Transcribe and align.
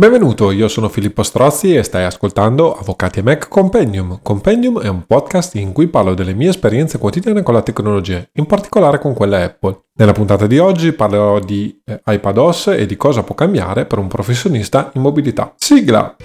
Benvenuto, 0.00 0.50
io 0.50 0.66
sono 0.68 0.88
Filippo 0.88 1.22
Strozzi 1.22 1.74
e 1.74 1.82
stai 1.82 2.04
ascoltando 2.04 2.74
Avvocati 2.74 3.18
e 3.18 3.22
Mac 3.22 3.48
Compendium. 3.48 4.20
Compendium 4.22 4.80
è 4.80 4.88
un 4.88 5.04
podcast 5.04 5.56
in 5.56 5.72
cui 5.72 5.88
parlo 5.88 6.14
delle 6.14 6.32
mie 6.32 6.48
esperienze 6.48 6.96
quotidiane 6.96 7.42
con 7.42 7.52
la 7.52 7.60
tecnologia, 7.60 8.26
in 8.36 8.46
particolare 8.46 8.98
con 8.98 9.12
quella 9.12 9.44
Apple. 9.44 9.78
Nella 9.96 10.12
puntata 10.12 10.46
di 10.46 10.56
oggi 10.56 10.92
parlerò 10.92 11.38
di 11.38 11.82
eh, 11.84 12.00
iPadOS 12.06 12.68
e 12.68 12.86
di 12.86 12.96
cosa 12.96 13.22
può 13.22 13.34
cambiare 13.34 13.84
per 13.84 13.98
un 13.98 14.08
professionista 14.08 14.90
in 14.94 15.02
mobilità. 15.02 15.52
Sigla! 15.58 16.16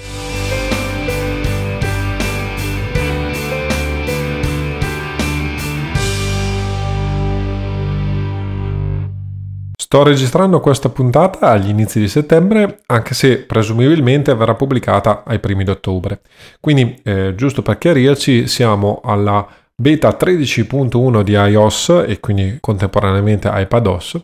Sto 9.85 10.01
registrando 10.01 10.61
questa 10.61 10.89
puntata 10.89 11.51
agli 11.51 11.69
inizi 11.69 11.99
di 11.99 12.07
settembre, 12.07 12.79
anche 12.87 13.13
se 13.13 13.43
presumibilmente 13.43 14.33
verrà 14.33 14.55
pubblicata 14.55 15.21
ai 15.23 15.37
primi 15.37 15.63
di 15.63 15.69
ottobre. 15.69 16.21
Quindi, 16.59 16.99
eh, 17.03 17.35
giusto 17.35 17.61
per 17.61 17.77
chiarirci, 17.77 18.47
siamo 18.47 18.99
alla 19.03 19.47
beta 19.75 20.17
13.1 20.19 21.21
di 21.21 21.33
iOS 21.33 22.03
e 22.07 22.19
quindi 22.19 22.57
contemporaneamente 22.59 23.47
iPadOS. 23.53 24.21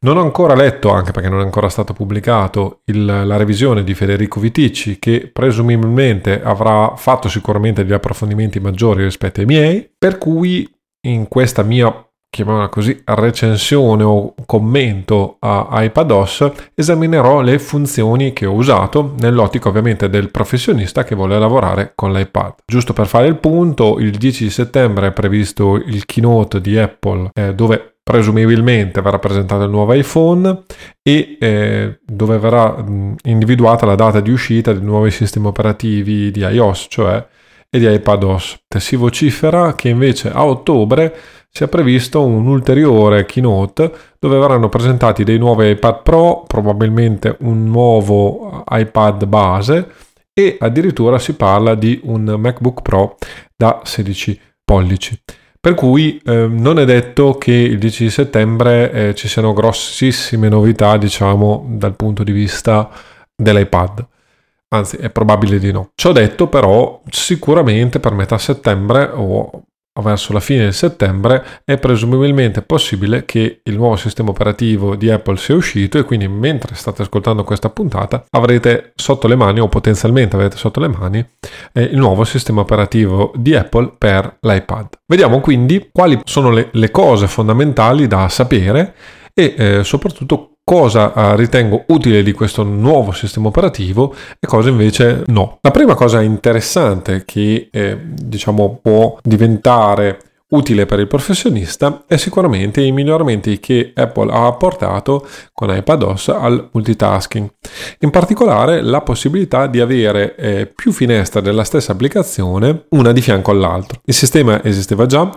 Non 0.00 0.18
ho 0.18 0.20
ancora 0.20 0.54
letto, 0.54 0.90
anche 0.90 1.12
perché 1.12 1.30
non 1.30 1.40
è 1.40 1.44
ancora 1.44 1.70
stato 1.70 1.94
pubblicato, 1.94 2.82
il, 2.84 3.06
la 3.06 3.36
revisione 3.38 3.84
di 3.84 3.94
Federico 3.94 4.40
Viticci, 4.40 4.98
che 4.98 5.30
presumibilmente 5.32 6.42
avrà 6.42 6.96
fatto 6.96 7.30
sicuramente 7.30 7.82
degli 7.82 7.94
approfondimenti 7.94 8.60
maggiori 8.60 9.04
rispetto 9.04 9.40
ai 9.40 9.46
miei, 9.46 9.90
per 9.96 10.18
cui 10.18 10.70
in 11.06 11.28
questa 11.28 11.62
mia 11.62 12.07
chiamiamola 12.30 12.68
così, 12.68 13.00
recensione 13.04 14.02
o 14.02 14.34
commento 14.46 15.36
a 15.40 15.68
iPadOS, 15.70 16.50
esaminerò 16.74 17.40
le 17.40 17.58
funzioni 17.58 18.32
che 18.32 18.46
ho 18.46 18.52
usato 18.52 19.14
nell'ottica 19.18 19.68
ovviamente 19.68 20.08
del 20.08 20.30
professionista 20.30 21.04
che 21.04 21.14
vuole 21.14 21.38
lavorare 21.38 21.92
con 21.94 22.12
l'iPad. 22.12 22.54
Giusto 22.66 22.92
per 22.92 23.06
fare 23.06 23.26
il 23.26 23.36
punto, 23.36 23.98
il 23.98 24.16
10 24.16 24.50
settembre 24.50 25.08
è 25.08 25.12
previsto 25.12 25.76
il 25.76 26.04
keynote 26.04 26.60
di 26.60 26.78
Apple 26.78 27.30
eh, 27.32 27.54
dove 27.54 27.94
presumibilmente 28.02 29.02
verrà 29.02 29.18
presentato 29.18 29.64
il 29.64 29.70
nuovo 29.70 29.92
iPhone 29.92 30.62
e 31.02 31.36
eh, 31.38 31.98
dove 32.02 32.38
verrà 32.38 32.70
mh, 32.70 33.16
individuata 33.24 33.84
la 33.84 33.96
data 33.96 34.20
di 34.20 34.30
uscita 34.30 34.72
dei 34.72 34.82
nuovi 34.82 35.10
sistemi 35.10 35.46
operativi 35.46 36.30
di 36.30 36.40
iOS, 36.40 36.86
cioè 36.88 37.26
e 37.70 37.78
di 37.78 37.92
iPadOS. 37.92 38.60
Si 38.78 38.96
vocifera 38.96 39.74
che 39.74 39.90
invece 39.90 40.30
a 40.30 40.44
ottobre 40.44 41.14
sia 41.58 41.66
previsto 41.66 42.24
un 42.24 42.46
ulteriore 42.46 43.26
keynote 43.26 43.90
dove 44.20 44.38
verranno 44.38 44.68
presentati 44.68 45.24
dei 45.24 45.38
nuovi 45.38 45.70
iPad 45.70 46.02
Pro, 46.02 46.44
probabilmente 46.46 47.34
un 47.40 47.64
nuovo 47.64 48.62
iPad 48.70 49.24
base 49.24 49.88
e 50.32 50.56
addirittura 50.60 51.18
si 51.18 51.34
parla 51.34 51.74
di 51.74 51.98
un 52.04 52.36
MacBook 52.38 52.82
Pro 52.82 53.16
da 53.56 53.80
16 53.82 54.40
pollici. 54.64 55.20
Per 55.60 55.74
cui 55.74 56.20
eh, 56.24 56.46
non 56.46 56.78
è 56.78 56.84
detto 56.84 57.38
che 57.38 57.54
il 57.54 57.78
10 57.80 58.08
settembre 58.08 58.92
eh, 58.92 59.14
ci 59.16 59.26
siano 59.26 59.52
grossissime 59.52 60.48
novità, 60.48 60.96
diciamo, 60.96 61.66
dal 61.70 61.96
punto 61.96 62.22
di 62.22 62.30
vista 62.30 62.88
dell'iPad. 63.34 64.06
Anzi, 64.68 64.96
è 64.98 65.10
probabile 65.10 65.58
di 65.58 65.72
no. 65.72 65.90
Ciò 65.96 66.12
detto, 66.12 66.46
però, 66.46 67.02
sicuramente 67.10 67.98
per 67.98 68.12
metà 68.12 68.38
settembre 68.38 69.10
o 69.12 69.64
verso 70.02 70.32
la 70.32 70.40
fine 70.40 70.66
di 70.66 70.72
settembre 70.72 71.44
è 71.64 71.78
presumibilmente 71.78 72.62
possibile 72.62 73.24
che 73.24 73.60
il 73.62 73.76
nuovo 73.76 73.96
sistema 73.96 74.30
operativo 74.30 74.96
di 74.96 75.10
Apple 75.10 75.36
sia 75.36 75.54
uscito 75.54 75.98
e 75.98 76.04
quindi 76.04 76.28
mentre 76.28 76.74
state 76.74 77.02
ascoltando 77.02 77.44
questa 77.44 77.70
puntata 77.70 78.24
avrete 78.30 78.92
sotto 78.94 79.26
le 79.28 79.36
mani 79.36 79.60
o 79.60 79.68
potenzialmente 79.68 80.36
avrete 80.36 80.56
sotto 80.56 80.80
le 80.80 80.88
mani 80.88 81.24
eh, 81.72 81.82
il 81.82 81.98
nuovo 81.98 82.24
sistema 82.24 82.60
operativo 82.60 83.32
di 83.36 83.54
Apple 83.54 83.94
per 83.96 84.38
l'iPad. 84.40 84.86
Vediamo 85.06 85.40
quindi 85.40 85.88
quali 85.92 86.20
sono 86.24 86.50
le, 86.50 86.68
le 86.72 86.90
cose 86.90 87.26
fondamentali 87.26 88.06
da 88.06 88.28
sapere 88.28 88.94
e 89.34 89.54
eh, 89.56 89.84
soprattutto 89.84 90.57
cosa 90.68 91.14
eh, 91.14 91.36
ritengo 91.36 91.84
utile 91.86 92.22
di 92.22 92.32
questo 92.32 92.62
nuovo 92.62 93.12
sistema 93.12 93.48
operativo 93.48 94.14
e 94.38 94.46
cosa 94.46 94.68
invece 94.68 95.22
no. 95.28 95.56
La 95.62 95.70
prima 95.70 95.94
cosa 95.94 96.20
interessante 96.20 97.24
che 97.24 97.70
eh, 97.72 97.98
diciamo 97.98 98.78
può 98.82 99.16
diventare 99.22 100.18
utile 100.48 100.84
per 100.84 100.98
il 100.98 101.06
professionista 101.06 102.04
è 102.06 102.18
sicuramente 102.18 102.82
i 102.82 102.92
miglioramenti 102.92 103.58
che 103.60 103.92
Apple 103.94 104.30
ha 104.30 104.44
apportato 104.44 105.26
con 105.54 105.74
iPadOS 105.74 106.28
al 106.28 106.68
multitasking. 106.70 107.48
In 108.00 108.10
particolare 108.10 108.82
la 108.82 109.00
possibilità 109.00 109.68
di 109.68 109.80
avere 109.80 110.36
eh, 110.36 110.66
più 110.66 110.92
finestre 110.92 111.40
della 111.40 111.64
stessa 111.64 111.92
applicazione 111.92 112.84
una 112.90 113.12
di 113.12 113.22
fianco 113.22 113.52
all'altra. 113.52 113.98
Il 114.04 114.12
sistema 114.12 114.62
esisteva 114.62 115.06
già, 115.06 115.32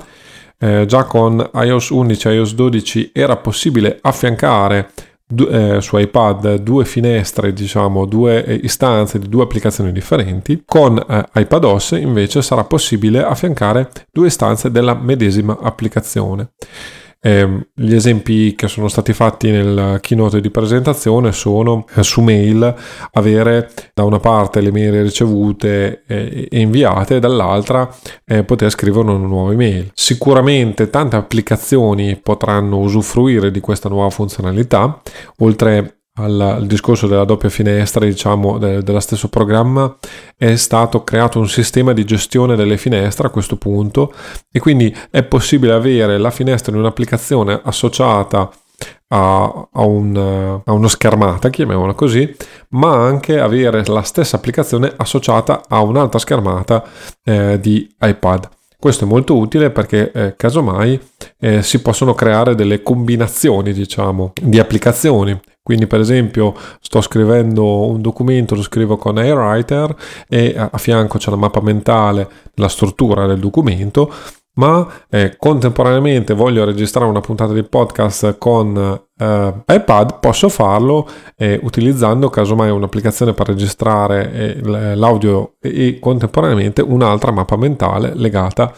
eh, 0.60 0.84
già 0.86 1.06
con 1.06 1.50
iOS 1.54 1.90
11 1.92 2.28
e 2.28 2.34
iOS 2.34 2.54
12 2.54 3.12
era 3.14 3.38
possibile 3.38 3.98
affiancare 4.02 4.90
eh, 5.50 5.82
su 5.82 5.98
iPad 5.98 6.56
due 6.56 6.86
finestre, 6.86 7.54
diciamo 7.54 8.06
due 8.06 8.44
eh, 8.46 8.54
istanze 8.64 9.20
di 9.20 9.30
due 9.30 9.44
applicazioni 9.44 9.92
differenti. 9.92 10.64
Con 10.66 10.98
eh, 10.98 11.26
iPadOS 11.34 11.92
invece 11.92 12.42
sarà 12.42 12.64
possibile 12.64 13.24
affiancare 13.24 13.90
due 14.12 14.28
istanze 14.28 14.72
della 14.72 14.94
medesima 14.94 15.58
applicazione. 15.60 16.52
Eh, 17.24 17.68
gli 17.76 17.94
esempi 17.94 18.56
che 18.56 18.68
sono 18.68 18.88
stati 18.88 19.14
fatti 19.14 19.52
nel 19.52 20.00
keynote 20.02 20.42
di 20.42 20.50
presentazione 20.50 21.32
sono 21.32 21.86
eh, 21.94 22.02
su 22.02 22.22
mail 22.22 22.74
avere 23.12 23.70
da 23.94 24.04
una 24.04 24.20
parte 24.20 24.60
le 24.60 24.72
mail 24.72 25.04
ricevute 25.04 26.04
eh, 26.08 26.48
e 26.50 26.60
inviate 26.60 27.20
dall'altra 27.20 27.88
eh, 28.26 28.44
poter 28.44 28.72
scrivere 28.72 29.10
una 29.10 29.28
nuova 29.28 29.54
email. 29.54 29.92
Sicuramente 29.94 30.90
tante 30.90 31.16
applicazioni 31.16 32.16
potranno 32.16 32.80
usufruire 32.80 33.52
di 33.52 33.60
questa 33.60 33.88
nuova 33.88 34.10
funzionalità, 34.10 35.00
oltre 35.38 36.01
al, 36.16 36.40
al, 36.40 36.68
discorso 36.68 37.08
della 37.08 37.24
doppia 37.24 37.50
finestra, 37.50 38.06
diciamo, 38.06 38.58
de, 38.58 38.84
dello 38.84 39.00
stesso 39.00 39.30
programma, 39.30 39.96
è 40.36 40.56
stato 40.56 41.04
creato 41.04 41.40
un 41.40 41.48
sistema 41.48 41.94
di 41.94 42.04
gestione 42.04 42.56
delle 42.56 42.78
finestre 42.78 43.28
a 43.28 43.32
questo 43.32 43.56
punto 43.58 44.14
e 44.52 44.60
quindi 44.60 44.96
è 45.10 45.24
possibile 45.24 45.74
avere 45.74 46.18
la 46.18 46.32
finestra 46.32 46.72
in 46.72 46.80
un'applicazione 46.80 47.60
associata 47.64 48.50
a, 49.10 49.68
a, 49.72 49.82
un, 49.84 50.62
a, 50.66 50.72
uno 50.72 50.88
schermata, 50.88 51.50
chiamiamola 51.50 51.94
così, 51.94 52.34
ma 52.70 52.94
anche 52.94 53.40
avere 53.40 53.86
la 53.86 54.02
stessa 54.02 54.38
applicazione 54.38 54.92
associata 54.96 55.64
a 55.68 55.82
un'altra 55.82 56.20
schermata 56.20 56.84
eh, 57.24 57.60
di 57.60 57.94
iPad. 58.00 58.50
Questo 58.80 59.06
è 59.06 59.08
molto 59.08 59.38
utile 59.38 59.70
perché 59.70 60.12
eh, 60.12 60.36
casomai 60.36 61.00
eh, 61.40 61.62
si 61.62 61.82
possono 61.84 62.16
creare 62.16 62.56
delle 62.56 62.82
combinazioni, 62.82 63.74
diciamo, 63.74 64.34
di 64.42 64.58
applicazioni. 64.58 65.40
Quindi, 65.72 65.88
per 65.88 66.02
esempio, 66.02 66.54
sto 66.82 67.00
scrivendo 67.00 67.88
un 67.88 68.02
documento, 68.02 68.56
lo 68.56 68.62
scrivo 68.62 68.98
con 68.98 69.18
AirWriter 69.18 69.96
e 70.28 70.54
a 70.58 70.78
fianco 70.78 71.18
c'è 71.18 71.30
la 71.30 71.38
mappa 71.38 71.62
mentale, 71.62 72.28
la 72.56 72.68
struttura 72.68 73.26
del 73.26 73.40
documento 73.40 74.14
ma 74.56 74.86
eh, 75.10 75.38
contemporaneamente 75.38 76.34
voglio 76.34 76.66
registrare 76.66 77.10
una 77.10 77.22
puntata 77.22 77.54
di 77.54 77.64
podcast 77.64 78.38
con 78.38 78.76
eh, 79.18 79.64
iPad, 79.66 80.20
posso 80.20 80.50
farlo 80.50 81.08
eh, 81.38 81.58
utilizzando 81.64 82.30
casomai 82.30 82.70
un'applicazione 82.70 83.34
per 83.34 83.48
registrare 83.48 84.30
eh, 84.30 84.96
l'audio 84.96 85.54
e, 85.62 85.88
e, 85.88 86.00
contemporaneamente 86.00 86.82
un'altra 86.82 87.32
mappa 87.32 87.56
mentale 87.56 88.12
legata 88.14 88.74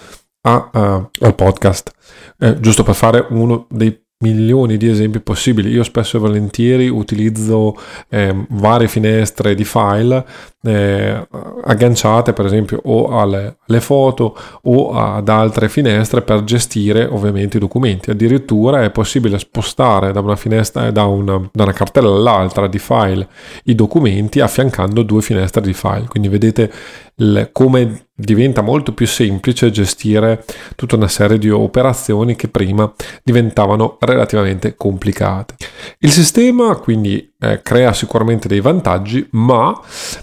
a, 0.45 0.69
uh, 0.71 1.25
al 1.25 1.35
podcast. 1.35 1.91
Eh, 2.37 2.59
giusto 2.59 2.83
per 2.83 2.95
fare 2.95 3.25
uno 3.29 3.65
dei 3.69 4.02
milioni 4.23 4.77
di 4.77 4.89
esempi 4.89 5.19
possibili. 5.19 5.69
Io 5.69 5.83
spesso 5.83 6.17
e 6.17 6.19
volentieri 6.21 6.87
utilizzo 6.87 7.75
eh, 8.09 8.33
varie 8.49 8.87
finestre 8.87 9.53
di 9.53 9.65
file 9.65 10.25
eh, 10.65 11.27
agganciate 11.65 12.31
per 12.31 12.45
esempio 12.45 12.79
o 12.85 13.19
alle, 13.19 13.57
alle, 13.67 13.81
foto 13.81 14.35
o 14.61 14.93
ad 14.93 15.27
altre 15.27 15.67
finestre 15.67 16.21
per 16.21 16.45
gestire 16.45 17.03
ovviamente 17.05 17.57
i 17.57 17.59
documenti. 17.59 18.09
Addirittura 18.09 18.83
è 18.83 18.89
possibile 18.89 19.37
spostare 19.39 20.13
da 20.13 20.21
una 20.21 20.37
finestra, 20.37 20.89
da 20.89 21.03
una, 21.03 21.37
da 21.51 21.63
una 21.63 21.73
cartella 21.73 22.07
all'altra 22.07 22.67
di 22.67 22.79
file 22.79 23.27
i 23.65 23.75
documenti 23.75 24.39
affiancando 24.39 25.03
due 25.03 25.21
finestre 25.21 25.61
di 25.61 25.73
file. 25.73 26.05
Quindi 26.07 26.29
vedete 26.29 26.71
il, 27.15 27.49
come 27.51 28.07
diventa 28.15 28.61
molto 28.61 28.93
più 28.93 29.07
semplice 29.07 29.71
gestire 29.71 30.45
tutta 30.75 30.95
una 30.95 31.07
serie 31.07 31.37
di 31.39 31.49
operazioni 31.49 32.35
che 32.35 32.47
prima 32.47 32.91
diventavano 33.23 33.97
relativamente 33.99 34.75
complicate. 34.75 35.55
Il 35.99 36.11
sistema 36.11 36.75
quindi 36.75 37.33
eh, 37.39 37.61
crea 37.61 37.91
sicuramente 37.93 38.47
dei 38.47 38.61
vantaggi, 38.61 39.27
ma, 39.31 39.77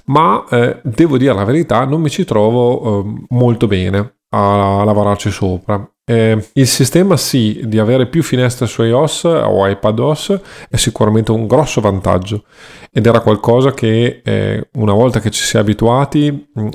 ma 0.07 0.45
eh, 0.51 0.81
devo 0.83 1.19
dire 1.19 1.35
la 1.35 1.45
verità, 1.45 1.85
non 1.85 2.01
mi 2.01 2.11
ci 2.11 2.25
trovo 2.25 3.03
eh, 3.03 3.25
molto 3.31 3.67
bene 3.67 4.15
a 4.33 4.85
lavorarci 4.85 5.31
sopra. 5.31 5.85
eh, 6.05 6.49
il 6.55 6.67
sistema 6.67 7.17
sì 7.17 7.61
di 7.65 7.79
avere 7.79 8.07
più 8.07 8.23
finestre 8.23 8.67
su 8.67 8.83
iOS 8.83 9.25
o 9.25 9.67
iPadOS 9.69 10.41
è 10.69 10.77
sicuramente 10.77 11.33
un 11.33 11.47
grosso 11.47 11.81
vantaggio 11.81 12.45
ed 12.93 13.07
era 13.07 13.21
qualcosa 13.21 13.73
che 13.73 14.21
eh, 14.25 14.69
una 14.75 14.93
volta 14.93 15.21
che 15.21 15.31
ci 15.31 15.43
si 15.45 15.57
è 15.57 15.61
abituati 15.61 16.49
mh, 16.53 16.69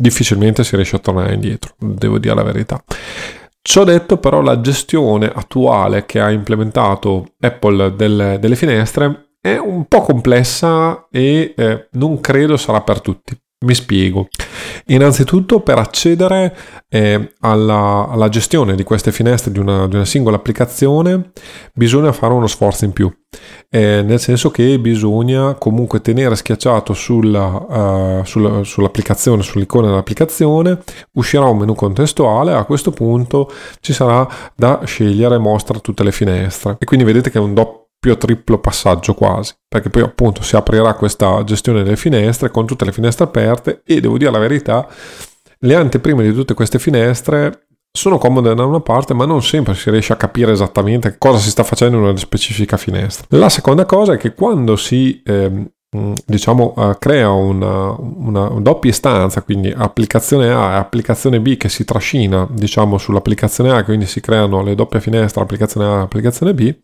difficilmente 0.00 0.62
si 0.62 0.76
riesce 0.76 0.96
a 0.96 1.00
tornare 1.00 1.34
indietro, 1.34 1.74
devo 1.78 2.18
dire 2.18 2.34
la 2.34 2.44
verità. 2.44 2.82
Ciò 3.60 3.84
detto 3.84 4.16
però 4.18 4.40
la 4.40 4.60
gestione 4.60 5.26
attuale 5.26 6.06
che 6.06 6.20
ha 6.20 6.30
implementato 6.30 7.34
Apple 7.40 7.96
delle, 7.96 8.38
delle 8.38 8.56
finestre 8.56 9.32
è 9.40 9.56
un 9.56 9.86
po' 9.86 10.02
complessa 10.02 11.08
e 11.10 11.52
eh, 11.56 11.88
non 11.92 12.20
credo 12.20 12.56
sarà 12.56 12.80
per 12.80 13.00
tutti. 13.00 13.36
Mi 13.60 13.74
spiego. 13.74 14.28
Innanzitutto 14.86 15.58
per 15.60 15.78
accedere 15.78 16.56
eh, 16.88 17.32
alla, 17.40 18.06
alla, 18.08 18.28
gestione 18.28 18.76
di 18.76 18.84
queste 18.84 19.10
finestre 19.10 19.50
di 19.50 19.58
una, 19.58 19.88
di 19.88 19.96
una, 19.96 20.04
singola 20.04 20.36
applicazione 20.36 21.32
bisogna 21.74 22.12
fare 22.12 22.34
uno 22.34 22.46
sforzo 22.46 22.84
in 22.84 22.92
più, 22.92 23.12
eh, 23.68 24.02
nel 24.02 24.20
senso 24.20 24.52
che 24.52 24.78
bisogna 24.78 25.54
comunque 25.54 26.00
tenere 26.00 26.36
schiacciato 26.36 26.94
sulla, 26.94 28.20
uh, 28.20 28.24
sulla, 28.24 28.62
sull'applicazione, 28.62 29.42
sull'icona 29.42 29.88
dell'applicazione, 29.88 30.78
uscirà 31.14 31.46
un 31.46 31.58
menu 31.58 31.74
contestuale, 31.74 32.52
a 32.52 32.64
questo 32.64 32.92
punto 32.92 33.50
ci 33.80 33.92
sarà 33.92 34.26
da 34.54 34.82
scegliere 34.84 35.36
mostra 35.38 35.80
tutte 35.80 36.04
le 36.04 36.12
finestre 36.12 36.76
e 36.78 36.84
quindi 36.84 37.04
vedete 37.04 37.28
che 37.28 37.38
è 37.38 37.42
un 37.42 37.54
doppio 37.54 37.87
doppio 37.98 38.16
triplo 38.16 38.58
passaggio 38.58 39.14
quasi, 39.14 39.54
perché 39.66 39.90
poi 39.90 40.02
appunto 40.02 40.42
si 40.42 40.54
aprirà 40.56 40.94
questa 40.94 41.42
gestione 41.44 41.82
delle 41.82 41.96
finestre 41.96 42.50
con 42.50 42.64
tutte 42.64 42.84
le 42.84 42.92
finestre 42.92 43.24
aperte 43.24 43.82
e 43.84 44.00
devo 44.00 44.16
dire 44.16 44.30
la 44.30 44.38
verità, 44.38 44.86
le 45.60 45.74
anteprime 45.74 46.22
di 46.22 46.32
tutte 46.32 46.54
queste 46.54 46.78
finestre 46.78 47.66
sono 47.90 48.18
comode 48.18 48.54
da 48.54 48.64
una 48.64 48.80
parte, 48.80 49.14
ma 49.14 49.24
non 49.24 49.42
sempre 49.42 49.74
si 49.74 49.90
riesce 49.90 50.12
a 50.12 50.16
capire 50.16 50.52
esattamente 50.52 51.16
cosa 51.18 51.38
si 51.38 51.50
sta 51.50 51.64
facendo 51.64 51.96
in 51.96 52.04
una 52.04 52.16
specifica 52.16 52.76
finestra. 52.76 53.26
La 53.30 53.48
seconda 53.48 53.84
cosa 53.86 54.12
è 54.12 54.16
che 54.16 54.34
quando 54.34 54.76
si 54.76 55.20
eh, 55.24 55.72
diciamo 56.26 56.74
uh, 56.76 56.98
crea 56.98 57.30
una, 57.30 57.96
una, 57.98 58.48
doppia 58.60 58.90
istanza 58.90 59.40
quindi 59.40 59.72
applicazione 59.74 60.50
A 60.50 60.74
e 60.74 60.76
applicazione 60.76 61.40
B 61.40 61.56
che 61.56 61.70
si 61.70 61.86
trascina 61.86 62.46
diciamo 62.50 62.98
sull'applicazione 62.98 63.70
A 63.70 63.82
quindi 63.84 64.04
si 64.04 64.20
creano 64.20 64.62
le 64.62 64.74
doppie 64.74 65.00
finestre 65.00 65.40
applicazione 65.40 65.86
A 65.86 66.00
e 66.00 66.02
applicazione 66.02 66.52
B 66.52 66.76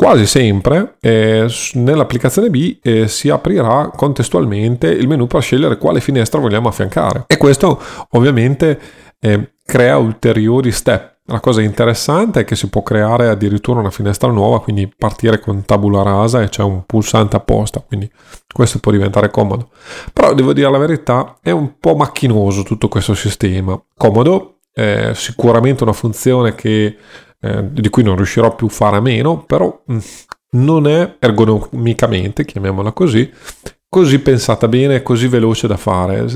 Quasi 0.00 0.24
sempre 0.24 0.94
eh, 0.98 1.46
nell'applicazione 1.74 2.48
B 2.48 2.78
eh, 2.80 3.06
si 3.06 3.28
aprirà 3.28 3.90
contestualmente 3.94 4.86
il 4.86 5.06
menu 5.06 5.26
per 5.26 5.42
scegliere 5.42 5.76
quale 5.76 6.00
finestra 6.00 6.40
vogliamo 6.40 6.68
affiancare 6.68 7.24
e 7.26 7.36
questo 7.36 7.78
ovviamente 8.12 8.80
eh, 9.20 9.56
crea 9.62 9.98
ulteriori 9.98 10.72
step. 10.72 11.18
La 11.26 11.40
cosa 11.40 11.60
interessante 11.60 12.40
è 12.40 12.44
che 12.44 12.56
si 12.56 12.70
può 12.70 12.82
creare 12.82 13.28
addirittura 13.28 13.80
una 13.80 13.90
finestra 13.90 14.30
nuova, 14.30 14.62
quindi 14.62 14.90
partire 14.96 15.38
con 15.38 15.66
tabula 15.66 16.00
rasa 16.00 16.40
e 16.40 16.48
c'è 16.48 16.62
un 16.62 16.86
pulsante 16.86 17.36
apposta, 17.36 17.84
quindi 17.86 18.10
questo 18.50 18.78
può 18.78 18.92
diventare 18.92 19.30
comodo. 19.30 19.68
Però 20.14 20.32
devo 20.32 20.54
dire 20.54 20.70
la 20.70 20.78
verità, 20.78 21.36
è 21.42 21.50
un 21.50 21.78
po' 21.78 21.94
macchinoso 21.94 22.62
tutto 22.62 22.88
questo 22.88 23.12
sistema. 23.12 23.78
Comodo, 23.98 24.60
è 24.72 25.10
sicuramente 25.12 25.82
una 25.82 25.92
funzione 25.92 26.54
che 26.54 26.96
eh, 27.40 27.72
di 27.72 27.88
cui 27.88 28.02
non 28.02 28.16
riuscirò 28.16 28.54
più 28.54 28.66
a 28.66 28.70
fare 28.70 28.96
a 28.96 29.00
meno, 29.00 29.44
però 29.44 29.82
mm, 29.90 29.98
non 30.52 30.86
è 30.86 31.16
ergonomicamente, 31.18 32.44
chiamiamola 32.44 32.92
così, 32.92 33.30
così 33.88 34.18
pensata 34.20 34.68
bene, 34.68 35.02
così 35.02 35.28
veloce 35.28 35.66
da 35.66 35.76
fare. 35.76 36.26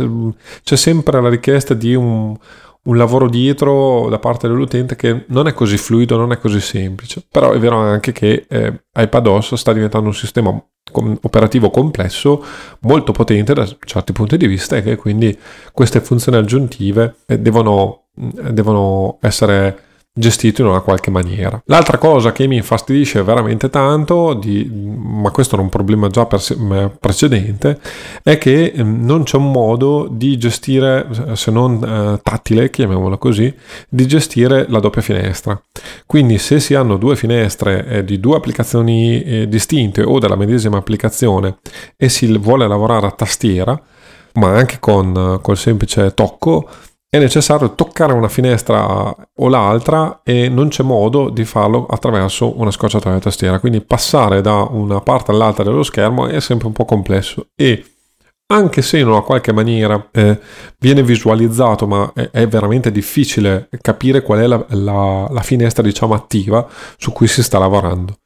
C'è 0.62 0.76
sempre 0.76 1.20
la 1.20 1.28
richiesta 1.28 1.74
di 1.74 1.94
un, 1.94 2.36
un 2.84 2.96
lavoro 2.96 3.28
dietro 3.28 4.08
da 4.08 4.18
parte 4.18 4.48
dell'utente 4.48 4.96
che 4.96 5.24
non 5.28 5.46
è 5.46 5.54
così 5.54 5.76
fluido, 5.76 6.16
non 6.16 6.32
è 6.32 6.38
così 6.38 6.60
semplice. 6.60 7.24
Però 7.30 7.52
è 7.52 7.58
vero 7.58 7.76
anche 7.78 8.12
che 8.12 8.46
eh, 8.48 8.84
iPadOS 8.94 9.54
sta 9.54 9.72
diventando 9.72 10.08
un 10.08 10.14
sistema 10.14 10.50
operativo 10.92 11.70
complesso, 11.70 12.44
molto 12.80 13.12
potente 13.12 13.54
da 13.54 13.66
certi 13.84 14.12
punti 14.12 14.36
di 14.36 14.46
vista 14.46 14.76
e 14.76 14.82
che 14.82 14.96
quindi 14.96 15.36
queste 15.72 16.00
funzioni 16.00 16.36
aggiuntive 16.38 17.16
eh, 17.26 17.38
devono, 17.38 18.04
devono 18.14 19.18
essere 19.20 19.92
gestito 20.16 20.62
in 20.62 20.68
una 20.68 20.80
qualche 20.80 21.10
maniera. 21.10 21.60
L'altra 21.66 21.98
cosa 21.98 22.30
che 22.30 22.46
mi 22.46 22.56
infastidisce 22.56 23.22
veramente 23.24 23.68
tanto, 23.68 24.34
di, 24.34 24.70
ma 24.72 25.30
questo 25.30 25.54
era 25.54 25.62
un 25.64 25.68
problema 25.68 26.06
già 26.06 26.24
precedente, 26.24 27.80
è 28.22 28.38
che 28.38 28.66
ehm, 28.66 29.04
non 29.04 29.24
c'è 29.24 29.36
un 29.36 29.50
modo 29.50 30.06
di 30.08 30.38
gestire, 30.38 31.08
se 31.32 31.50
non 31.50 31.82
eh, 31.82 32.20
tattile, 32.22 32.70
chiamiamolo 32.70 33.18
così, 33.18 33.52
di 33.88 34.06
gestire 34.06 34.66
la 34.68 34.78
doppia 34.78 35.02
finestra. 35.02 35.60
Quindi 36.06 36.38
se 36.38 36.60
si 36.60 36.74
hanno 36.74 36.96
due 36.96 37.16
finestre 37.16 37.84
eh, 37.86 38.04
di 38.04 38.20
due 38.20 38.36
applicazioni 38.36 39.20
eh, 39.22 39.48
distinte 39.48 40.02
o 40.02 40.20
della 40.20 40.36
medesima 40.36 40.76
applicazione 40.76 41.58
e 41.96 42.08
si 42.08 42.38
vuole 42.38 42.68
lavorare 42.68 43.06
a 43.06 43.10
tastiera, 43.10 43.80
ma 44.34 44.50
anche 44.54 44.78
con 44.78 45.38
col 45.42 45.56
semplice 45.56 46.12
tocco, 46.14 46.68
è 47.14 47.18
necessario 47.20 47.76
toccare 47.76 48.12
una 48.12 48.26
finestra 48.26 49.14
o 49.36 49.48
l'altra 49.48 50.22
e 50.24 50.48
non 50.48 50.66
c'è 50.66 50.82
modo 50.82 51.30
di 51.30 51.44
farlo 51.44 51.86
attraverso 51.86 52.58
una 52.58 52.72
scorciatoia 52.72 53.20
tastiera. 53.20 53.60
Quindi 53.60 53.82
passare 53.82 54.40
da 54.40 54.66
una 54.68 55.00
parte 55.00 55.30
all'altra 55.30 55.62
dello 55.62 55.84
schermo 55.84 56.26
è 56.26 56.40
sempre 56.40 56.66
un 56.66 56.72
po' 56.72 56.84
complesso 56.84 57.50
e 57.54 57.84
anche 58.46 58.82
se 58.82 58.98
in 58.98 59.06
una 59.06 59.20
qualche 59.20 59.52
maniera 59.52 60.08
eh, 60.10 60.40
viene 60.80 61.04
visualizzato, 61.04 61.86
ma 61.86 62.10
è, 62.12 62.30
è, 62.32 62.48
veramente 62.48 62.90
difficile 62.90 63.68
capire 63.80 64.22
qual 64.22 64.40
è 64.40 64.46
la, 64.48 64.66
la, 64.70 65.28
la 65.30 65.42
finestra 65.42 65.84
diciamo 65.84 66.14
attiva 66.14 66.66
su 66.96 67.12
cui 67.12 67.28
si 67.28 67.44
sta 67.44 67.60
lavorando. 67.60 68.18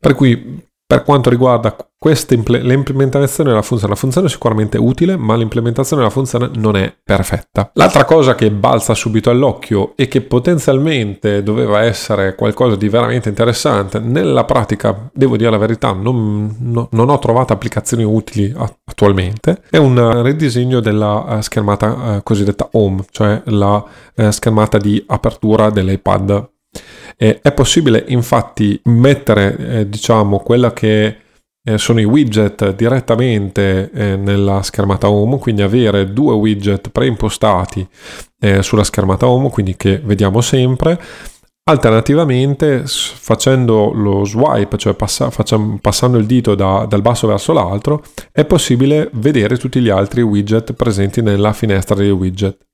Per 0.00 0.14
cui 0.14 0.68
per 0.90 1.04
quanto 1.04 1.30
riguarda 1.30 1.76
questa 1.96 2.34
impl- 2.34 2.62
l'implementazione 2.62 3.50
della 3.50 3.62
funzione, 3.62 3.92
la 3.92 3.98
funzione 4.00 4.26
è 4.26 4.30
sicuramente 4.30 4.76
utile, 4.76 5.16
ma 5.16 5.36
l'implementazione 5.36 6.02
della 6.02 6.12
funzione 6.12 6.50
non 6.54 6.76
è 6.76 6.92
perfetta. 7.04 7.70
L'altra 7.74 8.04
cosa 8.04 8.34
che 8.34 8.50
balza 8.50 8.92
subito 8.94 9.30
all'occhio 9.30 9.92
e 9.94 10.08
che 10.08 10.20
potenzialmente 10.20 11.44
doveva 11.44 11.82
essere 11.82 12.34
qualcosa 12.34 12.74
di 12.74 12.88
veramente 12.88 13.28
interessante, 13.28 14.00
nella 14.00 14.42
pratica, 14.42 15.08
devo 15.12 15.36
dire 15.36 15.50
la 15.50 15.58
verità, 15.58 15.92
non, 15.92 16.56
no, 16.58 16.88
non 16.90 17.08
ho 17.08 17.18
trovato 17.20 17.52
applicazioni 17.52 18.02
utili 18.02 18.52
attualmente, 18.84 19.62
è 19.70 19.76
un 19.76 20.24
ridisegno 20.24 20.80
della 20.80 21.36
uh, 21.36 21.40
schermata 21.40 22.16
uh, 22.16 22.22
cosiddetta 22.24 22.68
home, 22.72 23.04
cioè 23.12 23.40
la 23.44 23.84
uh, 24.16 24.30
schermata 24.30 24.76
di 24.76 25.00
apertura 25.06 25.70
dell'iPad 25.70 26.48
eh, 27.22 27.40
è 27.42 27.52
possibile 27.52 28.02
infatti 28.08 28.80
mettere 28.84 29.56
eh, 29.58 29.88
diciamo 29.90 30.38
quella 30.38 30.72
che 30.72 31.16
eh, 31.62 31.76
sono 31.76 32.00
i 32.00 32.04
widget 32.04 32.74
direttamente 32.74 33.90
eh, 33.92 34.16
nella 34.16 34.62
schermata 34.62 35.10
home, 35.10 35.38
quindi 35.38 35.60
avere 35.60 36.14
due 36.14 36.32
widget 36.32 36.88
preimpostati 36.88 37.86
eh, 38.40 38.62
sulla 38.62 38.84
schermata 38.84 39.28
home, 39.28 39.50
quindi 39.50 39.76
che 39.76 40.00
vediamo 40.02 40.40
sempre. 40.40 40.98
Alternativamente, 41.64 42.84
facendo 42.86 43.92
lo 43.92 44.24
swipe, 44.24 44.78
cioè 44.78 44.94
passa, 44.94 45.28
facciamo, 45.28 45.78
passando 45.78 46.16
il 46.16 46.24
dito 46.24 46.54
da, 46.54 46.86
dal 46.88 47.02
basso 47.02 47.26
verso 47.26 47.52
l'altro, 47.52 48.02
è 48.32 48.46
possibile 48.46 49.10
vedere 49.12 49.58
tutti 49.58 49.78
gli 49.80 49.90
altri 49.90 50.22
widget 50.22 50.72
presenti 50.72 51.20
nella 51.20 51.52
finestra 51.52 51.96
dei 51.96 52.10
widget. 52.10 52.69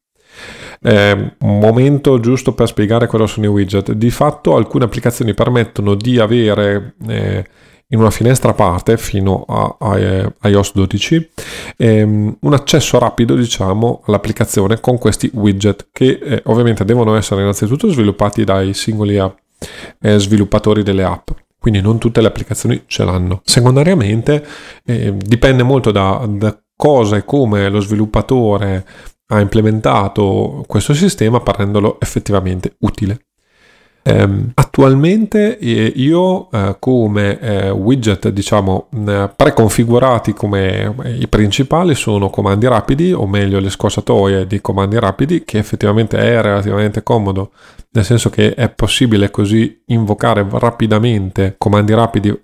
Eh, 0.82 1.32
momento 1.40 2.20
giusto 2.20 2.52
per 2.52 2.68
spiegare 2.68 3.06
cosa 3.06 3.26
sono 3.26 3.46
i 3.46 3.48
widget. 3.48 3.92
Di 3.92 4.10
fatto 4.10 4.56
alcune 4.56 4.84
applicazioni 4.84 5.34
permettono 5.34 5.94
di 5.94 6.18
avere 6.18 6.94
eh, 7.06 7.44
in 7.88 8.00
una 8.00 8.10
finestra 8.10 8.50
a 8.50 8.54
parte 8.54 8.96
fino 8.96 9.44
a, 9.46 9.76
a, 9.78 9.90
a 9.90 9.98
eh, 9.98 10.32
iOS 10.42 10.72
12 10.74 11.30
ehm, 11.76 12.38
un 12.40 12.52
accesso 12.52 12.98
rapido 12.98 13.36
diciamo 13.36 14.02
all'applicazione 14.06 14.80
con 14.80 14.98
questi 14.98 15.30
widget 15.34 15.88
che 15.92 16.18
eh, 16.20 16.42
ovviamente 16.46 16.84
devono 16.84 17.14
essere 17.14 17.42
innanzitutto 17.42 17.88
sviluppati 17.88 18.42
dai 18.42 18.74
singoli 18.74 19.18
app, 19.18 19.38
eh, 20.00 20.18
sviluppatori 20.18 20.82
delle 20.82 21.04
app 21.04 21.30
quindi 21.60 21.80
non 21.80 21.98
tutte 21.98 22.20
le 22.20 22.26
applicazioni 22.26 22.82
ce 22.86 23.04
l'hanno 23.04 23.40
secondariamente 23.44 24.44
eh, 24.84 25.14
dipende 25.16 25.62
molto 25.62 25.92
da, 25.92 26.26
da 26.28 26.58
cosa 26.74 27.16
e 27.16 27.24
come 27.24 27.68
lo 27.68 27.78
sviluppatore 27.78 28.84
ha 29.28 29.40
implementato 29.40 30.64
questo 30.66 30.94
sistema 30.94 31.40
per 31.40 31.56
renderlo 31.56 31.98
effettivamente 32.00 32.74
utile. 32.80 33.20
Um, 34.08 34.52
attualmente 34.54 35.58
io 35.60 36.48
eh, 36.52 36.76
come 36.78 37.40
eh, 37.40 37.70
widget 37.70 38.28
diciamo 38.28 38.86
preconfigurati 39.34 40.32
come 40.32 40.94
eh, 41.02 41.16
i 41.16 41.26
principali 41.26 41.96
sono 41.96 42.30
comandi 42.30 42.68
rapidi 42.68 43.12
o 43.12 43.26
meglio 43.26 43.58
le 43.58 43.68
scorciatoie 43.68 44.46
di 44.46 44.60
comandi 44.60 44.96
rapidi 45.00 45.42
che 45.44 45.58
effettivamente 45.58 46.18
è 46.18 46.40
relativamente 46.40 47.02
comodo 47.02 47.50
nel 47.90 48.04
senso 48.04 48.30
che 48.30 48.54
è 48.54 48.68
possibile 48.68 49.32
così 49.32 49.82
invocare 49.86 50.46
rapidamente 50.52 51.56
comandi 51.58 51.92
rapidi 51.92 52.38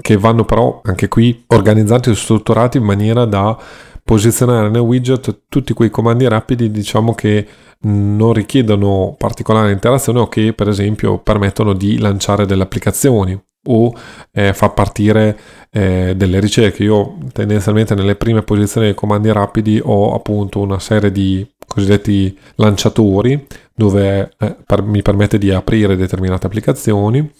che 0.00 0.16
vanno 0.16 0.46
però 0.46 0.80
anche 0.82 1.08
qui 1.08 1.44
organizzati 1.48 2.08
e 2.08 2.14
strutturati 2.14 2.78
in 2.78 2.84
maniera 2.84 3.26
da 3.26 3.54
posizionare 4.04 4.68
nel 4.68 4.80
widget 4.80 5.42
tutti 5.48 5.72
quei 5.72 5.90
comandi 5.90 6.28
rapidi 6.28 6.70
diciamo 6.70 7.14
che 7.14 7.46
non 7.80 8.32
richiedono 8.32 9.14
particolare 9.16 9.72
interazione 9.72 10.20
o 10.20 10.28
che 10.28 10.52
per 10.52 10.68
esempio 10.68 11.18
permettono 11.18 11.72
di 11.72 11.98
lanciare 11.98 12.46
delle 12.46 12.62
applicazioni 12.62 13.40
o 13.66 13.94
eh, 14.32 14.52
fa 14.54 14.70
partire 14.70 15.38
eh, 15.70 16.14
delle 16.16 16.40
ricerche. 16.40 16.82
Io 16.82 17.18
tendenzialmente 17.32 17.94
nelle 17.94 18.16
prime 18.16 18.42
posizioni 18.42 18.86
dei 18.86 18.94
comandi 18.94 19.30
rapidi 19.32 19.80
ho 19.82 20.14
appunto 20.14 20.60
una 20.60 20.78
serie 20.78 21.12
di 21.12 21.46
cosiddetti 21.66 22.38
lanciatori 22.56 23.46
dove 23.74 24.32
eh, 24.38 24.56
per, 24.66 24.82
mi 24.82 25.00
permette 25.00 25.38
di 25.38 25.50
aprire 25.50 25.96
determinate 25.96 26.46
applicazioni 26.46 27.32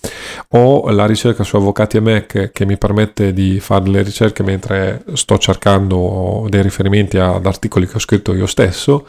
ho 0.50 0.90
la 0.90 1.04
ricerca 1.04 1.44
su 1.44 1.56
avvocati 1.56 1.98
e 1.98 2.00
Mac 2.00 2.50
che 2.50 2.64
mi 2.64 2.78
permette 2.78 3.34
di 3.34 3.60
fare 3.60 3.88
le 3.90 4.02
ricerche 4.02 4.42
mentre 4.42 5.04
sto 5.12 5.36
cercando 5.36 6.46
dei 6.48 6.62
riferimenti 6.62 7.18
ad 7.18 7.44
articoli 7.44 7.86
che 7.86 7.96
ho 7.96 8.00
scritto 8.00 8.32
io 8.32 8.46
stesso 8.46 9.06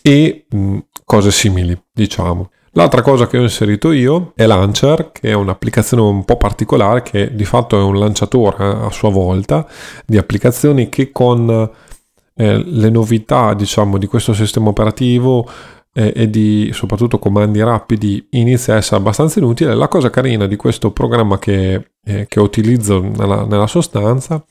e 0.00 0.46
mh, 0.48 0.78
cose 1.04 1.30
simili 1.30 1.78
diciamo 1.92 2.50
L'altra 2.76 3.02
cosa 3.02 3.28
che 3.28 3.38
ho 3.38 3.42
inserito 3.42 3.92
io 3.92 4.32
è 4.34 4.46
Launcher, 4.46 5.12
che 5.12 5.30
è 5.30 5.32
un'applicazione 5.32 6.02
un 6.02 6.24
po' 6.24 6.36
particolare, 6.36 7.02
che 7.02 7.32
di 7.32 7.44
fatto 7.44 7.78
è 7.78 7.82
un 7.82 7.98
lanciatore 7.98 8.64
eh, 8.64 8.86
a 8.86 8.90
sua 8.90 9.10
volta 9.10 9.64
di 10.04 10.18
applicazioni 10.18 10.88
che 10.88 11.12
con 11.12 11.70
eh, 12.34 12.62
le 12.64 12.90
novità 12.90 13.54
diciamo, 13.54 13.96
di 13.96 14.06
questo 14.08 14.34
sistema 14.34 14.70
operativo 14.70 15.48
eh, 15.96 16.12
e 16.14 16.28
di 16.28 16.70
soprattutto 16.72 17.18
comandi 17.18 17.62
rapidi 17.62 18.26
inizia 18.30 18.74
a 18.74 18.76
essere 18.78 18.96
abbastanza 18.96 19.38
inutile. 19.38 19.74
La 19.74 19.88
cosa 19.88 20.10
carina 20.10 20.46
di 20.46 20.56
questo 20.56 20.90
programma 20.90 21.38
che, 21.38 21.92
eh, 22.04 22.26
che 22.28 22.40
utilizzo 22.40 23.00
nella, 23.00 23.46
nella 23.46 23.68
sostanza 23.68 24.44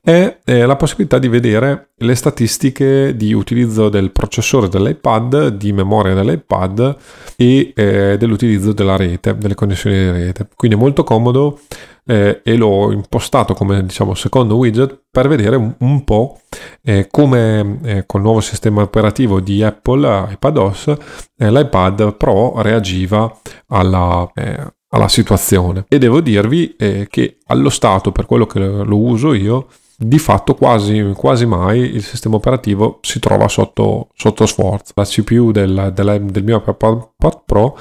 è, 0.00 0.38
è, 0.44 0.64
la 0.64 0.76
possibilità 0.76 1.18
di 1.18 1.28
vedere 1.28 1.90
le 1.96 2.14
statistiche 2.14 3.16
di 3.16 3.32
utilizzo 3.32 3.88
del 3.88 4.12
processore 4.12 4.68
dell'iPad, 4.68 5.48
di 5.48 5.72
memoria 5.72 6.14
dell'iPad 6.14 6.96
e 7.36 7.72
eh, 7.74 8.16
dell'utilizzo 8.16 8.72
della 8.72 8.96
rete, 8.96 9.36
delle 9.36 9.54
connessioni 9.54 9.96
di 9.96 10.10
rete. 10.10 10.48
Quindi 10.54 10.76
è 10.76 10.80
molto 10.80 11.02
comodo 11.02 11.58
eh, 12.06 12.40
e 12.44 12.56
l'ho 12.56 12.92
impostato 12.92 13.54
come 13.54 13.84
diciamo 13.84 14.14
secondo 14.14 14.56
widget 14.56 15.04
per 15.10 15.28
vedere 15.28 15.56
un, 15.56 15.74
un 15.78 16.04
po' 16.04 16.40
eh, 16.82 17.08
come 17.10 17.78
eh, 17.82 18.06
col 18.06 18.20
nuovo 18.20 18.40
sistema 18.40 18.82
operativo 18.82 19.40
di 19.40 19.62
Apple 19.62 20.32
iPadOS 20.32 20.94
eh, 21.36 21.50
l'iPad 21.50 22.14
Pro 22.16 22.60
reagiva 22.60 23.32
alla, 23.68 24.30
eh, 24.34 24.74
alla, 24.88 25.08
situazione. 25.08 25.84
E 25.88 25.98
devo 25.98 26.20
dirvi 26.20 26.74
eh, 26.76 27.06
che 27.10 27.38
allo 27.46 27.70
stato 27.70 28.12
per 28.12 28.26
quello 28.26 28.46
che 28.46 28.58
lo 28.58 28.98
uso 28.98 29.32
io 29.32 29.68
di 29.96 30.18
fatto 30.18 30.54
quasi, 30.54 31.12
quasi 31.16 31.46
mai 31.46 31.80
il 31.94 32.02
sistema 32.02 32.36
operativo 32.36 32.98
si 33.00 33.18
trova 33.20 33.48
sotto, 33.48 34.08
sotto 34.14 34.46
sforzo. 34.46 34.92
La 34.96 35.04
CPU 35.04 35.52
del, 35.52 35.92
del, 35.94 36.24
del 36.24 36.44
mio 36.44 36.56
iPad 36.56 37.42
Pro 37.44 37.78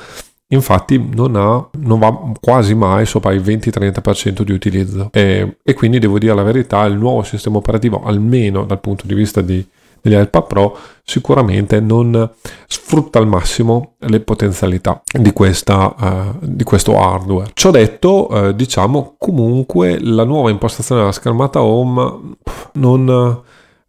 infatti 0.53 1.10
non, 1.13 1.36
ha, 1.36 1.67
non 1.79 2.00
va 2.00 2.31
quasi 2.39 2.75
mai 2.75 3.05
sopra 3.05 3.33
il 3.33 3.41
20-30% 3.41 4.41
di 4.41 4.51
utilizzo 4.51 5.10
e, 5.12 5.57
e, 5.63 5.74
quindi 5.74 6.00
devo 6.00 6.19
dire 6.19 6.33
la 6.33 6.43
verità 6.43 6.83
il 6.86 6.95
nuovo 6.95 7.24
sistema 7.24 7.57
operativo 7.57 8.03
almeno 8.03 8.65
dal 8.65 8.79
punto 8.79 9.05
di 9.07 9.13
vista 9.13 9.41
di, 9.41 9.65
degli 10.01 10.15
iPad 10.15 10.48
Pro 10.48 10.77
sicuramente 11.03 11.79
non 11.79 12.29
sfrutta 12.67 13.19
al 13.19 13.27
massimo 13.27 13.93
le 14.00 14.19
potenzialità 14.19 15.01
di, 15.12 15.31
questa, 15.33 15.95
uh, 15.98 16.38
di 16.39 16.63
questo 16.63 16.98
hardware. 16.98 17.51
Ciò 17.53 17.72
detto, 17.72 18.27
uh, 18.31 18.51
diciamo 18.51 19.15
comunque 19.17 20.00
la 20.00 20.24
nuova 20.24 20.50
impostazione 20.50 21.01
della 21.01 21.13
schermata 21.13 21.62
home 21.62 22.36
non 22.74 23.41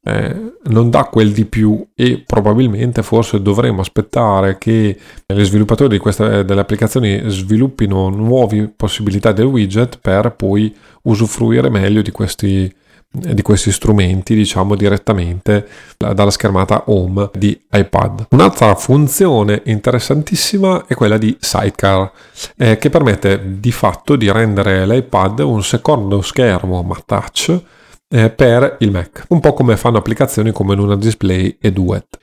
eh, 0.05 0.53
non 0.65 0.91
dà 0.91 1.05
quel 1.05 1.33
di 1.33 1.47
più 1.47 1.85
e 1.95 2.23
probabilmente 2.27 3.03
forse 3.03 3.41
dovremmo 3.41 3.81
aspettare 3.81 4.59
che 4.59 4.97
gli 5.27 5.45
sviluppatori 5.45 5.97
queste, 5.99 6.45
delle 6.45 6.61
applicazioni 6.61 7.23
sviluppino 7.27 8.11
nuove 8.11 8.71
possibilità 8.77 9.33
del 9.33 9.47
widget 9.47 9.99
per 10.01 10.35
poi 10.37 10.75
usufruire 11.03 11.71
meglio 11.71 12.03
di 12.03 12.11
questi, 12.11 12.71
di 13.09 13.41
questi 13.41 13.73
strumenti 13.73 14.35
diciamo 14.35 14.75
direttamente 14.75 15.67
dalla 15.97 16.31
schermata 16.31 16.85
home 16.87 17.31
di 17.33 17.59
iPad. 17.73 18.27
Un'altra 18.31 18.75
funzione 18.75 19.63
interessantissima 19.65 20.85
è 20.87 20.95
quella 20.95 21.17
di 21.17 21.35
Sidecar 21.41 22.13
eh, 22.59 22.77
che 22.77 22.91
permette 22.91 23.59
di 23.59 23.73
fatto 23.73 24.17
di 24.17 24.31
rendere 24.31 24.87
l'iPad 24.87 25.39
un 25.39 25.63
secondo 25.63 26.21
schermo 26.21 26.83
ma 26.83 26.97
touch 27.07 27.63
eh, 28.09 28.31
per 28.31 28.77
il 28.81 28.91
Mac, 28.91 29.25
un 29.29 29.41
po' 29.41 29.53
come 29.53 29.77
fanno 29.77 29.99
applicazioni 29.99 30.53
come 30.53 30.75
Luna 30.75 30.97
Display 30.97 31.57
e 31.61 31.73
Duet. 31.73 32.19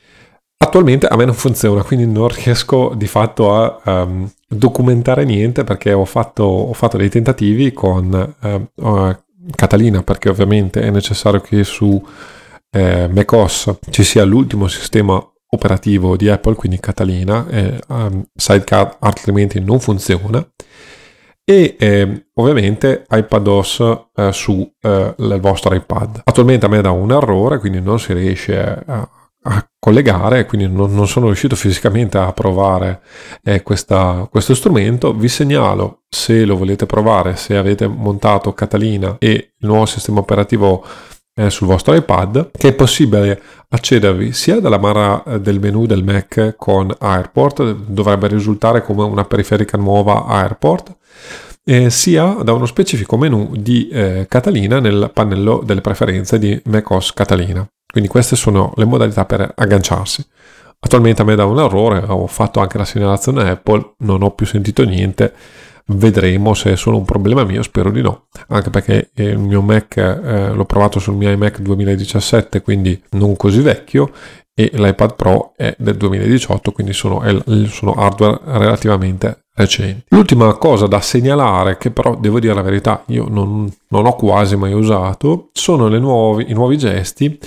Attualmente 0.58 1.08
a 1.08 1.16
me 1.16 1.26
non 1.26 1.34
funziona, 1.34 1.84
quindi 1.84 2.06
non 2.06 2.28
riesco 2.28 2.94
di 2.96 3.08
fatto 3.08 3.54
a 3.56 3.80
um, 4.04 4.30
documentare 4.48 5.26
niente 5.26 5.64
perché 5.64 5.92
ho 5.92 6.06
fatto, 6.06 6.44
ho 6.44 6.74
fatto 6.74 6.98
dei 6.98 7.10
tentativi 7.10 7.74
con 7.74 8.36
uh, 8.40 9.16
Catalina 9.56 10.04
perché 10.04 10.30
ovviamente 10.30 10.82
è 10.82 10.92
necessario 10.92 11.42
che 11.42 11.64
su 11.64 12.02
eh, 12.70 13.08
macOS 13.08 13.80
ci 13.90 14.04
sia 14.04 14.24
l'ultimo 14.24 14.68
sistema 14.68 15.22
operativo 15.54 16.16
di 16.16 16.30
Apple, 16.30 16.56
quindi 16.56 16.80
Catalina, 16.80 17.46
eh, 17.50 17.80
um, 17.88 18.24
Sidecar 18.34 18.98
altrimenti 19.00 19.60
non 19.60 19.80
funziona 19.80 20.48
e 21.51 21.75
eh, 21.77 22.25
ovviamente 22.36 23.05
iPadOS 23.10 24.05
eh, 24.15 24.31
su 24.31 24.74
eh, 24.81 25.13
vostro 25.41 25.75
iPad. 25.75 26.22
Attualmente 26.24 26.65
a 26.65 26.70
me 26.70 26.79
dà 26.79 26.91
un 26.91 27.12
errore, 27.12 27.60
quindi 27.60 27.81
non 27.81 28.00
si 28.00 28.13
riesce 28.13 28.58
a, 28.58 29.10
a 29.43 29.70
collegare, 29.77 30.46
quindi 30.46 30.74
non, 30.74 30.96
non, 30.96 31.10
sono 31.10 31.25
riuscito 31.25 31.58
fisicamente 31.58 32.17
a 32.17 32.31
provare 32.31 33.01
eh, 33.43 33.63
questa, 33.63 34.29
questo 34.31 34.55
strumento. 34.55 35.13
Vi 35.13 35.27
segnalo 35.27 36.03
se 36.08 36.46
lo 36.46 36.55
volete 36.55 36.86
provare, 36.86 37.36
se 37.36 37.58
avete 37.58 37.86
montato 37.86 38.53
Catalina 38.53 39.17
e 39.20 39.31
il 39.58 39.67
nuovo 39.67 39.86
sistema 39.86 40.20
operativo 40.20 40.86
eh, 41.41 41.50
sul 41.50 41.67
vostro 41.67 41.93
iPad, 41.93 42.51
che 42.51 42.69
è 42.69 42.74
possibile 42.74 43.41
accedervi 43.69 44.31
sia 44.31 44.60
dalla 44.60 44.77
barra 44.77 45.24
eh, 45.24 45.41
del 45.41 45.60
menu 45.60 45.86
del 45.86 46.03
Mac 46.03 46.55
con 46.57 46.93
Airport, 47.00 47.74
dovrebbe 47.74 48.27
risultare 48.27 48.83
come 48.83 49.03
una 49.03 49.25
periferica 49.25 49.77
nuova 49.77 50.25
Airport, 50.25 50.95
eh, 51.63 51.89
sia 51.89 52.38
da 52.43 52.53
uno 52.53 52.65
specifico 52.65 53.17
menu 53.17 53.51
di 53.55 53.88
eh, 53.89 54.25
Catalina 54.29 54.79
nel 54.79 55.10
pannello 55.13 55.62
delle 55.65 55.81
preferenze 55.81 56.38
di 56.38 56.60
macOS 56.65 57.13
Catalina. 57.13 57.67
Quindi 57.91 58.10
queste 58.10 58.36
sono 58.36 58.74
le 58.75 58.86
modalità 58.86 59.25
per 59.25 59.51
agganciarsi. 59.55 60.25
Attualmente 60.79 61.21
a 61.21 61.25
me 61.25 61.36
dà 61.36 61.45
un 61.45 61.60
errore, 61.60 62.03
ho 62.07 62.25
fatto 62.27 62.60
anche 62.60 62.77
la 62.77 62.86
segnalazione 62.86 63.50
Apple, 63.50 63.93
non 64.00 64.24
ho 64.24 64.31
più 64.31 64.45
sentito 64.45 64.83
niente, 64.83 65.33
vedremo 65.88 66.54
se 66.54 66.74
è 66.74 66.76
solo 66.76 66.98
un 66.98 67.06
problema 67.06 67.44
mio, 67.44 67.64
spero 67.64 67.92
di 67.92 68.02
no, 68.02 68.28
anche 68.48 68.70
perché 68.70 69.12
il 69.16 69.38
mio 69.38 69.62
Mac 69.62 69.98
eh, 69.98 70.54
l'ho 70.54 70.66
provato 70.66 71.00
sul 71.00 71.16
mio 71.16 71.30
iMac 71.32 71.60
2017, 71.60 72.62
quindi 72.62 73.02
non 73.12 73.36
così 73.36 73.62
vecchio, 73.62 74.12
e 74.54 74.70
l'iPad 74.74 75.16
Pro 75.16 75.54
è 75.56 75.74
del 75.78 75.96
2018, 75.96 76.72
quindi 76.72 76.94
sono, 76.94 77.24
sono 77.68 77.94
hardware 77.94 78.40
relativamente 78.44 79.46
recenti. 79.56 80.06
L'ultima 80.10 80.54
cosa 80.56 80.88
da 80.88 81.00
segnalare, 81.02 81.78
che 81.78 81.92
però 81.92 82.16
devo 82.16 82.40
dire 82.40 82.54
la 82.54 82.62
verità, 82.62 83.04
io 83.08 83.28
non, 83.30 83.72
non 83.90 84.06
ho 84.06 84.16
quasi 84.16 84.56
mai 84.56 84.74
usato, 84.74 85.50
sono 85.54 85.88
nuovi, 85.88 86.50
i 86.50 86.54
nuovi 86.54 86.78
gesti 86.78 87.40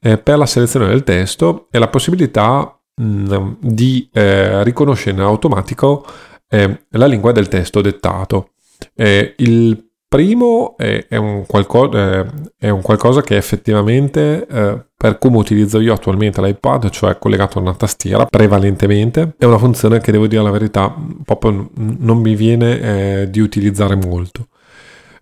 eh, 0.00 0.18
per 0.18 0.38
la 0.38 0.46
selezione 0.46 0.86
del 0.86 1.04
testo 1.04 1.66
e 1.70 1.78
la 1.78 1.88
possibilità 1.88 2.78
mh, 2.94 3.04
mm, 3.04 3.52
di 3.60 4.08
eh, 4.12 4.62
riconoscere 4.64 5.16
in 5.16 5.22
automatico 5.22 6.04
eh, 6.52 6.82
la 6.90 7.06
lingua 7.06 7.32
del 7.32 7.48
testo 7.48 7.80
dettato. 7.80 8.50
Eh, 8.94 9.34
il 9.38 9.88
primo 10.06 10.76
è, 10.76 11.06
è, 11.08 11.16
un 11.16 11.46
qualcosa, 11.46 12.20
eh, 12.20 12.26
è, 12.58 12.68
un 12.68 12.82
qualcosa, 12.82 13.22
che 13.22 13.36
effettivamente, 13.36 14.46
eh, 14.46 14.84
per 14.94 15.16
come 15.16 15.38
utilizzo 15.38 15.80
io 15.80 15.94
attualmente 15.94 16.42
l'iPad, 16.42 16.90
cioè 16.90 17.16
collegato 17.16 17.58
a 17.58 17.62
una 17.62 17.74
tastiera 17.74 18.26
prevalentemente, 18.26 19.34
è 19.38 19.46
una 19.46 19.56
funzione 19.56 20.00
che 20.00 20.12
devo 20.12 20.26
dire 20.26 20.42
la 20.42 20.50
verità, 20.50 20.94
proprio 21.24 21.70
non 21.74 22.18
mi 22.18 22.34
viene 22.34 22.80
eh, 22.80 23.30
di 23.30 23.40
utilizzare 23.40 23.94
molto. 23.94 24.48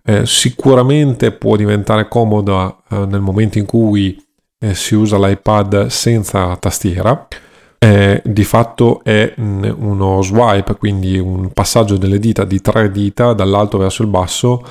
Eh, 0.03 0.25
sicuramente 0.25 1.31
può 1.31 1.55
diventare 1.55 2.09
comoda 2.09 2.75
nel 2.89 3.21
momento 3.21 3.57
in 3.59 3.65
cui 3.65 4.21
si 4.73 4.95
usa 4.95 5.17
l'iPad 5.17 5.87
senza 5.87 6.55
tastiera, 6.57 7.27
eh, 7.83 8.21
di 8.23 8.43
fatto 8.43 9.03
è 9.03 9.33
mm, 9.39 9.63
uno 9.77 10.21
swipe, 10.21 10.75
quindi 10.75 11.17
un 11.17 11.51
passaggio 11.51 11.97
delle 11.97 12.19
dita 12.19 12.45
di 12.45 12.61
tre 12.61 12.91
dita 12.91 13.33
dall'alto 13.33 13.79
verso 13.79 14.03
il 14.03 14.07
basso 14.07 14.63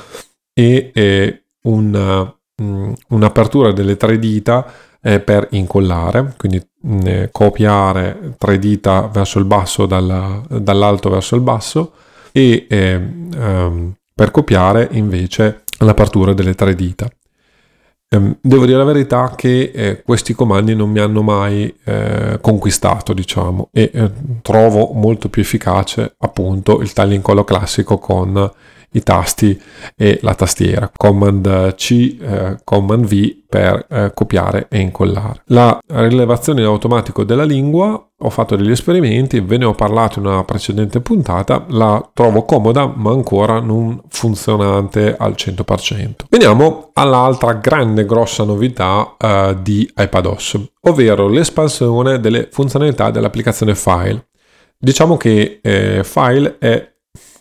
e 0.55 0.93
eh, 0.95 1.43
un, 1.63 2.33
mm, 2.63 2.93
un'apertura 3.09 3.73
delle 3.73 3.97
tre 3.97 4.17
dita 4.17 4.65
eh, 5.03 5.19
per 5.19 5.49
incollare, 5.51 6.35
quindi 6.37 6.65
mh, 6.83 6.95
mm, 6.95 7.25
copiare 7.33 8.35
tre 8.39 8.61
dita 8.61 9.09
verso 9.13 9.41
il 9.41 9.45
basso 9.45 9.87
dalla, 9.87 10.41
dall'alto 10.49 11.11
verso 11.11 11.35
il 11.35 11.41
basso 11.41 11.93
e 12.31 12.67
um, 12.71 13.93
per 14.15 14.31
copiare 14.31 14.89
invece 14.93 15.65
l'apertura 15.79 16.33
delle 16.33 16.55
tre 16.55 16.77
dita. 16.77 17.11
Ehm, 18.13 18.39
devo 18.41 18.67
dire 18.67 18.77
la 18.77 18.85
verità 18.85 19.35
che 19.37 19.71
eh, 19.73 20.03
questi 20.03 20.35
comandi 20.35 20.75
non 20.75 20.91
mi 20.91 20.99
hanno 20.99 21.23
mai 21.23 21.73
eh, 21.85 22.39
conquistato, 22.41 23.13
diciamo, 23.13 23.69
e 23.73 23.89
eh, 23.95 24.11
trovo 24.43 24.91
molto 24.95 25.29
più 25.29 25.43
efficace 25.43 26.17
appunto 26.19 26.81
il 26.81 26.93
taglio 26.93 27.45
classico 27.45 27.99
con 27.99 28.51
i 28.93 29.03
tasti 29.03 29.61
e 29.97 30.19
la 30.23 30.35
tastiera. 30.35 30.91
Command 30.95 31.75
C, 31.75 32.17
eh, 32.21 32.59
Command 32.65 33.05
V 33.07 33.39
per 33.49 33.87
eh, 33.89 34.13
copiare 34.15 34.67
e 34.69 34.79
incollare. 34.79 35.43
La 35.47 35.79
rilevazione 35.87 36.61
in 36.61 36.67
automatico 36.67 37.25
della 37.25 37.45
lingua, 37.45 38.05
ho 38.23 38.31
fatto 38.31 38.55
degli 38.55 38.71
esperimenti, 38.71 39.41
ve 39.41 39.57
ne 39.57 39.65
ho 39.65 39.75
parlato 39.75 40.19
in 40.19 40.27
una 40.27 40.45
precedente 40.45 41.01
puntata, 41.01 41.65
la 41.69 42.11
trovo 42.13 42.45
comoda 42.45 42.87
ma 42.95 43.11
ancora 43.11 43.61
non 43.61 44.01
funzionante 44.09 45.17
al 45.17 45.35
100%. 45.37 46.11
Veniamo 46.29 46.91
all'altra 46.95 47.55
grande 47.55 48.05
grossa 48.05 48.45
novità 48.45 49.17
eh, 49.19 49.57
di 49.63 49.91
iPadOS, 49.97 50.61
ovvero 50.83 51.29
l'espansione 51.29 52.21
delle 52.21 52.49
funzionalità 52.51 53.11
dell'applicazione 53.11 53.75
File. 53.75 54.27
Diciamo 54.79 55.17
che 55.17 55.61
eh, 55.63 56.03
File 56.05 56.57
è 56.59 56.89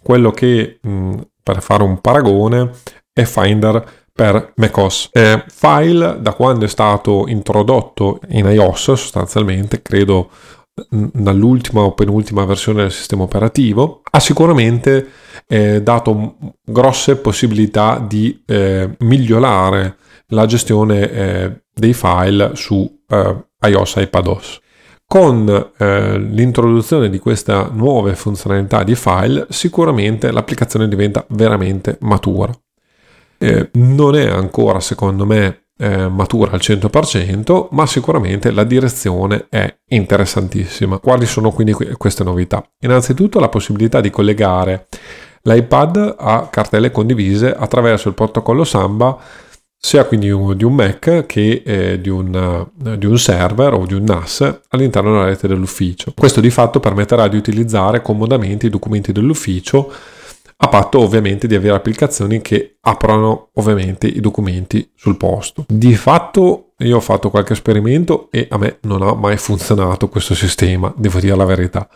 quello 0.01 0.31
che 0.31 0.79
mh, 0.81 1.19
per 1.53 1.63
fare 1.63 1.81
un 1.81 1.99
paragone, 1.99 2.71
è 3.11 3.23
Finder 3.23 3.83
per 4.13 4.53
macOS. 4.57 5.09
Eh, 5.11 5.43
file, 5.47 6.17
da 6.19 6.33
quando 6.33 6.65
è 6.65 6.67
stato 6.67 7.25
introdotto 7.27 8.19
in 8.29 8.45
iOS, 8.45 8.93
sostanzialmente, 8.93 9.81
credo 9.81 10.29
dall'ultima 10.89 11.81
o 11.81 11.93
penultima 11.93 12.45
versione 12.45 12.83
del 12.83 12.91
sistema 12.91 13.23
operativo, 13.23 14.01
ha 14.11 14.19
sicuramente 14.19 15.07
eh, 15.47 15.81
dato 15.81 16.37
grosse 16.63 17.17
possibilità 17.17 18.03
di 18.07 18.43
eh, 18.45 18.95
migliorare 18.99 19.97
la 20.27 20.45
gestione 20.45 21.11
eh, 21.11 21.61
dei 21.73 21.93
file 21.93 22.51
su 22.53 23.01
eh, 23.07 23.35
iOS 23.67 23.97
e 23.97 24.01
iPadOS. 24.03 24.59
Con 25.11 25.71
eh, 25.75 26.19
l'introduzione 26.19 27.09
di 27.09 27.17
queste 27.17 27.69
nuove 27.71 28.13
funzionalità 28.13 28.83
di 28.83 28.93
file, 28.93 29.47
sicuramente 29.49 30.29
l'applicazione 30.29 30.87
diventa 30.87 31.25
veramente 31.29 31.97
matura. 32.01 32.53
Eh, 33.39 33.71
non 33.73 34.15
è 34.15 34.29
ancora, 34.29 34.79
secondo 34.79 35.25
me, 35.25 35.63
eh, 35.79 36.07
matura 36.07 36.51
al 36.51 36.59
100%, 36.59 37.69
ma 37.71 37.87
sicuramente 37.87 38.51
la 38.51 38.63
direzione 38.63 39.47
è 39.49 39.79
interessantissima. 39.87 40.99
Quali 40.99 41.25
sono 41.25 41.49
quindi 41.49 41.73
queste 41.73 42.23
novità? 42.23 42.63
Innanzitutto 42.81 43.39
la 43.39 43.49
possibilità 43.49 44.01
di 44.01 44.11
collegare 44.11 44.85
l'iPad 45.41 46.17
a 46.19 46.49
cartelle 46.51 46.91
condivise 46.91 47.51
attraverso 47.51 48.09
il 48.09 48.13
protocollo 48.13 48.63
Samba 48.63 49.17
sia 49.81 50.03
quindi 50.03 50.27
di 50.27 50.63
un 50.65 50.73
Mac 50.75 51.25
che 51.25 51.61
eh, 51.65 52.01
di, 52.01 52.09
un, 52.09 52.67
di, 52.73 53.05
un, 53.05 53.17
server 53.17 53.73
o 53.73 53.85
di 53.85 53.93
un 53.93 54.03
NAS 54.03 54.61
all'interno 54.69 55.13
della 55.13 55.25
rete 55.25 55.47
dell'ufficio. 55.47 56.13
Questo 56.15 56.41
di 56.41 56.49
fatto 56.49 56.81
permetterà 56.81 57.29
di 57.29 57.37
utilizzare 57.37 58.01
comodamente 58.01 58.67
i 58.67 58.69
documenti 58.69 59.13
dell'ufficio 59.13 59.91
a 60.61 60.67
patto 60.67 60.99
ovviamente 60.99 61.47
di 61.47 61.55
avere 61.55 61.75
applicazioni 61.75 62.41
che 62.41 62.75
aprono 62.81 63.51
ovviamente 63.53 64.07
i 64.07 64.19
documenti 64.19 64.91
sul 64.93 65.15
posto. 65.15 65.63
Di 65.69 65.95
fatto 65.95 66.71
io 66.79 66.97
ho 66.97 67.01
fatto 67.01 67.29
qualche 67.29 67.53
esperimento 67.53 68.27
e 68.29 68.47
a 68.49 68.57
me 68.57 68.79
non 68.81 69.01
ha 69.01 69.13
mai 69.13 69.37
funzionato 69.37 70.09
questo 70.09 70.35
sistema, 70.35 70.93
devo 70.97 71.19
dire 71.19 71.35
la 71.35 71.45
verità. 71.45 71.89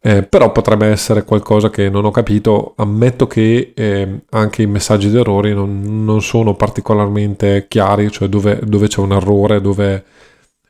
Eh, 0.00 0.22
però 0.22 0.52
potrebbe 0.52 0.86
essere 0.86 1.24
qualcosa 1.24 1.70
che 1.70 1.88
non 1.88 2.04
ho 2.04 2.10
capito. 2.10 2.74
Ammetto 2.76 3.26
che 3.26 3.72
eh, 3.74 4.20
anche 4.30 4.62
i 4.62 4.66
messaggi 4.66 5.10
d'errore 5.10 5.52
non, 5.52 6.04
non, 6.04 6.22
sono 6.22 6.54
particolarmente 6.54 7.66
chiari, 7.68 8.10
cioè 8.10 8.28
dove, 8.28 8.60
dove 8.62 8.86
c'è 8.86 9.00
un 9.00 9.12
errore, 9.12 9.60
dove, 9.60 10.04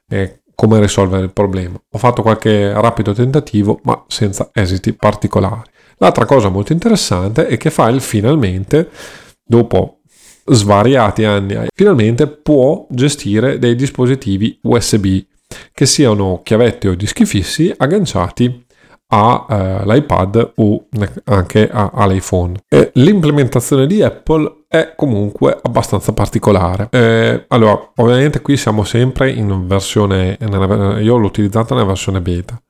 eh, 0.08 0.40
come 0.54 0.80
risolvere 0.80 1.24
il 1.24 1.32
problema. 1.32 1.80
Ho 1.90 1.98
fatto 1.98 2.22
qualche 2.22 2.72
rapido 2.72 3.12
tentativo, 3.12 3.80
ma 3.82 4.02
senza 4.08 4.50
esiti 4.52 4.94
particolari. 4.94 5.70
L'altra 5.98 6.24
cosa 6.24 6.48
molto 6.48 6.72
interessante 6.72 7.46
è 7.48 7.56
che 7.56 7.70
File 7.70 8.00
finalmente, 8.00 8.88
dopo 9.44 10.00
svariati 10.46 11.24
anni, 11.24 11.68
finalmente 11.74 12.26
può 12.26 12.86
gestire 12.88 13.58
dei 13.58 13.74
dispositivi 13.74 14.58
USB 14.62 15.06
che 15.72 15.86
siano 15.86 16.40
chiavette 16.42 16.88
o 16.88 16.94
dischi 16.94 17.24
fissi 17.24 17.72
agganciati 17.76 18.66
all'iPad 19.08 20.36
eh, 20.36 20.52
o 20.56 20.84
anche 21.24 21.68
all'iPhone. 21.70 22.60
E 22.68 22.90
l'implementazione 22.94 23.86
di 23.86 24.02
Apple 24.02 24.64
è 24.68 24.92
comunque 24.96 25.58
abbastanza 25.62 26.12
particolare. 26.12 26.88
Eh, 26.90 27.44
allora, 27.48 27.92
ovviamente 27.96 28.42
qui 28.42 28.56
siamo 28.56 28.84
sempre 28.84 29.30
in 29.30 29.66
versione, 29.66 30.36
nella, 30.40 31.00
io 31.00 31.16
l'ho 31.16 31.26
utilizzata 31.26 31.74
nella 31.74 31.86
versione 31.86 32.20
beta. 32.20 32.60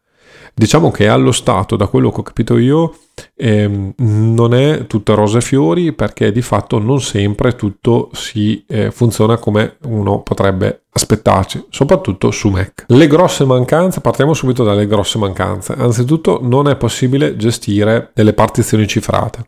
Diciamo 0.58 0.90
che 0.90 1.06
allo 1.06 1.30
stato, 1.30 1.76
da 1.76 1.86
quello 1.86 2.10
che 2.10 2.18
ho 2.18 2.24
capito 2.24 2.58
io, 2.58 2.92
eh, 3.36 3.92
non 3.96 4.54
è 4.54 4.88
tutto 4.88 5.14
rose 5.14 5.38
e 5.38 5.40
fiori 5.40 5.92
perché 5.92 6.32
di 6.32 6.42
fatto 6.42 6.80
non 6.80 7.00
sempre 7.00 7.54
tutto 7.54 8.10
si 8.12 8.64
eh, 8.66 8.90
funziona 8.90 9.36
come 9.36 9.76
uno 9.84 10.20
potrebbe 10.22 10.86
aspettarci, 10.90 11.66
soprattutto 11.70 12.32
su 12.32 12.48
Mac. 12.48 12.86
Le 12.88 13.06
grosse 13.06 13.44
mancanze, 13.44 14.00
partiamo 14.00 14.34
subito 14.34 14.64
dalle 14.64 14.88
grosse 14.88 15.18
mancanze. 15.18 15.74
Anzitutto 15.74 16.40
non 16.42 16.66
è 16.66 16.74
possibile 16.74 17.36
gestire 17.36 18.10
delle 18.12 18.32
partizioni 18.32 18.88
cifrate 18.88 19.46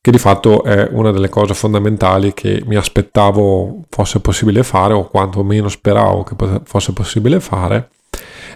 che 0.00 0.12
di 0.12 0.18
fatto 0.18 0.62
è 0.62 0.88
una 0.92 1.10
delle 1.10 1.28
cose 1.28 1.54
fondamentali 1.54 2.34
che 2.34 2.62
mi 2.66 2.76
aspettavo 2.76 3.82
fosse 3.88 4.20
possibile 4.20 4.62
fare 4.62 4.94
o 4.94 5.08
quantomeno 5.08 5.68
speravo 5.68 6.24
che 6.24 6.34
fosse 6.64 6.92
possibile 6.92 7.38
fare 7.38 7.88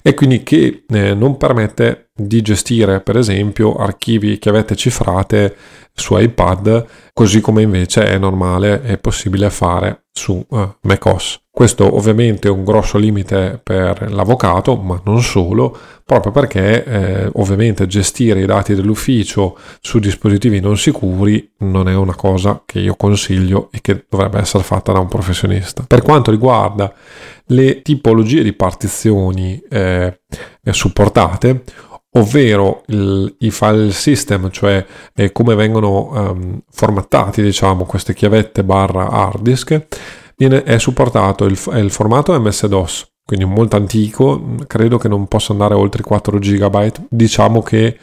e 0.07 0.14
quindi 0.14 0.45
che 0.45 0.85
eh, 0.87 1.14
non 1.14 1.37
permette 1.37 2.11
di 2.14 2.40
gestire 2.40 3.01
per 3.01 3.16
esempio 3.16 3.75
archivi 3.75 4.35
e 4.35 4.38
chiavette 4.38 4.77
cifrate 4.77 5.57
su 5.92 6.16
iPad 6.16 6.87
così 7.12 7.40
come 7.40 7.62
invece 7.62 8.07
è 8.07 8.16
normale 8.16 8.83
e 8.85 8.99
possibile 8.99 9.51
fare 9.51 10.05
su 10.12 10.47
uh, 10.49 10.77
macOS. 10.83 11.45
Questo 11.57 11.97
ovviamente 11.97 12.49
è 12.49 12.51
un 12.51 12.64
grosso 12.64 12.99
limite 12.99 13.59
per 13.62 14.12
l'avvocato, 14.12 14.77
ma 14.77 15.01
non 15.07 15.23
solo, 15.23 15.75
proprio 16.05 16.31
perché 16.31 16.85
eh, 16.85 17.31
ovviamente 17.33 17.87
gestire 17.87 18.42
i 18.42 18.45
dati 18.45 18.75
dell'ufficio 18.75 19.57
su 19.81 19.99
dispositivi 19.99 20.61
non 20.61 20.77
sicuri 20.77 21.53
non 21.61 21.88
è 21.88 21.95
una 21.95 22.14
cosa 22.14 22.61
che 22.66 22.81
io 22.81 22.95
consiglio 22.95 23.71
e 23.73 23.79
che 23.81 24.05
dovrebbe 24.07 24.38
essere 24.38 24.64
fatta 24.64 24.92
da 24.92 24.99
un 24.99 25.09
professionista. 25.09 25.83
Per 25.87 26.03
quanto 26.03 26.31
riguarda 26.31 26.92
le 27.47 27.81
tipologie 27.81 28.42
di 28.42 28.53
partizioni 28.53 29.59
eh, 29.71 30.21
supportate, 30.62 31.62
ovvero 32.11 32.83
il, 32.88 33.35
i 33.38 33.51
file 33.51 33.92
system, 33.92 34.51
cioè 34.51 34.85
eh, 35.14 35.33
come 35.33 35.55
vengono 35.55 36.11
um, 36.12 36.61
formattati 36.71 37.40
diciamo 37.40 37.87
queste 37.87 38.12
chiavette 38.12 38.62
barra 38.62 39.09
hard 39.09 39.40
disk, 39.40 39.87
viene, 40.37 40.62
è 40.62 40.79
supportato 40.79 41.44
il, 41.44 41.59
è 41.70 41.79
il 41.79 41.90
formato 41.90 42.38
MS-DOS, 42.38 43.07
quindi 43.25 43.44
molto 43.44 43.77
antico, 43.77 44.55
credo 44.66 44.99
che 44.99 45.09
non 45.09 45.27
possa 45.27 45.53
andare 45.53 45.75
oltre 45.75 46.03
i 46.03 46.05
4 46.05 46.38
GB, 46.38 46.92
diciamo 47.09 47.62
che 47.62 47.99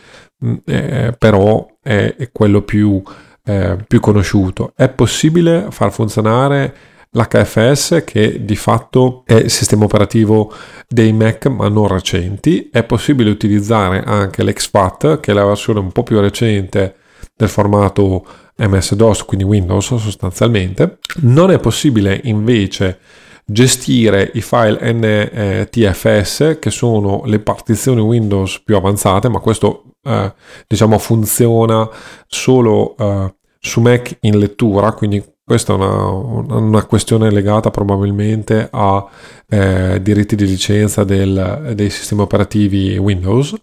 eh, 0.65 1.15
però 1.17 1.65
è, 1.81 2.15
è, 2.17 2.31
quello 2.31 2.61
più, 2.63 3.01
eh, 3.45 3.77
più 3.87 3.99
conosciuto. 3.99 4.73
È 4.75 4.89
possibile 4.89 5.67
far 5.69 5.91
funzionare 5.91 6.75
l'HFS 7.11 8.03
che 8.05 8.43
di 8.43 8.55
fatto 8.55 9.23
è 9.25 9.35
il 9.35 9.51
sistema 9.51 9.85
operativo 9.85 10.51
dei 10.87 11.13
Mac 11.13 11.45
ma 11.47 11.69
non 11.69 11.87
recenti. 11.87 12.69
È 12.71 12.83
possibile 12.83 13.29
utilizzare 13.29 14.03
anche 14.03 14.43
l'XFAT 14.43 15.19
che 15.19 15.31
è 15.31 15.33
la 15.33 15.45
versione 15.45 15.79
un 15.79 15.91
po' 15.91 16.03
più 16.03 16.19
recente 16.19 16.95
del 17.35 17.49
formato 17.49 18.25
MS-DOS, 18.55 19.23
quindi 19.25 19.45
Windows 19.45 19.95
sostanzialmente. 19.95 20.99
Non 21.21 21.51
è 21.51 21.59
possibile 21.59 22.19
invece 22.23 22.99
gestire 23.45 24.31
i 24.35 24.41
file 24.41 24.79
NTFS 24.93 26.57
che 26.59 26.69
sono 26.69 27.23
le 27.25 27.39
partizioni 27.39 28.01
Windows 28.01 28.61
più 28.63 28.75
avanzate, 28.75 29.29
ma 29.29 29.39
questo 29.39 29.83
eh, 30.03 30.33
diciamo 30.67 30.97
funziona 30.97 31.89
solo 32.27 32.95
eh, 32.97 33.33
su 33.59 33.81
Mac 33.81 34.17
in 34.21 34.37
lettura, 34.37 34.91
quindi 34.93 35.23
questa 35.45 35.73
è 35.73 35.75
una, 35.75 36.55
una 36.57 36.85
questione 36.85 37.29
legata 37.29 37.69
probabilmente 37.69 38.69
a 38.71 39.05
eh, 39.49 40.01
diritti 40.01 40.35
di 40.35 40.45
licenza 40.45 41.03
del, 41.03 41.71
dei 41.75 41.89
sistemi 41.89 42.21
operativi 42.21 42.97
Windows 42.97 43.53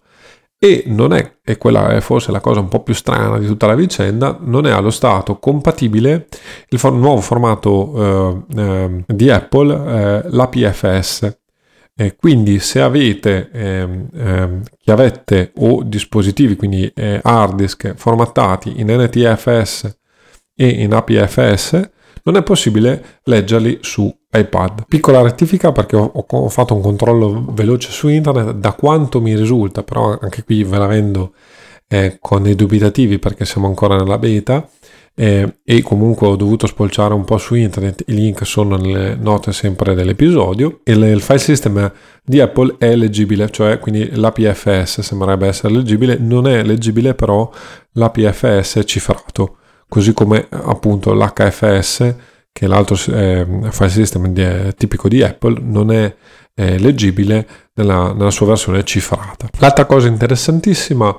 e 0.63 0.83
non 0.89 1.15
è, 1.15 1.37
e 1.43 1.57
quella 1.57 1.89
è 1.89 2.01
forse 2.01 2.31
la 2.31 2.41
cosa 2.41 2.61
un 2.61 2.69
po' 2.69 2.83
più 2.83 2.93
strana 2.93 3.39
di 3.39 3.47
tutta 3.47 3.67
la 3.67 3.75
vicenda, 3.75 4.37
non 4.39 4.67
è 4.67 4.71
allo 4.71 4.91
stato 4.91 5.39
compatibile 5.39 6.27
il 6.69 6.79
for- 6.79 6.93
nuovo 6.93 7.23
formato 7.23 8.45
eh, 8.55 8.61
eh, 8.61 9.05
di 9.07 9.31
Apple, 9.31 9.73
eh, 9.73 10.23
l'APFS. 10.29 11.39
E 11.97 12.15
quindi 12.15 12.59
se 12.59 12.83
avete 12.83 13.49
ehm, 13.51 14.09
ehm, 14.15 14.63
chiavette 14.79 15.53
o 15.57 15.83
dispositivi, 15.83 16.57
quindi 16.57 16.91
eh, 16.95 17.21
hard 17.23 17.55
disk 17.55 17.95
formattati 17.95 18.81
in 18.81 18.89
NTFS 18.89 19.97
e 20.55 20.69
in 20.69 20.93
APFS, 20.93 21.91
non 22.25 22.37
è 22.37 22.43
possibile 22.43 23.21
leggerli 23.25 23.79
su 23.81 24.13
iPad. 24.33 24.85
Piccola 24.87 25.23
rettifica 25.23 25.73
perché 25.73 25.97
ho, 25.97 26.11
ho, 26.13 26.49
fatto 26.49 26.75
un 26.75 26.83
controllo 26.83 27.47
veloce 27.51 27.91
su 27.91 28.09
internet, 28.09 28.55
da 28.55 28.73
quanto 28.73 29.21
mi 29.21 29.35
risulta, 29.37 29.83
però 29.83 30.19
anche 30.21 30.45
qui 30.45 30.65
ve 30.65 30.79
la 30.79 30.87
vendo 30.87 31.33
eh, 31.89 32.19
con 32.21 32.43
dei 32.43 32.55
dubitativi 32.55 33.19
perché 33.19 33.45
siamo 33.45 33.67
ancora 33.67 33.97
nella 33.97 34.19
beta 34.19 34.69
eh, 35.15 35.59
e 35.65 35.83
comunque 35.83 36.29
ho 36.29 36.37
dovuto 36.37 36.67
spolciare 36.67 37.13
un 37.13 37.25
po' 37.25 37.37
su 37.37 37.55
internet, 37.55 38.05
i 38.07 38.15
link 38.15 38.47
sono 38.47 38.77
nelle 38.77 39.17
note 39.17 39.53
sempre 39.53 39.95
dell'episodio. 39.95 40.81
Il, 40.85 41.03
il 41.03 41.21
file 41.21 41.39
system 41.39 41.93
di 42.25 42.41
Apple 42.41 42.77
è 42.79 42.95
leggibile, 42.97 43.51
cioè 43.51 43.79
quindi 43.79 44.09
l'APFS 44.15 45.01
sembrerebbe 45.01 45.47
essere 45.47 45.75
leggibile, 45.75 46.17
non 46.19 46.47
è 46.47 46.63
leggibile 46.63 47.15
però 47.15 47.51
l'APFS 47.93 48.81
cifrato, 48.87 49.59
così 49.91 50.15
come 50.15 50.47
appunto 50.49 51.13
l'HFS 51.13 52.15
che 52.53 52.65
è 52.65 52.69
l'altro 52.69 52.97
eh, 53.13 53.47
file 53.71 53.89
system 53.89 54.29
di, 54.29 54.43
eh, 54.43 54.75
tipico 54.77 55.09
di 55.09 55.23
Apple, 55.23 55.61
non 55.61 55.93
è 55.93 56.15
eh, 56.55 56.79
leggibile 56.79 57.47
nella, 57.75 58.13
nella 58.13 58.31
sua 58.31 58.47
versione 58.47 58.85
cifrata. 58.85 59.49
L'altra 59.59 59.85
cosa 59.85 60.09
interessantissima 60.09 61.15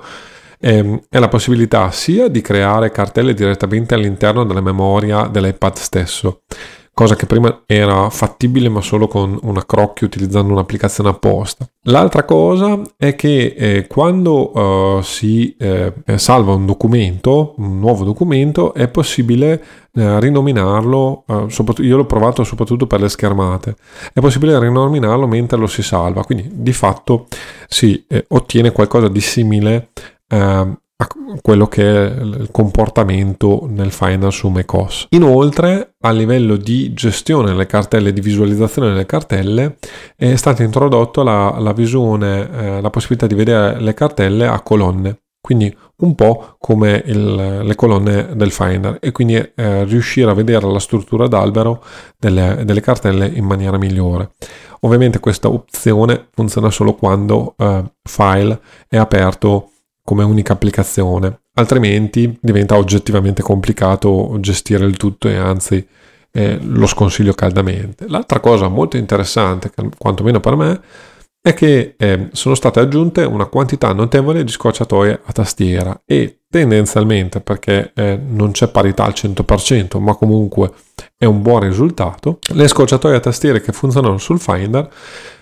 ehm, 0.60 1.02
è 1.08 1.18
la 1.18 1.28
possibilità 1.28 1.90
sia 1.90 2.28
di 2.28 2.40
creare 2.40 2.90
cartelle 2.90 3.34
direttamente 3.34 3.94
all'interno 3.94 4.44
della 4.44 4.60
memoria 4.60 5.26
dell'iPad 5.26 5.76
stesso, 5.76 6.42
cosa 6.94 7.16
che 7.16 7.26
prima 7.26 7.62
era 7.66 8.10
fattibile 8.10 8.68
ma 8.68 8.80
solo 8.80 9.08
con 9.08 9.38
una 9.42 9.64
crocchia 9.64 10.06
utilizzando 10.06 10.52
un'applicazione 10.52 11.10
apposta. 11.10 11.66
L'altra 11.84 12.24
cosa 12.24 12.80
è 12.96 13.16
che 13.16 13.54
eh, 13.56 13.86
quando 13.86 14.56
uh, 14.56 15.02
si 15.02 15.56
eh, 15.58 15.92
salva 16.16 16.52
un 16.52 16.66
documento, 16.66 17.54
un 17.56 17.78
nuovo 17.78 18.04
documento, 18.04 18.74
è 18.74 18.88
possibile 18.88 19.64
eh, 19.94 20.20
rinominarlo, 20.20 21.24
eh, 21.26 21.46
io 21.78 21.96
l'ho 21.96 22.06
provato 22.06 22.44
soprattutto 22.44 22.86
per 22.86 23.00
le 23.00 23.08
schermate, 23.08 23.76
è 24.12 24.20
possibile 24.20 24.58
rinominarlo 24.58 25.26
mentre 25.26 25.58
lo 25.58 25.66
si 25.66 25.82
salva, 25.82 26.24
quindi 26.24 26.48
di 26.52 26.72
fatto 26.72 27.26
si 27.68 28.04
eh, 28.08 28.26
ottiene 28.28 28.70
qualcosa 28.70 29.08
di 29.08 29.20
simile 29.20 29.88
eh, 30.28 30.76
a 31.02 31.38
quello 31.40 31.66
che 31.66 31.82
è 31.82 32.20
il 32.20 32.48
comportamento 32.50 33.66
nel 33.68 33.90
Final 33.90 34.32
su 34.32 34.48
macOS. 34.48 35.06
Inoltre, 35.10 35.94
a 36.00 36.10
livello 36.10 36.56
di 36.56 36.92
gestione 36.92 37.48
delle 37.48 37.66
cartelle, 37.66 38.12
di 38.12 38.20
visualizzazione 38.20 38.88
delle 38.88 39.06
cartelle, 39.06 39.76
è 40.16 40.34
stata 40.36 40.62
introdotta 40.62 41.22
la, 41.22 41.56
la 41.58 41.72
visione, 41.72 42.50
eh, 42.50 42.80
la 42.80 42.90
possibilità 42.90 43.26
di 43.26 43.34
vedere 43.34 43.80
le 43.80 43.94
cartelle 43.94 44.46
a 44.46 44.60
colonne. 44.60 45.18
Quindi 45.40 45.76
un 46.02 46.14
po' 46.14 46.56
come 46.58 47.02
il, 47.04 47.62
le 47.64 47.74
colonne 47.74 48.36
del 48.36 48.52
Finder 48.52 48.98
e 49.00 49.10
quindi 49.10 49.34
eh, 49.34 49.84
riuscire 49.84 50.30
a 50.30 50.34
vedere 50.34 50.70
la 50.70 50.78
struttura 50.78 51.26
d'albero 51.26 51.82
delle, 52.16 52.62
delle, 52.64 52.80
cartelle 52.80 53.26
in 53.26 53.44
maniera 53.44 53.76
migliore. 53.76 54.30
Ovviamente 54.82 55.18
questa 55.18 55.48
opzione 55.48 56.28
funziona 56.32 56.70
solo 56.70 56.94
quando 56.94 57.54
eh, 57.58 57.82
file 58.04 58.60
è 58.88 58.96
aperto 58.96 59.71
come 60.04 60.24
unica 60.24 60.54
applicazione, 60.54 61.42
altrimenti 61.54 62.38
diventa 62.40 62.76
oggettivamente 62.76 63.42
complicato 63.42 64.36
gestire 64.40 64.84
il 64.84 64.96
tutto 64.96 65.28
e 65.28 65.36
anzi 65.36 65.86
eh, 66.32 66.58
lo 66.60 66.86
sconsiglio 66.86 67.34
caldamente. 67.34 68.06
L'altra 68.08 68.40
cosa 68.40 68.68
molto 68.68 68.96
interessante, 68.96 69.70
quantomeno 69.98 70.40
per 70.40 70.56
me, 70.56 70.80
è 71.44 71.54
che 71.54 71.94
eh, 71.98 72.28
sono 72.32 72.54
state 72.54 72.78
aggiunte 72.78 73.24
una 73.24 73.46
quantità 73.46 73.92
notevole 73.92 74.44
di 74.44 74.50
scorciatoie 74.50 75.22
a 75.24 75.32
tastiera 75.32 76.02
e 76.06 76.42
tendenzialmente 76.48 77.40
perché 77.40 77.90
eh, 77.96 78.16
non 78.24 78.52
c'è 78.52 78.68
parità 78.68 79.04
al 79.04 79.12
100% 79.12 79.98
ma 79.98 80.14
comunque 80.14 80.70
è 81.16 81.24
un 81.24 81.42
buon 81.42 81.62
risultato 81.62 82.38
le 82.52 82.68
scorciatoie 82.68 83.16
a 83.16 83.20
tastiere 83.20 83.60
che 83.60 83.72
funzionano 83.72 84.18
sul 84.18 84.38
Finder 84.38 84.88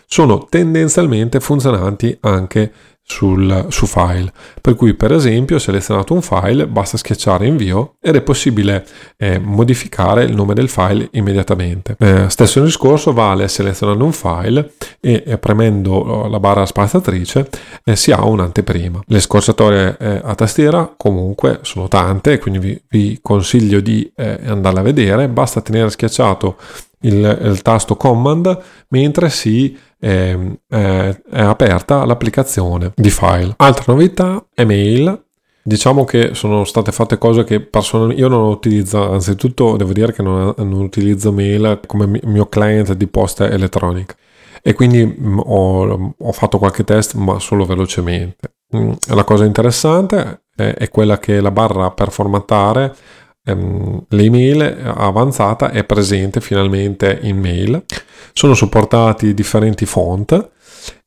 sono 0.06 0.46
tendenzialmente 0.46 1.38
funzionanti 1.38 2.16
anche 2.20 2.72
sul, 3.10 3.66
su 3.70 3.86
file. 3.86 4.32
Per 4.60 4.76
cui, 4.76 4.94
per 4.94 5.10
esempio, 5.12 5.58
selezionato 5.58 6.14
un 6.14 6.22
file, 6.22 6.68
basta 6.68 6.96
schiacciare 6.96 7.44
invio 7.44 7.96
ed 8.00 8.14
è 8.14 8.20
possibile 8.20 8.86
eh, 9.16 9.40
modificare 9.40 10.22
il 10.22 10.34
nome 10.34 10.54
del 10.54 10.68
file 10.68 11.08
immediatamente. 11.12 11.96
Eh, 11.98 12.30
stesso 12.30 12.62
discorso 12.62 13.12
vale 13.12 13.48
selezionando 13.48 14.04
un 14.04 14.12
file 14.12 14.74
e 15.00 15.24
eh, 15.26 15.38
premendo 15.38 16.28
la 16.28 16.38
barra 16.38 16.64
spaziatrice 16.64 17.48
eh, 17.84 17.96
si 17.96 18.12
ha 18.12 18.24
un'anteprima. 18.24 19.00
Le 19.04 19.20
scorciatoie 19.20 19.96
eh, 19.98 20.20
a 20.22 20.34
tastiera 20.36 20.94
comunque 20.96 21.58
sono 21.62 21.88
tante, 21.88 22.38
quindi 22.38 22.60
vi, 22.60 22.82
vi 22.88 23.18
consiglio 23.20 23.80
di 23.80 24.10
eh, 24.14 24.38
andarle 24.46 24.78
a 24.78 24.84
vedere. 24.84 25.28
Basta 25.28 25.60
tenere 25.60 25.90
schiacciato 25.90 26.56
il, 27.02 27.38
il 27.42 27.62
tasto 27.62 27.96
command 27.96 28.58
mentre 28.88 29.30
si 29.30 29.76
è, 29.98 30.36
è, 30.68 31.20
è 31.30 31.40
aperta 31.40 32.04
l'applicazione 32.04 32.92
di 32.94 33.10
file. 33.10 33.54
Altra 33.56 33.92
novità, 33.92 34.44
email. 34.54 35.24
Diciamo 35.62 36.04
che 36.04 36.34
sono 36.34 36.64
state 36.64 36.90
fatte 36.90 37.18
cose 37.18 37.44
che 37.44 37.60
personalmente 37.60 38.20
io 38.20 38.28
non 38.28 38.48
utilizzo, 38.48 39.12
anzitutto 39.12 39.76
devo 39.76 39.92
dire 39.92 40.12
che 40.12 40.22
non, 40.22 40.54
non 40.56 40.72
utilizzo 40.72 41.32
mail 41.32 41.80
come 41.86 42.18
mio 42.24 42.46
client 42.46 42.94
di 42.94 43.06
posta 43.06 43.48
elettronica 43.48 44.14
e 44.62 44.74
quindi 44.74 45.04
mm, 45.04 45.38
ho, 45.38 46.14
ho, 46.16 46.32
fatto 46.32 46.58
qualche 46.58 46.84
test 46.84 47.14
ma 47.14 47.38
solo 47.38 47.64
velocemente. 47.64 48.54
Mm, 48.74 48.92
la 49.08 49.24
cosa 49.24 49.44
interessante 49.44 50.42
è, 50.54 50.74
è 50.76 50.88
quella 50.88 51.18
che 51.18 51.40
la 51.40 51.50
barra 51.50 51.90
per 51.90 52.10
formattare 52.10 52.94
ehm, 53.44 54.04
l'email 54.08 54.92
avanzata 54.94 55.70
è 55.70 55.84
presente 55.84 56.40
finalmente 56.40 57.18
in 57.22 57.38
mail. 57.38 57.84
Sono 58.32 58.54
supportati 58.54 59.34
differenti 59.34 59.86
font 59.86 60.50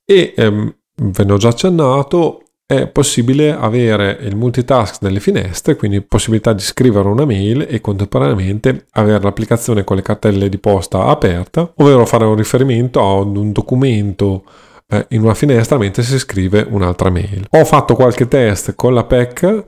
e 0.05 0.33
ehm, 0.35 0.75
ve 0.95 1.23
ne 1.23 1.31
ho 1.31 1.37
già 1.37 1.49
accennato 1.49 2.43
è 2.65 2.87
possibile 2.87 3.51
avere 3.51 4.17
il 4.21 4.35
multitask 4.35 5.01
delle 5.01 5.19
finestre, 5.19 5.75
quindi 5.75 6.01
possibilità 6.01 6.53
di 6.53 6.61
scrivere 6.61 7.07
una 7.07 7.25
mail 7.25 7.67
e 7.69 7.81
contemporaneamente 7.81 8.87
avere 8.91 9.21
l'applicazione 9.21 9.83
con 9.83 9.97
le 9.97 10.01
cartelle 10.01 10.49
di 10.49 10.57
posta 10.57 11.05
aperta, 11.05 11.71
ovvero 11.75 12.05
fare 12.05 12.25
un 12.25 12.35
riferimento 12.35 12.99
a 13.01 13.13
un 13.13 13.51
documento 13.51 14.43
eh, 14.87 15.05
in 15.09 15.21
una 15.21 15.33
finestra 15.33 15.77
mentre 15.77 16.03
si 16.03 16.17
scrive 16.17 16.65
un'altra 16.67 17.09
mail. 17.09 17.45
Ho 17.49 17.65
fatto 17.65 17.95
qualche 17.95 18.27
test 18.27 18.75
con 18.75 18.93
la 18.93 19.03
PEC 19.03 19.65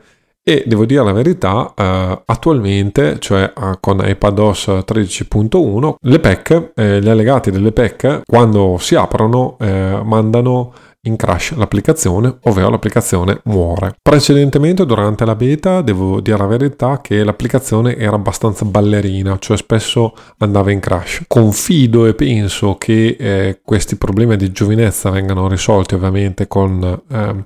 e 0.47 0.63
devo 0.67 0.85
dire 0.85 1.03
la 1.03 1.11
verità, 1.11 1.73
eh, 1.75 2.21
attualmente, 2.23 3.17
cioè 3.17 3.51
eh, 3.57 3.77
con 3.79 3.99
iPadOS 4.05 4.67
13.1, 4.85 5.95
le 6.01 6.19
PEC, 6.19 6.71
eh, 6.75 7.01
gli 7.01 7.09
allegati 7.09 7.49
delle 7.49 7.71
PEC, 7.71 8.21
quando 8.27 8.77
si 8.79 8.93
aprono, 8.93 9.57
eh, 9.59 9.99
mandano 10.03 10.71
in 11.05 11.15
crash 11.15 11.55
l'applicazione, 11.55 12.37
ovvero 12.43 12.69
l'applicazione 12.69 13.39
muore. 13.45 13.95
Precedentemente, 13.99 14.85
durante 14.85 15.25
la 15.25 15.35
beta, 15.35 15.81
devo 15.81 16.21
dire 16.21 16.37
la 16.37 16.45
verità 16.45 17.01
che 17.01 17.23
l'applicazione 17.23 17.97
era 17.97 18.15
abbastanza 18.15 18.65
ballerina, 18.65 19.37
cioè 19.39 19.57
spesso 19.57 20.13
andava 20.37 20.71
in 20.71 20.79
crash. 20.79 21.23
Confido 21.27 22.05
e 22.05 22.13
penso 22.13 22.75
che 22.75 23.15
eh, 23.19 23.61
questi 23.63 23.95
problemi 23.95 24.37
di 24.37 24.51
giovinezza 24.51 25.09
vengano 25.09 25.47
risolti 25.47 25.95
ovviamente 25.95 26.47
con 26.47 27.01
eh, 27.09 27.45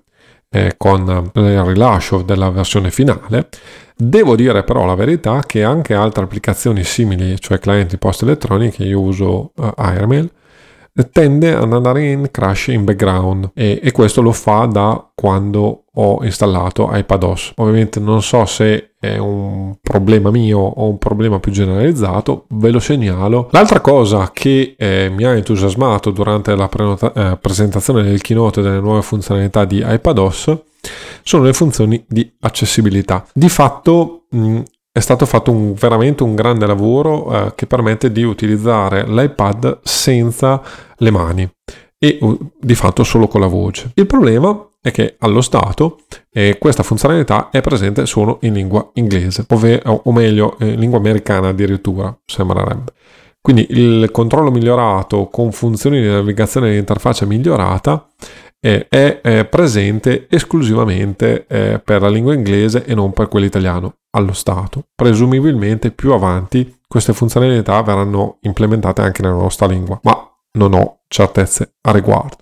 eh, 0.52 0.76
con 0.78 1.32
il 1.36 1.64
rilascio 1.64 2.22
della 2.22 2.50
versione 2.50 2.92
finale. 2.92 3.50
Devo 3.96 4.36
dire 4.36 4.64
però 4.64 4.86
la 4.86 4.96
verità 4.96 5.44
che 5.46 5.64
anche 5.64 5.94
altre 5.94 6.24
applicazioni 6.24 6.84
simili, 6.84 7.40
cioè 7.40 7.60
clienti 7.60 7.98
post 7.98 8.24
elettroniche, 8.24 8.84
io 8.84 9.02
uso 9.02 9.52
uh, 9.56 9.74
Airmail, 9.76 10.32
tende 11.12 11.54
ad 11.54 11.72
andare 11.72 12.10
in 12.12 12.30
crash 12.32 12.68
in 12.68 12.84
background 12.84 13.52
e, 13.54 13.80
e, 13.82 13.92
questo 13.92 14.22
lo 14.22 14.32
fa 14.32 14.66
da 14.66 15.10
quando 15.14 15.86
ho 15.94 16.24
installato 16.24 16.90
iPadOS. 16.92 17.54
Ovviamente 17.58 18.00
non 18.00 18.22
so 18.22 18.46
se 18.46 18.92
è 19.00 19.18
un 19.18 19.76
problema 19.82 20.30
mio 20.32 20.60
o 20.60 20.90
un 20.90 20.98
problema 20.98 21.40
più 21.40 21.52
generalizzato, 21.52 22.46
ve 22.50 22.72
lo 22.72 22.80
segnalo. 22.80 23.50
L'altra 23.52 23.82
cosa 23.82 24.32
che 24.34 24.76
eh, 24.78 25.12
mi 25.14 25.24
ha 25.24 25.36
entusiasmato 25.36 26.12
durante 26.12 26.56
la 26.56 26.68
prenota- 26.68 27.14
eh, 27.14 27.38
presentazione 27.38 28.04
del 28.04 28.22
keynote 28.22 28.62
delle 28.62 28.80
nuove 28.80 29.02
funzionalità 29.02 29.66
di 29.66 29.84
iPadOS 29.86 30.58
sono 31.24 31.44
le 31.44 31.54
funzioni 31.54 32.04
di 32.08 32.32
accessibilità. 32.40 33.26
Di 33.34 33.50
fatto 33.50 34.26
mh, 34.30 34.62
è 34.92 35.00
stato 35.00 35.26
fatto 35.26 35.52
un, 35.52 35.74
veramente 35.74 36.24
un 36.24 36.36
grande 36.36 36.66
lavoro 36.66 37.32
eh, 37.48 37.54
che 37.56 37.68
permette 37.68 38.12
di 38.12 38.24
utilizzare 38.24 39.08
l'iPad 39.08 39.80
senza 39.84 40.62
le 40.98 41.12
mani 41.12 41.50
e 41.98 42.20
di 42.60 42.76
fatto 42.76 43.04
solo 43.04 43.28
con 43.28 43.42
la 43.42 43.48
voce. 43.48 43.92
Il 43.96 44.08
problema 44.08 44.68
è 44.82 44.92
che 44.92 45.16
allo 45.20 45.42
stato 45.42 46.00
eh, 46.32 46.58
questa 46.58 46.84
funzionalità 46.84 47.50
è 47.50 47.62
presente 47.62 48.06
solo 48.06 48.40
in 48.42 48.54
lingua 48.54 48.90
inglese, 48.94 49.46
ovvero, 49.50 50.02
o 50.06 50.12
meglio 50.12 50.56
in 50.60 50.80
lingua 50.80 50.98
americana 50.98 51.50
addirittura, 51.50 52.18
sembrerebbe. 52.26 52.94
Quindi 53.42 53.68
il 53.70 54.10
controllo 54.12 54.52
migliorato 54.52 55.28
con 55.28 55.52
funzioni 55.52 56.02
di 56.02 56.08
navigazione 56.08 56.72
di 56.72 56.78
interfaccia 56.78 57.26
migliorata 57.26 58.08
eh, 58.62 58.88
è, 58.90 59.22
è, 59.22 59.46
presente 59.46 60.28
esclusivamente 60.30 61.46
eh, 61.48 61.80
per 61.84 62.02
la 62.02 62.10
lingua 62.10 62.34
inglese 62.34 62.84
e 62.86 62.94
non 62.94 63.14
per 63.14 63.28
quella 63.28 63.46
italiana 63.46 63.94
allo 64.12 64.34
stato. 64.34 64.86
Presumibilmente 64.96 65.92
più 65.92 66.12
avanti 66.12 66.80
queste 66.88 67.14
funzionalità 67.14 67.82
verranno 67.82 68.38
implementate 68.42 69.02
anche 69.02 69.22
nella 69.22 69.36
nostra 69.36 69.68
lingua, 69.68 70.00
ma 70.04 70.30
non 70.54 70.74
ho 70.74 71.02
certezze 71.08 71.76
a 71.82 71.92
riguardo. 71.92 72.38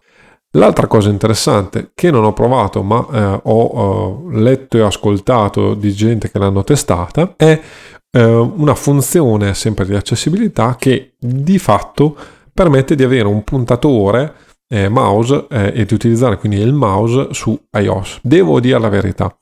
L'altra 0.51 0.87
cosa 0.87 1.09
interessante 1.09 1.91
che 1.93 2.09
non 2.09 2.23
ho 2.23 2.33
provato 2.33 2.81
ma 2.81 3.05
eh, 3.11 3.39
ho 3.43 4.25
eh, 4.31 4.39
letto 4.39 4.77
e 4.77 4.81
ascoltato 4.81 5.73
di 5.73 5.91
gente 5.91 6.31
che 6.31 6.39
l'hanno 6.39 6.63
testata 6.63 7.33
è 7.35 7.61
eh, 8.09 8.23
una 8.23 8.73
funzione 8.73 9.53
sempre 9.53 9.85
di 9.85 9.93
accessibilità 9.93 10.75
che 10.79 11.13
di 11.19 11.59
fatto 11.59 12.15
permette 12.53 12.95
di 12.95 13.03
avere 13.03 13.27
un 13.27 13.43
puntatore 13.43 14.33
eh, 14.67 14.89
mouse 14.89 15.45
eh, 15.49 15.73
e 15.75 15.85
di 15.85 15.93
utilizzare 15.93 16.37
quindi 16.37 16.57
il 16.59 16.73
mouse 16.73 17.29
su 17.31 17.59
iOS. 17.71 18.19
Devo 18.21 18.59
dire 18.59 18.79
la 18.79 18.89
verità. 18.89 19.35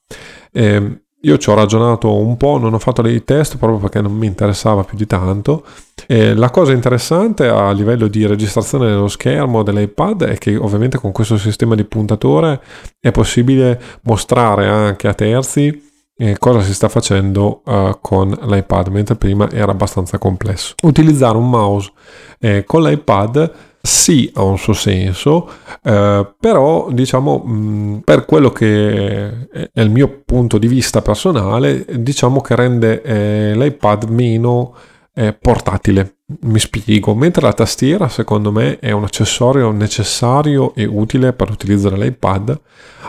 Eh, 0.51 0.99
io 1.25 1.37
ci 1.39 1.49
ho 1.49 1.55
ragionato 1.55 2.13
un 2.15 2.37
po', 2.37 2.59
non 2.59 2.75
ho 2.75 2.79
fatto 2.79 3.01
dei 3.01 3.23
test 3.23 3.57
proprio 3.57 3.79
perché 3.79 3.99
non 3.99 4.13
mi 4.13 4.27
interessava 4.27 4.83
più 4.83 4.95
di 4.95 5.07
tanto. 5.07 5.65
E 6.05 6.35
la 6.35 6.51
cosa 6.51 6.71
interessante 6.71 7.47
a 7.47 7.71
livello 7.71 8.07
di 8.07 8.27
registrazione 8.27 8.87
dello 8.87 9.07
schermo 9.07 9.63
dell'iPad 9.63 10.25
è 10.25 10.37
che 10.37 10.55
ovviamente 10.55 10.99
con 10.99 11.11
questo 11.11 11.37
sistema 11.37 11.73
di 11.73 11.83
puntatore 11.83 12.61
è 12.99 13.09
possibile 13.09 13.81
mostrare 14.03 14.67
anche 14.67 15.07
a 15.07 15.15
terzi 15.15 15.93
eh, 16.17 16.37
cosa 16.37 16.61
si 16.61 16.73
sta 16.73 16.87
facendo 16.87 17.61
uh, 17.65 17.97
con 17.99 18.29
l'iPad, 18.29 18.87
mentre 18.87 19.15
prima 19.15 19.49
era 19.51 19.71
abbastanza 19.71 20.17
complesso. 20.17 20.75
Utilizzare 20.83 21.37
un 21.37 21.49
mouse 21.49 21.91
eh, 22.39 22.63
con 22.65 22.83
l'iPad 22.83 23.51
sì 23.85 24.29
ha 24.33 24.41
un 24.41 24.57
suo 24.57 24.73
senso, 24.73 25.49
eh, 25.83 26.33
però 26.39 26.89
diciamo 26.91 27.37
mh, 27.37 28.01
per 28.03 28.25
quello 28.25 28.49
che 28.49 29.47
è 29.71 29.81
il 29.81 29.89
mio 29.89 30.21
punto 30.25 30.57
di 30.57 30.67
vista 30.67 31.01
personale, 31.01 31.85
diciamo 31.99 32.41
che 32.41 32.55
rende 32.55 33.01
eh, 33.01 33.55
l'iPad 33.55 34.09
meno 34.09 34.75
eh, 35.13 35.33
portatile. 35.33 36.17
Mi 36.41 36.57
spiego, 36.57 37.13
mentre 37.13 37.43
la 37.43 37.53
tastiera 37.53 38.09
secondo 38.09 38.51
me 38.51 38.79
è 38.79 38.89
un 38.89 39.03
accessorio 39.03 39.69
necessario 39.69 40.73
e 40.73 40.85
utile 40.85 41.33
per 41.33 41.51
utilizzare 41.51 41.97
l'iPad, 41.97 42.59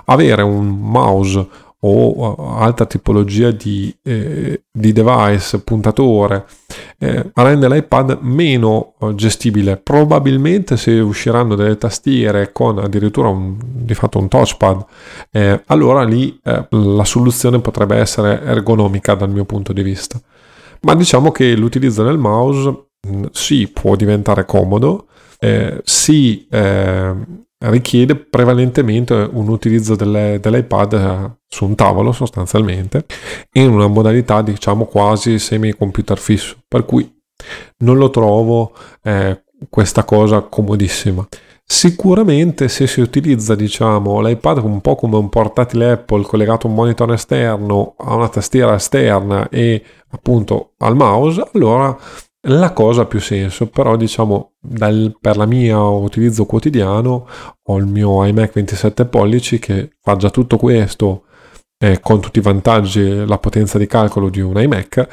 avere 0.05 0.43
un 0.43 0.69
mouse 0.69 1.49
o 1.81 2.57
altra 2.59 2.85
tipologia 2.85 3.51
di, 3.51 3.95
eh, 4.03 4.65
di 4.71 4.93
device, 4.93 5.61
puntatore, 5.61 6.45
eh, 6.99 7.31
rende 7.35 7.69
l'iPad 7.69 8.19
meno 8.23 8.95
eh, 9.01 9.15
gestibile. 9.15 9.77
Probabilmente 9.77 10.77
se 10.77 10.93
usciranno 10.99 11.55
delle 11.55 11.77
tastiere 11.77 12.53
con 12.53 12.79
addirittura 12.79 13.29
un, 13.29 13.57
di 13.61 13.95
fatto 13.95 14.19
un 14.19 14.29
touchpad, 14.29 14.85
eh, 15.31 15.63
allora 15.67 16.03
lì 16.05 16.39
eh, 16.43 16.67
la 16.71 17.05
soluzione 17.05 17.61
potrebbe 17.61 17.97
essere 17.97 18.43
ergonomica 18.43 19.15
dal 19.15 19.31
mio 19.31 19.45
punto 19.45 19.73
di 19.73 19.83
vista. 19.83 20.21
Ma 20.83 20.95
diciamo 20.95 21.31
che 21.31 21.55
l'utilizzo 21.55 22.03
del 22.03 22.19
mouse 22.19 22.87
mh, 23.01 23.17
mm, 23.17 23.25
sì 23.33 23.69
può 23.69 23.97
diventare 23.97 24.45
comodo, 24.45 25.07
eh, 25.39 25.81
sì 25.85 26.47
richiede 27.59 28.17
prevalentemente 28.17 29.15
un 29.15 29.49
utilizzo 29.49 29.97
delle, 29.97 30.39
dell'iPad 30.41 30.93
eh, 30.93 31.37
su 31.49 31.65
un 31.65 31.75
tavolo 31.75 32.13
sostanzialmente 32.13 33.07
in 33.53 33.71
una 33.71 33.87
modalità 33.87 34.43
diciamo 34.43 34.85
quasi 34.85 35.39
semi 35.39 35.73
computer 35.73 36.19
fisso. 36.19 36.57
Per 36.69 36.85
cui 36.85 37.11
non 37.79 37.97
lo 37.97 38.11
trovo 38.11 38.73
eh, 39.03 39.43
questa 39.71 40.05
cosa 40.05 40.43
comodissima. 40.43 41.27
Sicuramente 41.69 42.69
se 42.69 42.87
si 42.87 43.01
utilizza 43.01 43.57
diciamo 43.57 44.21
l'iPad 44.21 44.59
un 44.59 44.81
po' 44.81 44.95
come 44.95 45.17
un 45.17 45.29
portatile 45.29 45.91
Apple 45.93 46.23
collegato 46.23 46.67
a 46.67 46.71
un 46.71 46.77
monitor 46.77 47.13
esterno 47.13 47.97
a 47.99 48.15
una 48.15 48.29
tastiera 48.29 48.77
esterna 48.77 49.49
e 49.49 49.83
appunto 50.11 50.75
al 50.79 50.95
mouse 50.95 51.43
allora 51.53 51.97
la 52.49 52.73
cosa 52.73 53.03
ha 53.03 53.07
più 53.07 53.21
senso, 53.21 53.67
però 53.67 53.97
diciamo 53.97 54.53
dal, 54.61 55.17
per 55.21 55.37
la 55.37 55.47
mia 55.47 55.81
utilizzo 55.81 56.47
quotidiano 56.47 57.27
ho 57.63 57.77
il 57.79 57.87
mio 57.87 58.25
iMac 58.25 58.53
27 58.53 59.07
pollici 59.07 59.59
che 59.59 59.91
fa 60.01 60.17
già 60.17 60.31
tutto 60.31 60.57
questo 60.57 61.25
eh, 61.79 62.01
con 62.01 62.21
tutti 62.21 62.39
i 62.39 62.43
vantaggi 62.43 63.01
e 63.01 63.27
la 63.27 63.39
potenza 63.39 63.79
di 63.79 63.87
calcolo 63.87 64.29
di 64.29 64.41
un 64.41 64.61
iMac. 64.61 65.09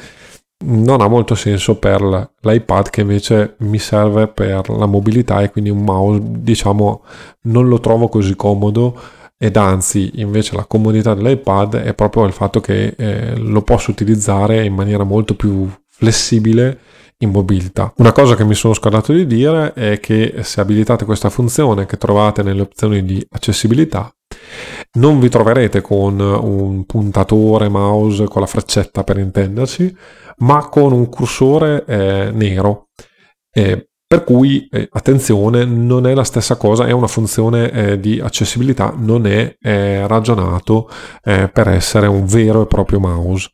Non 0.66 1.00
ha 1.00 1.08
molto 1.08 1.34
senso 1.34 1.76
per 1.76 2.00
l'iPad 2.40 2.88
che 2.90 3.00
invece 3.00 3.56
mi 3.58 3.78
serve 3.78 4.28
per 4.28 4.68
la 4.70 4.86
mobilità 4.86 5.42
e 5.42 5.50
quindi 5.50 5.70
un 5.70 5.82
mouse 5.82 6.20
diciamo 6.22 7.02
non 7.42 7.68
lo 7.68 7.80
trovo 7.80 8.08
così 8.08 8.34
comodo 8.36 8.98
ed 9.36 9.56
anzi 9.56 10.12
invece 10.20 10.54
la 10.56 10.64
comodità 10.64 11.14
dell'iPad 11.14 11.76
è 11.76 11.92
proprio 11.94 12.24
il 12.24 12.32
fatto 12.32 12.60
che 12.60 12.94
eh, 12.96 13.36
lo 13.36 13.62
posso 13.62 13.90
utilizzare 13.90 14.64
in 14.64 14.74
maniera 14.74 15.04
molto 15.04 15.34
più 15.34 15.68
flessibile 15.88 16.78
in 17.18 17.30
mobilità. 17.30 17.92
Una 17.96 18.12
cosa 18.12 18.34
che 18.34 18.44
mi 18.44 18.54
sono 18.54 18.74
scordato 18.74 19.12
di 19.12 19.26
dire 19.26 19.72
è 19.72 20.00
che 20.00 20.36
se 20.42 20.60
abilitate 20.60 21.04
questa 21.04 21.30
funzione 21.30 21.86
che 21.86 21.96
trovate 21.96 22.42
nelle 22.42 22.62
opzioni 22.62 23.04
di 23.04 23.24
accessibilità, 23.30 24.12
non 24.94 25.20
vi 25.20 25.28
troverete 25.28 25.80
con 25.80 26.18
un 26.20 26.84
puntatore 26.84 27.68
mouse 27.68 28.24
con 28.24 28.40
la 28.40 28.46
freccetta 28.46 29.04
per 29.04 29.18
intenderci, 29.18 29.94
ma 30.38 30.68
con 30.68 30.92
un 30.92 31.08
cursore 31.08 31.84
eh, 31.86 32.30
nero. 32.32 32.88
Eh, 33.50 33.88
per 34.06 34.22
cui 34.24 34.68
eh, 34.70 34.88
attenzione, 34.92 35.64
non 35.64 36.06
è 36.06 36.14
la 36.14 36.24
stessa 36.24 36.56
cosa, 36.56 36.86
è 36.86 36.92
una 36.92 37.06
funzione 37.06 37.70
eh, 37.70 38.00
di 38.00 38.20
accessibilità, 38.20 38.94
non 38.96 39.26
è 39.26 39.56
ragionato 40.06 40.88
eh, 41.22 41.48
per 41.48 41.68
essere 41.68 42.06
un 42.06 42.24
vero 42.26 42.62
e 42.62 42.66
proprio 42.66 43.00
mouse. 43.00 43.53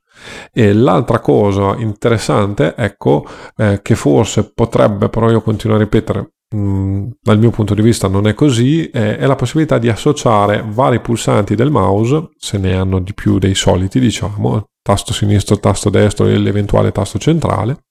E 0.52 0.72
l'altra 0.72 1.20
cosa 1.20 1.76
interessante, 1.78 2.74
ecco, 2.76 3.24
eh, 3.56 3.80
che 3.82 3.94
forse 3.94 4.52
potrebbe, 4.52 5.08
però 5.08 5.30
io 5.30 5.40
continuo 5.40 5.76
a 5.76 5.78
ripetere, 5.78 6.32
mh, 6.50 6.58
mm, 6.58 7.06
dal 7.20 7.38
mio 7.38 7.50
punto 7.50 7.74
di 7.74 7.82
vista 7.82 8.08
non 8.08 8.26
è 8.26 8.34
così, 8.34 8.88
eh, 8.90 9.16
è 9.18 9.26
la 9.26 9.36
possibilità 9.36 9.78
di 9.78 9.88
associare 9.88 10.64
vari 10.66 11.00
pulsanti 11.00 11.54
del 11.54 11.70
mouse, 11.70 12.30
se 12.36 12.58
ne 12.58 12.74
hanno 12.74 13.00
di 13.00 13.14
più 13.14 13.38
dei 13.38 13.54
soliti, 13.54 14.00
diciamo, 14.00 14.64
tasto 14.82 15.12
sinistro, 15.12 15.58
tasto 15.58 15.90
destro 15.90 16.26
e 16.26 16.36
l'eventuale 16.36 16.92
tasto 16.92 17.18
centrale, 17.18 17.84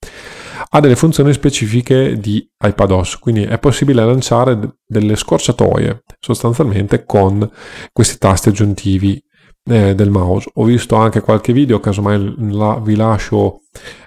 a 0.71 0.79
delle 0.79 0.95
funzioni 0.95 1.31
specifiche 1.33 2.19
di 2.19 2.47
iPadOS, 2.63 3.17
quindi 3.19 3.43
è 3.43 3.57
possibile 3.59 4.03
lanciare 4.03 4.77
delle 4.85 5.15
scorciatoie 5.15 6.03
sostanzialmente 6.19 7.05
con 7.05 7.49
questi 7.91 8.17
tasti 8.17 8.49
aggiuntivi 8.49 9.21
eh, 9.69 9.95
del 9.95 10.09
mouse. 10.09 10.49
Ho 10.55 10.63
visto 10.63 10.95
anche 10.95 11.21
qualche 11.21 11.53
video, 11.53 11.79
casomai 11.79 12.35
la, 12.51 12.79
vi 12.81 12.95
lascio 12.95 13.61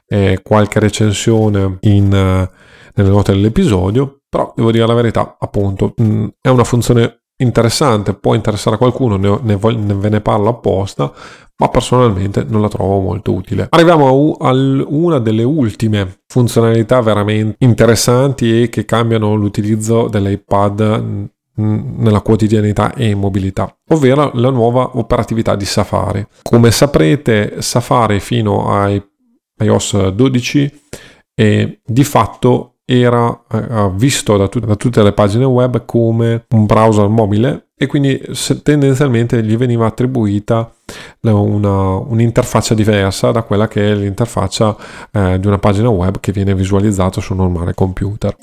eh, 0.07 0.41
qualche 0.43 0.81
recensione 0.81 1.79
in, 1.81 2.13
eh, 2.13 2.51
nelle 2.95 3.09
note 3.09 3.33
dell'episodio, 3.33 4.21
però 4.29 4.53
devo 4.57 4.71
dire 4.71 4.87
la 4.87 4.95
verità, 4.95 5.37
appunto, 5.39 5.95
mh, 5.97 6.05
mm, 6.05 6.27
è 6.41 6.49
una 6.49 6.65
funzione 6.65 7.23
interessante, 7.37 8.15
può 8.15 8.35
interessare 8.35 8.77
a 8.77 8.79
qualcuno, 8.79 9.17
ne, 9.17 9.39
ne, 9.43 9.59
ne, 9.59 9.95
ve 9.95 10.09
ne 10.09 10.21
parlo 10.21 10.49
apposta, 10.49 11.13
ma 11.57 11.69
personalmente 11.69 12.45
non 12.45 12.61
la 12.61 12.69
trovo 12.69 13.01
molto 13.01 13.33
utile. 13.33 13.67
Arriviamo 13.71 14.37
a, 14.41 14.49
a 14.49 14.53
una 14.53 15.19
delle 15.19 15.43
ultime 15.43 16.23
funzionalità 16.27 17.01
veramente 17.01 17.57
interessanti 17.59 18.63
e 18.63 18.69
che 18.69 18.85
cambiano 18.85 19.35
l'utilizzo 19.35 20.09
dell'iPad 20.09 21.31
nella 21.55 22.21
quotidianità 22.21 22.95
e 22.95 23.11
in 23.11 23.19
mobilità, 23.19 23.75
ovvero 23.89 24.31
la 24.35 24.51
nuova 24.51 24.97
operatività 24.97 25.55
di 25.55 25.65
Safari. 25.65 26.27
Come 26.43 26.71
saprete, 26.71 27.61
Safari 27.61 28.21
fino 28.21 28.71
a 28.71 28.91
iOS 29.59 30.09
12 30.09 30.81
e 31.35 31.81
di 31.85 32.05
fatto 32.05 32.72
era 32.85 33.43
eh, 33.51 33.91
visto 33.95 34.37
da, 34.37 34.49
tut- 34.49 34.67
da, 34.67 34.77
tutte 34.77 35.03
le 35.03 35.13
pagine 35.13 35.45
web 35.45 35.85
come 35.85 36.45
un 36.51 36.67
browser 36.67 37.09
mobile 37.09 37.69
e 37.77 37.87
quindi 37.87 38.21
tendenzialmente 38.63 39.43
gli 39.43 39.57
veniva 39.57 39.87
attribuita 39.87 40.73
una, 41.21 41.97
un'interfaccia 41.97 42.75
diversa 42.75 43.31
da 43.31 43.43
quella 43.43 43.67
che 43.67 43.91
è 43.91 43.95
l'interfaccia 43.95 44.77
eh, 45.11 45.39
di 45.39 45.47
una 45.47 45.59
pagina 45.59 45.89
web 45.89 46.21
che 46.21 46.33
viene 46.33 46.55
visualizzata 46.55 47.21
su 47.21 47.33
un 47.33 47.39
normale 47.39 47.75
computer 47.75 48.37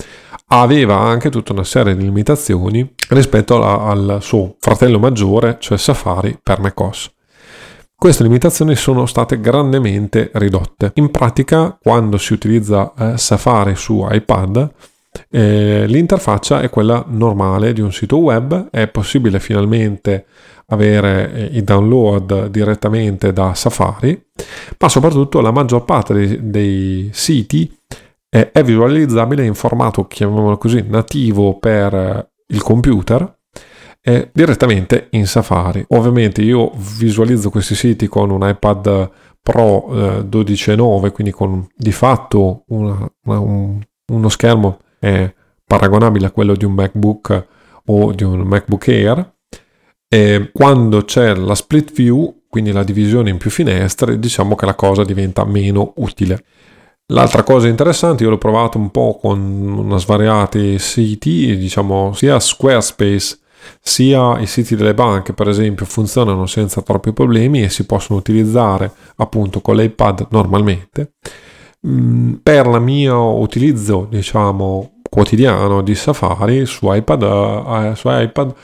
aveva 0.52 0.98
anche 0.98 1.30
tutta 1.30 1.52
una 1.52 1.64
serie 1.64 1.96
di 1.96 2.02
limitazioni 2.02 2.94
rispetto 3.08 3.62
a, 3.62 3.88
al 3.88 4.18
suo 4.20 4.56
fratello 4.58 4.98
maggiore, 4.98 5.56
cioè 5.60 5.78
Safari 5.78 6.38
per 6.42 6.60
macOS. 6.60 7.10
Queste 8.00 8.22
limitazioni 8.22 8.76
sono 8.76 9.04
state 9.04 9.40
grandemente 9.40 10.30
ridotte. 10.32 10.92
In 10.94 11.10
pratica, 11.10 11.76
quando 11.78 12.16
si 12.16 12.32
utilizza 12.32 12.94
eh, 12.96 13.18
Safari 13.18 13.76
su 13.76 14.06
iPad, 14.10 14.70
eh, 15.28 15.84
l'interfaccia 15.86 16.62
è 16.62 16.70
quella 16.70 17.04
normale 17.08 17.74
di 17.74 17.82
un 17.82 17.92
sito 17.92 18.16
web, 18.16 18.70
è 18.70 18.88
possibile 18.88 19.38
finalmente 19.38 20.24
avere 20.68 21.30
eh, 21.30 21.44
i 21.58 21.62
download 21.62 22.46
direttamente 22.46 23.34
da 23.34 23.52
Safari, 23.54 24.18
ma 24.78 24.88
soprattutto 24.88 25.42
la 25.42 25.50
maggior 25.50 25.84
parte 25.84 26.14
dei, 26.14 26.50
dei 26.50 27.10
siti 27.12 27.70
è 28.30 28.62
visualizzabile 28.64 29.44
in 29.44 29.52
formato, 29.52 30.06
chiamiamolo 30.06 30.56
così, 30.56 30.82
nativo 30.88 31.58
per 31.58 31.94
eh, 31.94 32.28
il 32.46 32.62
computer 32.62 33.39
direttamente 34.02 35.08
in 35.10 35.26
Safari. 35.26 35.84
Ovviamente 35.88 36.42
io 36.42 36.72
visualizzo 36.98 37.50
questi 37.50 37.74
siti 37.74 38.08
con 38.08 38.30
un 38.30 38.48
iPad 38.48 39.10
Pro 39.42 39.88
eh, 39.92 40.20
12.9, 40.22 41.12
quindi 41.12 41.32
con 41.32 41.66
di 41.74 41.92
fatto 41.92 42.64
una, 42.68 43.10
una, 43.24 43.38
un, 43.38 43.80
uno 44.12 44.28
schermo 44.28 44.78
eh, 44.98 45.34
paragonabile 45.64 46.26
a 46.26 46.30
quello 46.30 46.54
di 46.54 46.64
un 46.64 46.72
MacBook 46.72 47.46
o 47.86 48.12
di 48.12 48.22
un 48.22 48.40
MacBook 48.40 48.88
Air. 48.88 49.34
E 50.08 50.50
quando 50.52 51.04
c'è 51.04 51.34
la 51.34 51.54
split 51.54 51.92
view, 51.92 52.42
quindi 52.48 52.72
la 52.72 52.82
divisione 52.82 53.30
in 53.30 53.38
più 53.38 53.50
finestre, 53.50 54.18
diciamo 54.18 54.56
che 54.56 54.66
la 54.66 54.74
cosa 54.74 55.04
diventa 55.04 55.44
meno 55.44 55.92
utile. 55.96 56.44
L'altra 57.12 57.42
cosa 57.42 57.66
interessante, 57.66 58.22
io 58.24 58.30
l'ho 58.30 58.38
provato 58.38 58.76
un 58.76 58.90
po' 58.90 59.18
con 59.20 59.94
svariati 59.96 60.78
siti, 60.78 61.56
diciamo 61.56 62.12
sia 62.12 62.38
Squarespace 62.38 63.38
sia 63.80 64.38
i 64.38 64.46
siti 64.46 64.76
delle 64.76 64.94
banche, 64.94 65.32
per 65.32 65.48
esempio, 65.48 65.86
funzionano 65.86 66.46
senza 66.46 66.82
troppi 66.82 67.12
problemi 67.12 67.62
e 67.62 67.68
si 67.68 67.86
possono 67.86 68.18
utilizzare 68.18 68.90
appunto 69.16 69.60
con 69.60 69.76
l'iPad 69.76 70.26
normalmente. 70.30 71.14
Mm, 71.86 72.34
per 72.42 72.66
il 72.66 72.80
mio 72.80 73.38
utilizzo, 73.38 74.06
diciamo, 74.10 75.00
quotidiano 75.08 75.82
di 75.82 75.94
Safari 75.94 76.66
su 76.66 76.92
iPad, 76.92 77.22
eh, 77.22 77.96
su 77.96 78.08
iPad 78.08 78.54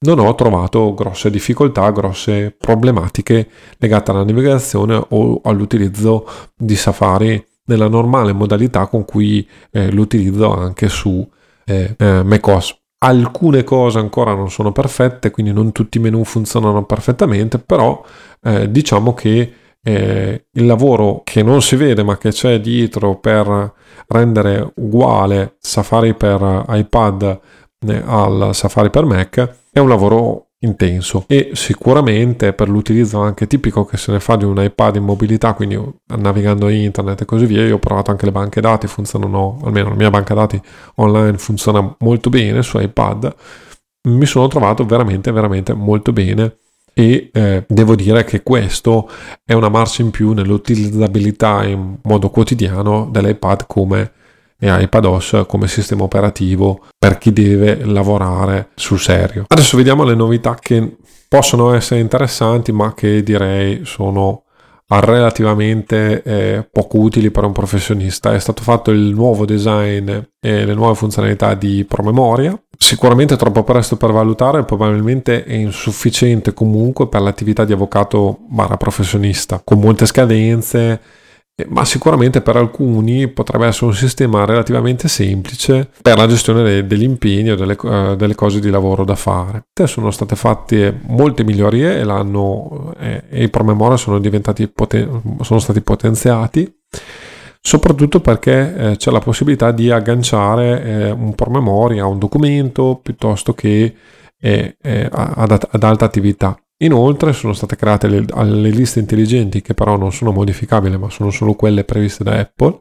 non 0.00 0.20
ho 0.20 0.34
trovato 0.34 0.94
grosse 0.94 1.30
difficoltà, 1.30 1.90
grosse 1.90 2.54
problematiche 2.56 3.48
legate 3.78 4.10
alla 4.10 4.24
navigazione 4.24 5.02
o 5.08 5.40
all'utilizzo 5.42 6.26
di 6.54 6.76
Safari 6.76 7.44
nella 7.64 7.88
normale 7.88 8.32
modalità 8.32 8.86
con 8.86 9.04
cui 9.04 9.46
eh, 9.70 9.90
l'utilizzo 9.90 10.52
anche 10.54 10.88
su 10.88 11.26
eh, 11.64 11.94
eh, 11.96 12.22
macOS. 12.22 12.76
Alcune 13.00 13.62
cose 13.62 13.98
ancora 13.98 14.34
non 14.34 14.50
sono 14.50 14.72
perfette, 14.72 15.30
quindi 15.30 15.52
non 15.52 15.72
tutti 15.72 15.98
i 15.98 16.00
menu 16.00 16.24
funzionano 16.24 16.84
perfettamente, 16.84 17.58
però 17.58 18.04
eh, 18.42 18.70
diciamo 18.70 19.14
che 19.14 19.52
eh, 19.82 20.46
il 20.50 20.66
lavoro 20.66 21.22
che 21.24 21.42
non 21.42 21.62
si 21.62 21.76
vede 21.76 22.02
ma 22.02 22.18
che 22.18 22.30
c'è 22.30 22.60
dietro 22.60 23.16
per 23.18 23.72
rendere 24.08 24.72
uguale 24.76 25.56
Safari 25.60 26.14
per 26.14 26.64
iPad 26.68 27.40
eh, 27.86 28.02
al 28.04 28.50
Safari 28.52 28.90
per 28.90 29.04
Mac 29.04 29.54
è 29.70 29.78
un 29.78 29.88
lavoro 29.88 30.47
intenso. 30.60 31.24
E 31.26 31.50
sicuramente 31.54 32.52
per 32.52 32.68
l'utilizzo 32.68 33.20
anche 33.20 33.46
tipico 33.46 33.84
che 33.84 33.96
se 33.96 34.12
ne 34.12 34.20
fa 34.20 34.36
di 34.36 34.44
un 34.44 34.62
iPad 34.62 34.96
in 34.96 35.04
mobilità 35.04 35.54
quindi 35.54 35.78
navigando 36.16 36.68
internet 36.68 37.20
e 37.20 37.24
così 37.24 37.46
via 37.46 37.64
io 37.64 37.76
ho 37.76 37.78
provato 37.78 38.10
anche 38.10 38.24
le 38.24 38.32
banche 38.32 38.60
dati 38.60 38.86
funzionano 38.86 39.60
almeno 39.64 39.90
la 39.90 39.94
mia 39.94 40.10
banca 40.10 40.34
dati 40.34 40.60
online 40.96 41.38
funziona 41.38 41.94
molto 42.00 42.30
bene 42.30 42.62
su 42.62 42.78
iPad. 42.78 43.34
Mi 44.08 44.26
sono 44.26 44.48
trovato 44.48 44.84
veramente 44.84 45.30
veramente 45.32 45.74
molto 45.74 46.12
bene 46.12 46.56
e 46.94 47.30
eh, 47.32 47.64
devo 47.68 47.94
dire 47.94 48.24
che 48.24 48.42
questo 48.42 49.08
è 49.44 49.52
una 49.52 49.68
marcia 49.68 50.02
in 50.02 50.10
più 50.10 50.32
nell'utilizzabilità 50.32 51.64
in 51.64 51.98
modo 52.02 52.30
quotidiano 52.30 53.08
dell'iPad 53.10 53.66
come 53.66 54.12
e 54.58 54.82
iPadOS 54.82 55.44
come 55.46 55.68
sistema 55.68 56.02
operativo 56.02 56.86
per 56.98 57.18
chi 57.18 57.32
deve 57.32 57.84
lavorare 57.84 58.70
sul 58.74 58.98
serio. 58.98 59.44
Adesso 59.46 59.76
vediamo 59.76 60.02
le 60.04 60.14
novità 60.14 60.56
che 60.60 60.96
possono 61.28 61.72
essere 61.74 62.00
interessanti 62.00 62.72
ma 62.72 62.94
che 62.94 63.22
direi 63.22 63.84
sono 63.84 64.44
relativamente 64.88 66.22
eh, 66.22 66.68
poco 66.70 66.98
utili 66.98 67.30
per 67.30 67.44
un 67.44 67.52
professionista. 67.52 68.34
È 68.34 68.38
stato 68.38 68.62
fatto 68.62 68.90
il 68.90 69.12
nuovo 69.14 69.44
design 69.44 70.08
e 70.40 70.64
le 70.64 70.74
nuove 70.74 70.94
funzionalità 70.94 71.54
di 71.54 71.84
promemoria. 71.86 72.58
Sicuramente 72.76 73.36
troppo 73.36 73.64
presto 73.64 73.96
per 73.96 74.12
valutare, 74.12 74.64
probabilmente 74.64 75.44
è 75.44 75.54
insufficiente 75.54 76.54
comunque 76.54 77.08
per 77.08 77.20
l'attività 77.20 77.64
di 77.64 77.72
avvocato 77.72 78.38
barra 78.48 78.76
professionista, 78.76 79.60
con 79.62 79.78
molte 79.78 80.06
scadenze 80.06 81.00
ma 81.66 81.84
sicuramente 81.84 82.40
per 82.40 82.56
alcuni 82.56 83.26
potrebbe 83.26 83.66
essere 83.66 83.86
un 83.86 83.94
sistema 83.94 84.44
relativamente 84.44 85.08
semplice 85.08 85.90
per 86.00 86.16
la 86.16 86.28
gestione 86.28 86.86
degli 86.86 87.02
impegni 87.02 87.50
o 87.50 87.56
delle, 87.56 87.76
uh, 87.80 88.14
delle 88.14 88.34
cose 88.36 88.60
di 88.60 88.70
lavoro 88.70 89.04
da 89.04 89.16
fare. 89.16 89.64
Sono 89.84 90.10
state 90.12 90.36
fatte 90.36 91.00
molte 91.06 91.42
migliorie 91.42 92.00
e, 92.00 92.06
eh, 93.00 93.24
e 93.28 93.42
i 93.42 93.48
promemoria 93.48 93.96
sono, 93.96 94.20
poten- 94.72 95.38
sono 95.40 95.58
stati 95.58 95.80
potenziati 95.80 96.72
soprattutto 97.60 98.20
perché 98.20 98.74
eh, 98.92 98.96
c'è 98.96 99.10
la 99.10 99.18
possibilità 99.18 99.72
di 99.72 99.90
agganciare 99.90 100.82
eh, 100.82 101.10
un 101.10 101.34
promemoria 101.34 102.04
a 102.04 102.06
un 102.06 102.18
documento 102.18 103.00
piuttosto 103.02 103.52
che 103.52 103.94
eh, 104.40 104.76
ad, 105.10 105.66
ad 105.70 105.82
alta 105.82 106.04
attività. 106.04 106.56
Inoltre 106.78 107.32
sono 107.32 107.52
state 107.52 107.76
create 107.76 108.06
le, 108.06 108.24
le, 108.24 108.70
liste 108.70 109.00
intelligenti 109.00 109.62
che 109.62 109.74
però 109.74 109.96
non 109.96 110.12
sono 110.12 110.30
modificabili 110.30 110.96
ma 110.96 111.10
sono 111.10 111.30
solo 111.30 111.54
quelle 111.54 111.84
previste 111.84 112.22
da 112.22 112.38
Apple. 112.38 112.80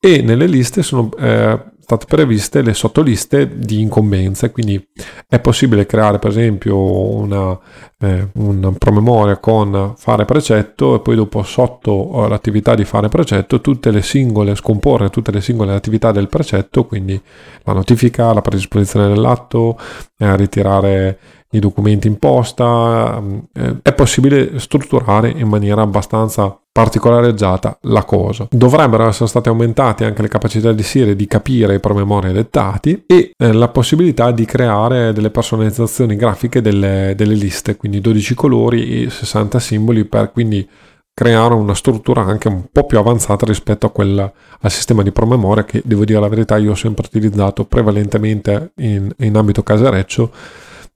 E 0.00 0.20
nelle 0.22 0.46
liste 0.46 0.82
sono 0.82 1.10
eh, 1.16 1.60
state 1.88 2.04
previste 2.04 2.60
le 2.60 2.74
sottoliste 2.74 3.58
di 3.58 3.80
incombenze 3.80 4.50
quindi 4.50 4.86
è 5.26 5.40
possibile 5.40 5.86
creare 5.86 6.18
per 6.18 6.28
esempio 6.28 6.76
una, 6.76 7.58
eh, 7.98 8.28
un 8.34 8.74
promemoria 8.76 9.38
con 9.38 9.94
fare 9.96 10.26
precetto 10.26 10.96
e 10.96 11.00
poi 11.00 11.16
dopo 11.16 11.42
sotto 11.42 12.26
eh, 12.26 12.28
l'attività 12.28 12.74
di 12.74 12.84
fare 12.84 13.08
precetto 13.08 13.62
tutte 13.62 13.90
le 13.90 14.02
singole 14.02 14.54
scomporre 14.54 15.08
tutte 15.08 15.32
le 15.32 15.40
singole 15.40 15.72
attività 15.72 16.12
del 16.12 16.28
precetto 16.28 16.84
quindi 16.84 17.18
la 17.62 17.72
notifica 17.72 18.34
la 18.34 18.42
predisposizione 18.42 19.08
dell'atto 19.08 19.78
eh, 20.18 20.36
ritirare 20.36 21.18
i 21.50 21.60
documenti 21.60 22.06
in 22.06 22.18
posta, 22.18 23.22
eh, 23.54 23.76
è 23.82 23.92
possibile 23.94 24.58
strutturare 24.58 25.30
in 25.30 25.48
maniera 25.48 25.82
abbastanza 25.82 26.58
particolareggiata 26.70 27.78
la 27.82 28.04
cosa. 28.04 28.46
Dovrebbero 28.50 29.08
essere 29.08 29.28
state 29.28 29.48
aumentate 29.48 30.04
anche 30.04 30.22
le 30.22 30.28
capacità 30.28 30.72
di 30.72 30.82
Siri 30.82 31.16
di 31.16 31.26
capire 31.26 31.74
i 31.74 31.80
promemoria 31.80 32.30
dettati 32.30 33.02
e 33.06 33.32
eh, 33.36 33.52
la 33.52 33.68
possibilità 33.68 34.30
di 34.30 34.44
creare 34.44 35.12
delle 35.12 35.30
personalizzazioni 35.30 36.14
grafiche 36.14 36.60
delle, 36.60 37.14
delle 37.16 37.34
liste, 37.34 37.76
quindi 37.76 38.00
12 38.00 38.34
colori 38.34 39.04
e 39.04 39.10
60 39.10 39.58
simboli 39.58 40.04
per 40.04 40.30
quindi 40.30 40.68
creare 41.18 41.54
una 41.54 41.74
struttura 41.74 42.22
anche 42.24 42.46
un 42.46 42.66
po' 42.70 42.86
più 42.86 42.96
avanzata 42.96 43.44
rispetto 43.44 43.86
a 43.86 43.90
quella, 43.90 44.32
al 44.60 44.70
sistema 44.70 45.02
di 45.02 45.10
promemoria 45.10 45.64
che 45.64 45.82
devo 45.84 46.04
dire 46.04 46.20
la 46.20 46.28
verità 46.28 46.58
io 46.58 46.70
ho 46.70 46.76
sempre 46.76 47.06
utilizzato 47.08 47.64
prevalentemente 47.64 48.70
in, 48.76 49.10
in 49.16 49.36
ambito 49.36 49.64
casereccio 49.64 50.30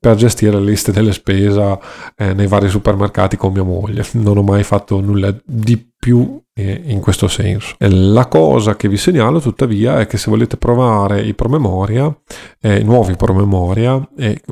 per 0.03 0.17
gestire 0.17 0.59
le 0.59 0.65
liste 0.65 0.91
delle 0.91 1.13
spese 1.13 1.79
eh, 2.17 2.35
nei 2.35 2.49
vari 2.49 2.69
supermercati 2.69 3.37
con 3.37 3.53
mia 3.53 3.63
moglie. 3.63 4.05
Non 4.15 4.37
ho 4.37 4.43
mai 4.43 4.65
fatto 4.65 5.01
nulla 5.01 5.33
di 5.45 5.93
più 5.97 6.43
eh, 6.53 6.83
in 6.87 6.99
questo 6.99 7.29
senso. 7.29 7.77
La 7.79 8.27
cosa 8.27 8.75
che 8.75 8.89
vi 8.89 8.97
segnalo 8.97 9.39
tuttavia 9.39 10.01
è 10.01 10.09
che 10.09 10.19
se 10.19 10.29
volete 10.29 10.57
provare 10.57 11.23
i 11.23 11.35
promemoria, 11.35 12.13
eh, 12.61 12.81
i 12.81 12.83
nuovi 12.83 13.15
promemoria, 13.15 14.05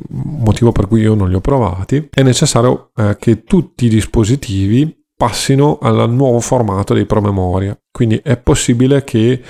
motivo 0.07 0.71
per 0.71 0.87
cui 0.87 1.01
io 1.01 1.15
non 1.15 1.27
li 1.27 1.35
ho 1.35 1.41
provati, 1.41 2.07
è 2.09 2.23
necessario 2.23 2.91
eh, 2.95 3.17
che 3.19 3.43
tutti 3.43 3.87
i 3.87 3.89
dispositivi 3.89 4.99
passino 5.17 5.79
al 5.81 6.09
nuovo 6.09 6.39
formato 6.39 6.93
dei 6.93 7.05
promemoria. 7.05 7.77
Quindi 7.91 8.21
è 8.23 8.37
possibile 8.37 9.03
che 9.03 9.41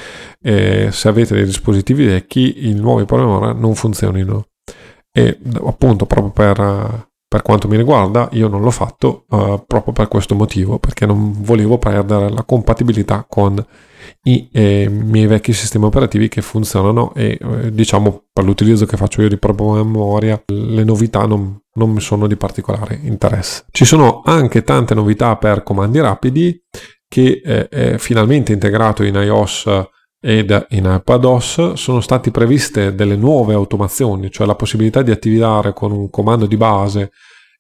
eh, 0.41 0.89
se 0.91 1.07
avete 1.07 1.35
dei 1.35 1.45
dispositivi 1.45 2.07
vecchi 2.07 2.67
i 2.67 2.73
nuovi 2.73 3.05
promemoria 3.05 3.53
non 3.53 3.75
funzionino 3.75 4.47
e 5.11 5.39
appunto 5.65 6.05
proprio 6.05 6.31
per, 6.31 7.07
per 7.27 7.41
quanto 7.41 7.67
mi 7.67 7.77
riguarda 7.77 8.29
io 8.31 8.47
non 8.47 8.61
l'ho 8.61 8.71
fatto 8.71 9.25
uh, 9.29 9.63
proprio 9.67 9.93
per 9.93 10.07
questo 10.07 10.35
motivo 10.35 10.79
perché 10.79 11.05
non 11.05 11.41
volevo 11.41 11.77
perdere 11.77 12.29
la 12.29 12.43
compatibilità 12.43 13.25
con 13.27 13.63
i 14.23 14.49
eh, 14.51 14.87
miei 14.89 15.27
vecchi 15.27 15.53
sistemi 15.53 15.85
operativi 15.85 16.27
che 16.27 16.41
funzionano 16.41 17.13
e 17.13 17.37
eh, 17.39 17.73
diciamo 17.73 18.25
per 18.31 18.43
l'utilizzo 18.43 18.85
che 18.85 18.97
faccio 18.97 19.21
io 19.21 19.29
di 19.29 19.37
propria 19.37 19.83
memoria 19.83 20.41
le 20.47 20.83
novità 20.83 21.25
non, 21.25 21.59
non 21.73 21.91
mi 21.91 22.01
sono 22.01 22.27
di 22.27 22.35
particolare 22.35 22.99
interesse. 23.01 23.65
Ci 23.71 23.85
sono 23.85 24.21
anche 24.23 24.63
tante 24.63 24.93
novità 24.93 25.35
per 25.37 25.63
comandi 25.63 25.99
rapidi 25.99 26.63
che 27.07 27.41
eh, 27.43 27.67
è 27.67 27.97
finalmente 27.97 28.53
integrato 28.53 29.03
in 29.03 29.15
iOS 29.15 29.67
ed 30.21 30.67
in 30.69 30.85
iPadOS 30.85 31.73
sono 31.73 31.99
state 31.99 32.29
previste 32.29 32.93
delle 32.93 33.15
nuove 33.15 33.55
automazioni, 33.55 34.29
cioè 34.29 34.45
la 34.45 34.55
possibilità 34.55 35.01
di 35.01 35.11
attivare 35.11 35.73
con 35.73 35.91
un 35.91 36.09
comando 36.09 36.45
di 36.45 36.57
base 36.57 37.11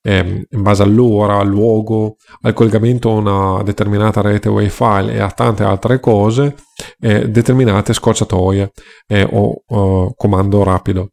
eh, 0.03 0.47
in 0.49 0.61
base 0.61 0.83
all'ora, 0.83 1.37
al 1.37 1.47
luogo, 1.47 2.17
al 2.41 2.53
collegamento 2.53 3.09
a 3.09 3.13
una 3.13 3.63
determinata 3.63 4.21
rete 4.21 4.49
wifi 4.49 5.09
e 5.09 5.19
a 5.19 5.29
tante 5.31 5.63
altre 5.63 5.99
cose, 5.99 6.55
eh, 6.99 7.29
determinate 7.29 7.93
scocciatoie 7.93 8.71
eh, 9.07 9.27
o 9.29 9.61
uh, 9.67 10.13
comando 10.15 10.63
rapido. 10.63 11.09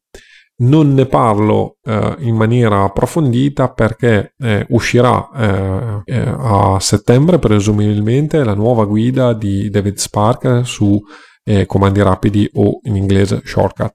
Non 0.61 0.93
ne 0.93 1.07
parlo 1.07 1.77
eh, 1.85 2.17
in 2.19 2.35
maniera 2.35 2.83
approfondita 2.83 3.71
perché 3.71 4.33
eh, 4.37 4.67
uscirà 4.71 5.31
eh, 5.37 6.03
eh 6.05 6.35
a 6.37 6.81
settembre 6.81 7.39
presumibilmente 7.39 8.43
la 8.43 8.55
nuova 8.55 8.85
guida 8.85 9.35
di 9.35 9.71
David 9.71 9.99
Spark 9.99 10.63
su 10.67 11.01
eh, 11.49 11.67
comandi 11.67 12.03
rapidi 12.03 12.49
o 12.55 12.81
in 12.83 12.97
inglese 12.97 13.41
shortcut. 13.43 13.95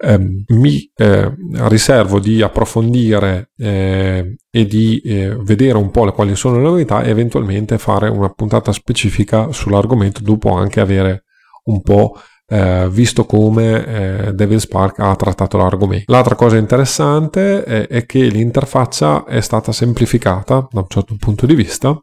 eh, 0.00 0.18
mi 0.48 0.90
eh, 0.96 1.32
riservo 1.68 2.18
di 2.20 2.42
approfondire 2.42 3.50
eh, 3.56 4.36
e 4.50 4.66
di 4.66 5.00
eh, 5.00 5.36
vedere 5.40 5.76
un 5.76 5.90
po' 5.90 6.10
quali 6.12 6.34
sono 6.36 6.56
le 6.56 6.62
novità 6.62 7.02
e 7.02 7.10
eventualmente 7.10 7.78
fare 7.78 8.08
una 8.08 8.28
puntata 8.30 8.72
specifica 8.72 9.52
sull'argomento 9.52 10.20
dopo 10.22 10.52
anche 10.54 10.80
avere 10.80 11.24
un 11.64 11.82
po' 11.82 12.14
eh, 12.50 12.88
visto 12.90 13.26
come 13.26 13.84
eh, 13.84 14.32
Devil 14.32 14.58
Spark 14.58 15.00
ha 15.00 15.14
trattato 15.16 15.58
l'argomento. 15.58 16.10
L'altra 16.10 16.34
cosa 16.34 16.56
interessante 16.56 17.62
è, 17.62 17.86
è, 17.86 18.06
che 18.06 18.20
l'interfaccia 18.20 19.24
è 19.24 19.40
stata 19.40 19.70
semplificata 19.70 20.66
da 20.70 20.80
un 20.80 20.86
certo 20.88 21.14
punto 21.18 21.44
di 21.44 21.54
vista 21.54 21.98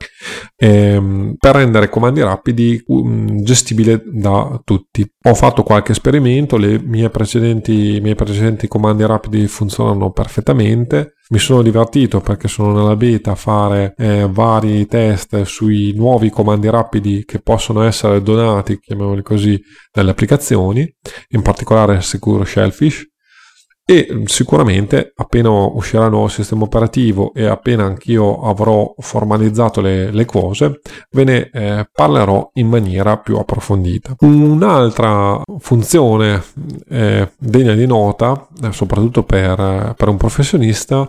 ehm, 0.56 1.36
per 1.40 1.56
rendere 1.56 1.90
comandi 1.90 2.22
rapidi 2.22 2.82
um, 2.88 3.42
gestibile 3.42 4.04
da 4.06 4.62
tutti. 4.64 5.04
Ho 5.24 5.34
fatto 5.34 5.64
qualche 5.64 5.94
esperimento, 5.94 6.58
i 6.58 6.80
miei 6.84 7.10
precedenti 7.10 8.68
comandi 8.68 9.06
rapidi 9.06 9.48
funzionano 9.48 10.12
perfettamente 10.12 11.15
mi 11.30 11.40
sono 11.40 11.62
divertito 11.62 12.22
perché 12.22 12.48
sono 12.48 12.74
nella 12.74 12.96
beta 12.96 13.32
a 13.32 13.36
fare 13.36 13.96
eh, 13.98 14.28
vari 14.30 14.86
test 14.86 15.42
sui 15.44 15.94
nuovi 15.94 16.30
comandi 16.30 16.70
rapidi 16.70 17.24
che 17.26 17.40
possono 17.40 17.82
essere 17.82 18.22
donati, 18.22 18.80
chiamiamoli 18.80 19.24
così, 19.24 19.60
dalle 19.92 20.12
applicazioni, 20.12 20.88
in 21.30 21.42
particolare 21.42 22.02
Secure 22.02 22.46
Shellfish 22.46 23.14
e 23.86 24.08
mm, 24.12 24.24
sicuramente 24.24 25.14
appena 25.16 25.50
uscirà 25.50 26.06
il 26.06 26.12
nuovo 26.12 26.28
sistema 26.28 26.64
operativo 26.64 27.34
e 27.34 27.46
appena 27.46 27.86
anch'io 27.86 28.42
avrò 28.42 28.94
formalizzato 28.98 29.80
le, 29.80 30.12
le 30.12 30.26
cose 30.26 30.82
ve 31.12 31.24
ne 31.24 31.50
eh, 31.54 31.88
parlerò 31.94 32.50
in 32.54 32.68
maniera 32.68 33.18
più 33.18 33.38
approfondita. 33.38 34.16
Un'altra 34.22 35.40
funzione 35.60 36.44
eh, 36.90 37.30
degna 37.38 37.74
di 37.74 37.86
nota 37.86 38.48
eh, 38.64 38.72
soprattutto 38.72 39.24
per, 39.24 39.94
per 39.96 40.08
un 40.08 40.18
professionista 40.18 41.08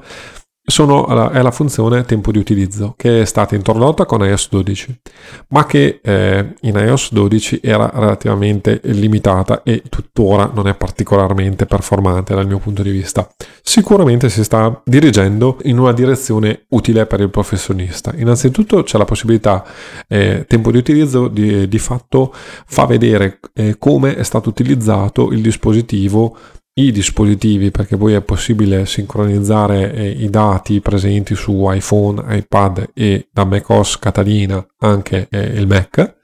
sono, 0.69 1.31
è 1.31 1.41
la 1.43 1.51
funzione 1.53 2.05
tempo 2.05 2.33
di 2.33 2.39
utilizzo 2.39 2.95
che 2.97 3.23
è 3.23 3.25
stata 3.25 3.55
introdotta 3.55 4.05
con 4.05 4.25
iOS 4.25 4.49
12 4.51 5.01
ma 5.49 5.64
che 5.64 6.01
eh, 6.03 6.55
in 6.62 6.75
iOS 6.75 7.12
12 7.12 7.61
era 7.62 7.89
relativamente 7.95 8.81
limitata 8.85 9.62
e 9.62 9.85
tuttora 9.89 10.51
non 10.53 10.67
è 10.67 10.75
particolarmente 10.75 11.67
performante 11.67 12.35
dal 12.35 12.47
mio 12.47 12.59
punto 12.59 12.83
di 12.83 12.91
vista. 12.91 13.31
Sicuramente 13.62 14.29
si 14.29 14.43
sta 14.43 14.81
dirigendo 14.85 15.59
in 15.62 15.79
una 15.79 15.93
direzione 15.93 16.64
utile 16.71 17.07
per 17.07 17.21
il 17.21 17.31
professionista. 17.31 18.12
Innanzitutto 18.17 18.83
c'è 18.83 18.99
la 18.99 19.05
possibilità 19.05 19.64
eh, 20.09 20.47
tempo 20.49 20.73
di 20.73 20.79
utilizzo 20.79 21.29
di, 21.29 21.69
di 21.69 21.79
fatto 21.79 22.33
fa 22.35 22.87
vedere 22.87 23.39
eh, 23.55 23.77
come 23.79 24.17
è 24.17 24.25
stato 24.25 24.49
utilizzato 24.49 25.31
il 25.31 25.43
dispositivo 25.43 26.37
i 26.79 26.93
dispositivi 26.93 27.70
perché 27.70 27.97
poi 27.97 28.12
è 28.12 28.20
possibile 28.20 28.85
sincronizzare 28.85 29.95
eh, 29.95 30.09
i 30.09 30.29
dati 30.29 30.81
presenti 30.81 31.35
su 31.35 31.64
iPhone, 31.70 32.37
iPad 32.37 32.91
e 32.93 33.29
da 33.33 33.45
macOS 33.45 33.99
Catalina 33.99 34.64
anche 34.81 35.27
eh, 35.31 35.39
il 35.39 35.66
Mac. 35.66 36.14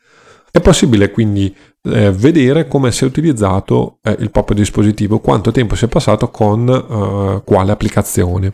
È 0.51 0.61
possibile 0.61 1.11
quindi 1.11 1.55
eh, 1.85 2.11
vedere 2.11 2.69
come 2.69 2.93
si 2.93 3.05
è 3.05 3.07
utilizzato 3.07 4.01
il 4.19 4.31
proprio 4.31 4.57
dispositivo, 4.57 5.21
quanto 5.21 5.51
tempo 5.51 5.75
si 5.75 5.87
è 5.87 5.89
passato 5.89 6.29
con 6.29 7.41
quale 7.45 7.73
applicazione. 7.73 8.53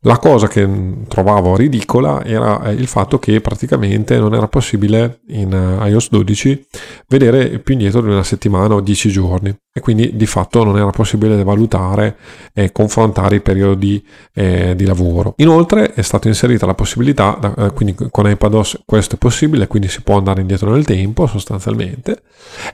La 0.00 0.18
cosa 0.18 0.46
che 0.46 0.68
trovavo 1.08 1.56
ridicola 1.56 2.22
era 2.22 2.70
il 2.70 2.86
fatto 2.86 3.18
che 3.18 3.40
praticamente 3.40 4.18
non 4.18 4.34
era 4.34 4.46
possibile 4.46 5.20
in 5.28 5.50
iOS 5.82 6.10
12 6.10 6.66
vedere 7.08 7.58
più 7.60 7.72
indietro 7.72 8.02
di 8.02 8.08
una 8.08 8.22
settimana 8.22 8.74
o 8.74 8.82
dieci 8.82 9.08
giorni 9.08 9.56
e 9.76 9.80
quindi 9.80 10.16
di 10.16 10.24
fatto 10.24 10.64
non 10.64 10.78
era 10.78 10.88
possibile 10.88 11.44
valutare 11.44 12.16
e 12.54 12.72
confrontare 12.72 13.36
i 13.36 13.40
periodi 13.42 14.02
eh, 14.32 14.74
di 14.74 14.86
lavoro. 14.86 15.34
Inoltre 15.36 15.92
è 15.92 16.00
stata 16.00 16.28
inserita 16.28 16.64
la 16.64 16.72
possibilità, 16.72 17.38
eh, 17.58 17.72
quindi 17.72 17.94
con 18.10 18.26
iPadOS 18.26 18.84
questo 18.86 19.16
è 19.16 19.18
possibile, 19.18 19.66
quindi 19.66 19.88
si 19.88 20.00
può 20.00 20.16
andare 20.16 20.40
indietro 20.40 20.70
nel 20.70 20.86
tempo 20.86 21.26
sostanzialmente, 21.26 22.22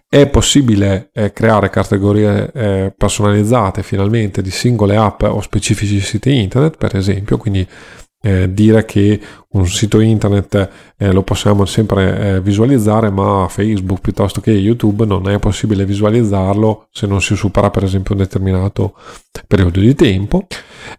è 0.09 0.29
possibile 0.29 1.11
eh, 1.13 1.33
creare 1.33 1.71
categorie 1.71 2.53
eh, 2.53 2.95
personalizzate 2.97 3.83
finalmente 3.83 4.41
di 4.41 4.53
singole 4.53 4.95
app 4.95 5.23
o 5.23 5.41
specifici 5.41 5.99
siti 5.99 6.33
internet, 6.37 6.77
per 6.77 6.95
esempio, 6.95 7.37
quindi 7.37 7.67
eh, 8.23 8.55
dire 8.55 8.85
che 8.85 9.21
un 9.53 9.67
sito 9.67 10.01
internet 10.01 10.69
eh, 10.97 11.13
lo 11.13 11.23
possiamo 11.23 11.65
sempre 11.65 12.19
eh, 12.37 12.41
visualizzare, 12.41 13.11
ma 13.11 13.47
Facebook 13.49 14.01
piuttosto 14.01 14.41
che 14.41 14.51
YouTube 14.51 15.05
non 15.05 15.29
è 15.29 15.39
possibile 15.39 15.85
visualizzarlo 15.85 16.87
se 16.91 17.07
non 17.07 17.21
si 17.21 17.35
supera 17.35 17.71
per 17.71 17.85
esempio 17.85 18.15
un 18.15 18.21
determinato 18.21 18.95
periodo 19.47 19.81
di 19.81 19.95
tempo. 19.95 20.47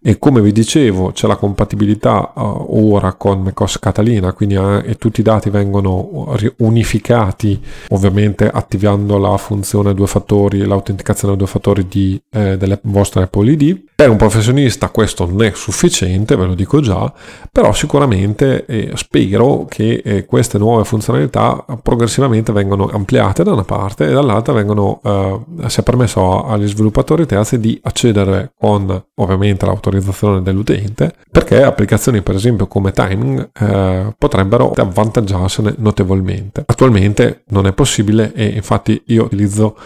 E 0.02 0.18
come 0.18 0.40
vi 0.40 0.52
dicevo, 0.52 1.12
c'è 1.12 1.26
la 1.26 1.36
compatibilità 1.36 2.32
uh, 2.34 2.92
ora 2.92 3.12
con 3.14 3.42
macOS 3.42 3.78
Catalina, 3.78 4.32
quindi 4.32 4.54
uh, 4.56 4.82
tutti 4.98 5.20
i 5.20 5.22
dati 5.22 5.50
vengono 5.50 6.36
unificati, 6.58 7.60
ovviamente 7.88 8.48
attivando 8.48 9.18
la 9.18 9.36
funzione 9.36 9.94
due 9.94 10.06
fattori, 10.06 10.64
l'autenticazione 10.64 11.34
a 11.34 11.36
due 11.36 11.46
fattori 11.46 11.86
di, 11.86 12.20
eh, 12.30 12.56
delle 12.56 12.78
vostre 12.82 13.24
Apple 13.24 13.50
ID. 13.52 13.82
Per 13.94 14.10
un 14.10 14.16
professionista 14.16 14.88
questo 14.88 15.26
non 15.26 15.42
è 15.42 15.52
sufficiente, 15.54 16.36
ve 16.36 16.46
lo 16.46 16.54
dico 16.54 16.80
già, 16.80 17.12
però 17.50 17.72
sicuramente 17.72 18.43
sicuramente 18.44 18.64
eh, 18.66 18.92
spero 18.94 19.66
che 19.68 20.02
eh, 20.04 20.24
queste 20.26 20.58
nuove 20.58 20.84
funzionalità 20.84 21.64
progressivamente 21.82 22.52
vengano 22.52 22.88
ampliate 22.92 23.42
da 23.42 23.52
una 23.52 23.64
parte 23.64 24.08
e 24.08 24.12
dall'altra 24.12 24.52
vengono, 24.52 25.00
eh, 25.02 25.68
sia 25.68 25.82
permesso 25.82 26.44
agli 26.46 26.68
sviluppatori 26.68 27.26
terzi 27.26 27.58
di 27.58 27.78
accedere 27.82 28.52
con 28.58 29.04
ovviamente 29.16 29.66
l'autorizzazione 29.66 30.42
dell'utente 30.42 31.14
perché 31.30 31.62
applicazioni 31.62 32.22
per 32.22 32.34
esempio 32.34 32.66
come 32.66 32.92
timing 32.92 33.50
eh, 33.58 34.14
potrebbero 34.16 34.72
avvantaggiarsene 34.74 35.74
notevolmente. 35.78 36.64
Attualmente 36.66 37.42
non 37.48 37.66
è 37.66 37.72
possibile 37.72 38.32
e 38.34 38.46
infatti 38.46 39.00
io 39.06 39.24
utilizzo 39.24 39.76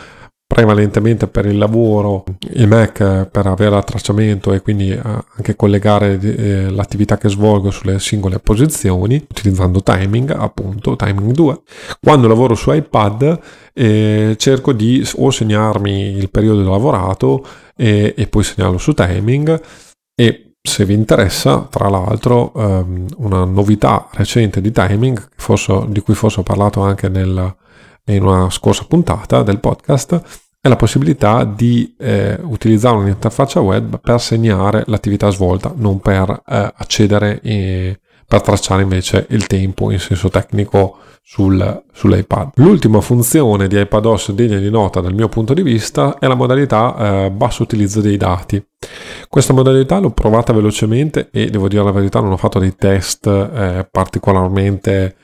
prevalentemente 0.49 1.28
per 1.28 1.44
il 1.44 1.59
lavoro 1.59 2.24
il 2.55 2.66
Mac 2.66 3.26
per 3.30 3.46
avere 3.46 3.76
il 3.76 3.84
tracciamento 3.84 4.55
e 4.55 4.62
quindi 4.62 4.90
eh, 4.90 4.99
anche 5.03 5.55
collegare 5.55 6.18
eh, 6.18 6.70
l'attività 6.70 7.18
che 7.18 7.28
svolgo 7.28 7.70
sulle 7.70 8.01
singole 8.01 8.38
posizioni 8.38 9.22
utilizzando 9.28 9.82
timing 9.82 10.30
appunto 10.30 10.96
timing 10.96 11.32
2 11.32 11.61
quando 12.01 12.28
lavoro 12.28 12.55
su 12.55 12.72
iPad 12.72 13.38
eh, 13.74 14.36
cerco 14.38 14.72
di 14.72 15.07
o 15.16 15.30
segnarmi 15.30 16.16
il 16.16 16.30
periodo 16.30 16.68
lavorato 16.68 17.44
e, 17.76 18.14
e 18.16 18.26
poi 18.26 18.42
segnarlo 18.42 18.78
su 18.78 18.94
timing 18.94 19.61
e 20.14 20.55
se 20.61 20.84
vi 20.84 20.92
interessa, 20.92 21.66
tra 21.70 21.88
l'altro, 21.88 22.53
um, 22.55 23.07
una 23.18 23.44
novità 23.44 24.09
recente 24.12 24.61
di 24.61 24.70
timing, 24.70 25.28
forse, 25.36 25.86
di 25.88 26.01
cui 26.01 26.14
forse 26.14 26.40
ho 26.40 26.42
parlato 26.42 26.82
anche 26.82 27.09
nel, 27.09 27.57
in 28.14 28.24
una 28.24 28.50
scorsa 28.50 28.84
puntata 28.88 29.42
del 29.42 29.61
podcast 29.61 30.20
è 30.61 30.68
la 30.68 30.76
possibilità 30.76 31.44
di 31.44 31.94
eh, 31.98 32.38
utilizzare 32.42 32.96
un'interfaccia 32.96 33.61
web 33.61 34.00
per 34.00 34.20
segnare 34.20 34.82
l'attività 34.86 35.30
svolta, 35.30 35.72
non 35.76 36.00
per 36.00 36.30
eh, 36.30 36.72
accedere 36.76 37.40
e 37.40 38.00
per 38.26 38.42
tracciare 38.42 38.82
invece 38.82 39.26
il 39.30 39.46
tempo 39.46 39.90
in 39.90 39.98
senso 39.98 40.28
tecnico 40.28 40.98
sul, 41.22 41.84
sull'iPad. 41.92 42.52
L'ultima 42.56 43.00
funzione 43.00 43.68
di 43.68 43.80
iPadOS 43.80 44.32
degna 44.32 44.59
di 44.59 44.68
nota 44.68 45.00
dal 45.00 45.14
mio 45.14 45.28
punto 45.28 45.54
di 45.54 45.62
vista 45.62 46.18
è 46.18 46.26
la 46.26 46.34
modalità 46.34 46.96
eh, 47.26 47.30
basso 47.30 47.62
utilizzo 47.62 48.00
dei 48.00 48.16
dati. 48.16 48.62
Questa 49.28 49.52
modalità 49.52 49.98
l'ho 49.98 50.11
provata 50.11 50.52
velocemente 50.52 51.28
e 51.30 51.50
devo 51.50 51.68
dire 51.68 51.84
la 51.84 51.90
verità 51.90 52.20
non 52.20 52.32
ho 52.32 52.36
fatto 52.36 52.59
dei 52.59 52.74
test 52.74 53.26
eh, 53.26 53.88
particolarmente 53.90 55.16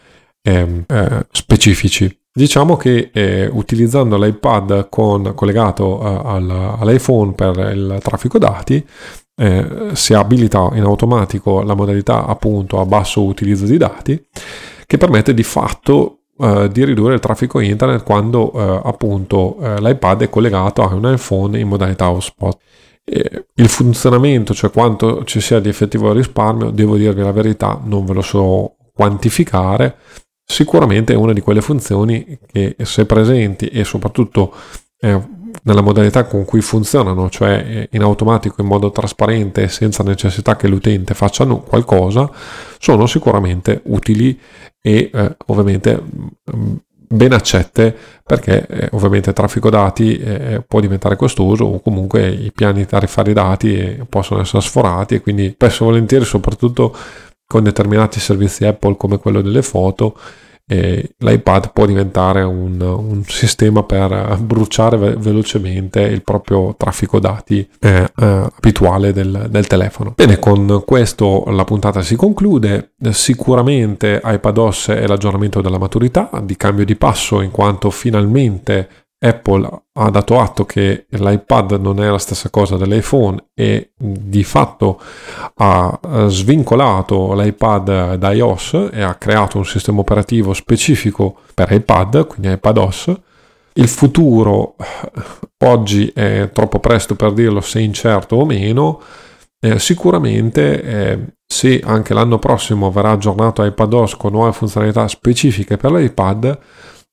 ehm, 0.42 0.84
eh, 0.86 1.26
specifici 1.30 2.23
Diciamo 2.36 2.74
che 2.74 3.10
eh, 3.12 3.46
utilizzando 3.46 4.18
l'iPad 4.18 4.88
con, 4.88 5.34
collegato 5.36 6.02
eh, 6.02 6.20
al, 6.24 6.76
all'iPhone 6.80 7.32
per 7.32 7.56
il 7.72 7.98
traffico 8.02 8.38
dati 8.38 8.84
eh, 9.36 9.90
si 9.92 10.14
abilita 10.14 10.70
in 10.72 10.82
automatico 10.82 11.62
la 11.62 11.74
modalità 11.74 12.26
appunto 12.26 12.80
a 12.80 12.86
basso 12.86 13.22
utilizzo 13.22 13.66
di 13.66 13.76
dati 13.76 14.20
che 14.84 14.98
permette 14.98 15.32
di 15.32 15.44
fatto 15.44 16.22
eh, 16.36 16.68
di 16.72 16.84
ridurre 16.84 17.14
il 17.14 17.20
traffico 17.20 17.60
internet 17.60 18.02
quando 18.02 18.52
eh, 18.52 18.80
appunto 18.82 19.56
eh, 19.60 19.80
l'iPad 19.80 20.22
è 20.22 20.28
collegato 20.28 20.82
a 20.82 20.92
un 20.92 21.12
iPhone 21.12 21.56
in 21.56 21.68
modalità 21.68 22.10
hotspot. 22.10 22.58
il 23.04 23.68
funzionamento, 23.68 24.54
cioè 24.54 24.72
quanto 24.72 25.22
ci 25.22 25.40
sia 25.40 25.60
di 25.60 25.68
effettivo 25.68 26.12
risparmio, 26.12 26.70
devo 26.70 26.96
dirvi 26.96 27.22
la 27.22 27.30
verità, 27.30 27.80
non 27.84 28.04
ve 28.04 28.12
lo 28.14 28.22
so 28.22 28.74
quantificare, 28.92 29.96
sicuramente 30.44 31.12
è 31.12 31.16
una 31.16 31.32
di 31.32 31.40
quelle 31.40 31.60
funzioni 31.60 32.38
che 32.46 32.76
se 32.82 33.06
presenti 33.06 33.68
e 33.68 33.84
soprattutto 33.84 34.54
eh, 35.00 35.42
nella 35.62 35.80
modalità 35.80 36.24
con 36.24 36.44
cui 36.44 36.60
funzionano, 36.60 37.30
cioè 37.30 37.64
eh, 37.66 37.88
in 37.92 38.02
automatico, 38.02 38.60
in 38.60 38.66
modo 38.66 38.90
trasparente, 38.90 39.68
senza 39.68 40.02
necessità 40.02 40.56
che 40.56 40.68
l'utente 40.68 41.14
faccia 41.14 41.46
qualcosa, 41.46 42.30
sono 42.78 43.06
sicuramente 43.06 43.80
utili 43.84 44.38
e 44.80 45.10
eh, 45.12 45.36
ovviamente 45.46 46.02
mm, 46.54 46.74
ben 47.08 47.32
accette 47.32 47.96
perché 48.24 48.66
eh, 48.66 48.88
ovviamente 48.92 49.32
traffico 49.32 49.70
dati 49.70 50.18
eh, 50.18 50.62
può 50.66 50.80
diventare 50.80 51.16
costoso 51.16 51.64
o 51.64 51.80
comunque 51.80 52.28
i 52.28 52.50
piani 52.52 52.84
tariffari 52.86 53.32
dati 53.32 53.78
eh, 53.78 54.06
possono 54.08 54.40
essere 54.40 54.62
sforati 54.62 55.14
e 55.14 55.20
quindi 55.20 55.50
spesso 55.54 55.84
e 55.84 55.86
volentieri 55.86 56.24
soprattutto 56.24 56.94
con 57.54 57.62
determinati 57.62 58.18
servizi 58.18 58.64
Apple 58.64 58.96
come 58.96 59.18
quello 59.18 59.40
delle 59.40 59.62
foto 59.62 60.18
e 60.66 61.14
l'iPad 61.18 61.70
può 61.72 61.86
diventare 61.86 62.42
un, 62.42 62.80
un, 62.80 63.22
sistema 63.26 63.84
per 63.84 64.38
bruciare 64.40 64.96
ve- 64.96 65.14
velocemente 65.16 66.00
il 66.00 66.24
proprio 66.24 66.74
traffico 66.76 67.20
dati 67.20 67.60
eh, 67.78 68.10
eh, 68.16 68.24
abituale 68.56 69.12
del, 69.12 69.46
del, 69.50 69.68
telefono. 69.68 70.14
Bene, 70.16 70.40
con 70.40 70.82
questo 70.84 71.44
la 71.50 71.62
puntata 71.64 72.02
si 72.02 72.16
conclude. 72.16 72.94
Sicuramente 73.10 74.20
iPadOS 74.24 74.88
è 74.88 75.06
l'aggiornamento 75.06 75.60
della 75.60 75.78
maturità, 75.78 76.30
di 76.42 76.56
cambio 76.56 76.84
di 76.84 76.96
passo 76.96 77.40
in 77.40 77.52
quanto 77.52 77.90
finalmente 77.90 78.88
Apple 79.24 79.84
ha 79.94 80.10
dato 80.10 80.38
atto 80.38 80.66
che 80.66 81.06
l'iPad 81.08 81.72
non 81.80 82.02
è 82.02 82.10
la 82.10 82.18
stessa 82.18 82.50
cosa 82.50 82.76
dell'iPhone 82.76 83.46
e 83.54 83.92
di 83.96 84.44
fatto 84.44 85.00
ha 85.54 85.98
svincolato 86.26 87.32
l'iPad 87.32 88.16
da 88.16 88.32
iOS 88.32 88.90
e 88.92 89.02
ha 89.02 89.14
creato 89.14 89.56
un 89.56 89.64
sistema 89.64 90.00
operativo 90.00 90.52
specifico 90.52 91.38
per 91.54 91.72
iPad, 91.72 92.26
quindi 92.26 92.52
iPadOS. 92.52 93.12
Il 93.76 93.88
futuro 93.88 94.76
oggi 95.64 96.12
è 96.14 96.50
troppo 96.52 96.78
presto 96.78 97.14
per 97.14 97.32
dirlo 97.32 97.62
se 97.62 97.80
incerto 97.80 98.36
o 98.36 98.44
meno. 98.44 99.00
Eh, 99.58 99.78
sicuramente 99.78 100.82
eh, 100.82 101.18
se 101.46 101.80
anche 101.82 102.12
l'anno 102.12 102.38
prossimo 102.38 102.90
verrà 102.90 103.12
aggiornato 103.12 103.64
iPadOS 103.64 104.16
con 104.16 104.32
nuove 104.32 104.52
funzionalità 104.52 105.08
specifiche 105.08 105.78
per 105.78 105.92
l'iPad, 105.92 106.58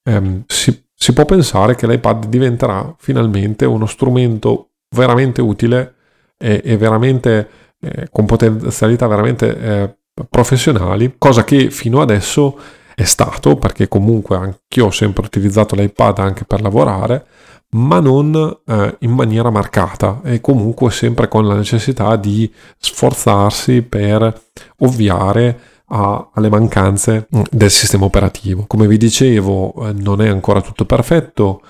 ehm, 0.04 0.44
si 0.46 0.90
si 1.02 1.14
può 1.14 1.26
pensare 1.26 1.74
che 1.74 1.88
l'iPad 1.88 2.28
diventerà 2.28 2.94
finalmente 3.00 3.66
uno 3.66 3.88
strumento 3.88 4.74
veramente 4.96 5.42
utile 5.42 5.96
e, 6.38 6.62
e 6.64 6.78
veramente 6.78 7.50
eh, 7.80 8.08
con 8.12 8.28
potenzialità 8.28 9.08
veramente 9.08 9.58
eh, 9.58 9.96
professionali, 10.30 11.16
cosa 11.18 11.44
che 11.44 11.72
fino 11.72 12.02
adesso 12.02 12.56
è 12.94 13.04
stato, 13.04 13.56
perché 13.56 13.88
comunque 13.88 14.36
anch'io 14.36 14.86
ho 14.86 14.92
sempre 14.92 15.26
utilizzato 15.26 15.74
l'iPad 15.74 16.20
anche 16.20 16.46
per 16.46 16.62
lavorare, 16.62 17.26
ma 17.70 18.00
non 18.00 18.60
eh, 18.64 18.96
in 19.00 19.12
maniera 19.12 19.50
marcata 19.50 20.22
e 20.24 20.40
comunque 20.40 20.92
sempre 20.92 21.28
con 21.28 21.48
la 21.48 21.56
necessità 21.56 22.16
di 22.16 22.54
sforzarsi 22.78 23.82
per 23.82 24.40
ovviare 24.82 25.60
a, 25.92 26.30
alle 26.34 26.50
mancanze 26.50 27.28
mm, 27.36 27.42
del 27.52 27.70
sistema 27.72 28.06
operativo. 28.06 28.66
Come 28.68 28.88
vi 28.88 28.98
dicevo, 28.98 29.88
eh, 29.88 29.94
non 29.94 30.22
è 30.22 30.28
ancora 30.28 30.62
tutto 30.62 30.86
perfetto. 30.86 31.62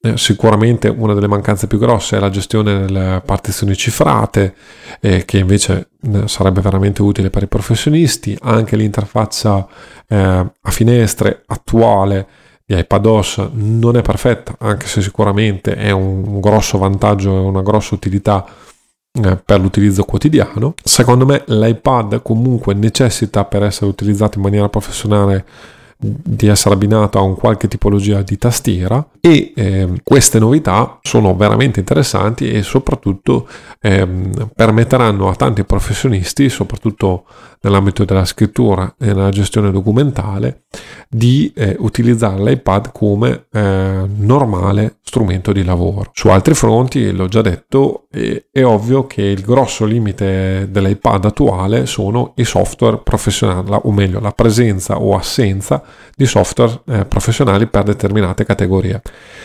Eh, 0.00 0.16
sicuramente 0.16 0.86
una 0.88 1.12
delle 1.12 1.26
mancanze 1.26 1.66
più 1.66 1.78
grosse 1.78 2.16
è 2.16 2.20
la 2.20 2.30
gestione 2.30 2.86
delle 2.86 3.22
partizioni 3.24 3.74
cifrate, 3.74 4.54
eh, 5.00 5.24
che 5.24 5.38
invece 5.38 5.90
eh, 6.02 6.28
sarebbe 6.28 6.60
veramente 6.60 7.02
utile 7.02 7.30
per 7.30 7.42
i 7.42 7.48
professionisti. 7.48 8.36
Anche 8.42 8.76
l'interfaccia 8.76 9.66
eh, 10.06 10.16
a 10.16 10.70
finestre 10.70 11.42
attuale 11.46 12.26
di 12.64 12.78
iPadOS 12.78 13.48
non 13.52 13.96
è 13.96 14.02
perfetta, 14.02 14.54
anche 14.58 14.86
se 14.86 15.00
sicuramente 15.00 15.74
è 15.74 15.90
un, 15.90 16.38
grosso 16.38 16.76
vantaggio 16.76 17.34
e 17.34 17.40
una 17.40 17.62
grossa 17.62 17.94
utilità 17.94 18.44
per 19.44 19.60
l'utilizzo 19.60 20.04
quotidiano. 20.04 20.74
Secondo 20.82 21.26
me 21.26 21.42
l'iPad 21.46 22.22
comunque 22.22 22.74
necessita 22.74 23.44
per 23.44 23.62
essere 23.62 23.86
utilizzato 23.86 24.38
in 24.38 24.44
maniera 24.44 24.68
professionale 24.68 25.44
di 26.00 26.46
essere 26.46 26.74
abbinato 26.74 27.18
a 27.18 27.22
un 27.22 27.34
qualche 27.34 27.66
tipologia 27.66 28.22
di 28.22 28.38
tastiera 28.38 29.04
e 29.20 29.52
eh, 29.56 30.00
queste 30.04 30.38
novità 30.38 31.00
sono 31.02 31.34
veramente 31.34 31.80
interessanti 31.80 32.52
e 32.52 32.62
soprattutto 32.62 33.48
eh, 33.80 34.06
permetteranno 34.54 35.28
a 35.28 35.34
tanti 35.34 35.64
professionisti, 35.64 36.48
soprattutto 36.48 37.24
nell'ambito 37.62 38.04
della 38.04 38.24
scrittura 38.24 38.94
e 38.96 39.06
nella 39.06 39.30
gestione 39.30 39.72
documentale, 39.72 40.62
di 41.08 41.52
eh, 41.56 41.74
utilizzare 41.80 42.40
l'iPad 42.44 42.92
come 42.92 43.46
eh, 43.50 44.04
normale 44.06 44.98
strumento 45.02 45.52
di 45.52 45.64
lavoro. 45.64 46.10
Su 46.12 46.28
altri 46.28 46.54
fronti, 46.54 47.10
l'ho 47.10 47.26
già 47.26 47.42
detto, 47.42 48.06
è, 48.10 48.44
è 48.52 48.64
ovvio 48.64 49.06
che 49.06 49.22
il 49.22 49.40
grosso 49.40 49.84
limite 49.84 50.68
dell'iPad 50.70 51.24
attuale 51.24 51.86
sono 51.86 52.34
i 52.36 52.44
software 52.44 52.98
professionali, 52.98 53.80
o 53.82 53.90
meglio 53.90 54.20
la 54.20 54.32
presenza 54.32 55.00
o 55.00 55.16
assenza 55.16 55.82
di 56.14 56.26
software 56.26 56.80
eh, 56.86 57.04
professionali 57.04 57.66
per 57.66 57.84
determinate 57.84 58.44
categorie. 58.44 59.02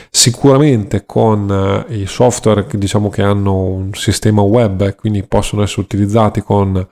Sicuramente 0.10 1.06
con 1.06 1.86
eh, 1.88 1.96
i 1.96 2.06
software 2.06 2.66
che 2.66 2.78
diciamo 2.78 3.10
che 3.10 3.22
hanno 3.22 3.54
un 3.54 3.94
sistema 3.94 4.42
web 4.42 4.82
e 4.82 4.96
quindi 4.96 5.24
possono 5.24 5.64
essere 5.64 5.82
utilizzati 5.82 6.42
con, 6.42 6.86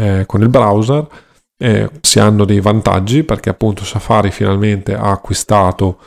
eh, 0.00 0.24
con 0.26 0.40
il 0.42 0.48
browser, 0.48 1.06
eh, 1.60 1.90
si 2.00 2.20
hanno 2.20 2.44
dei 2.44 2.60
vantaggi 2.60 3.24
perché 3.24 3.50
appunto 3.50 3.84
Safari 3.84 4.30
finalmente 4.30 4.94
ha 4.94 5.10
acquistato 5.10 5.98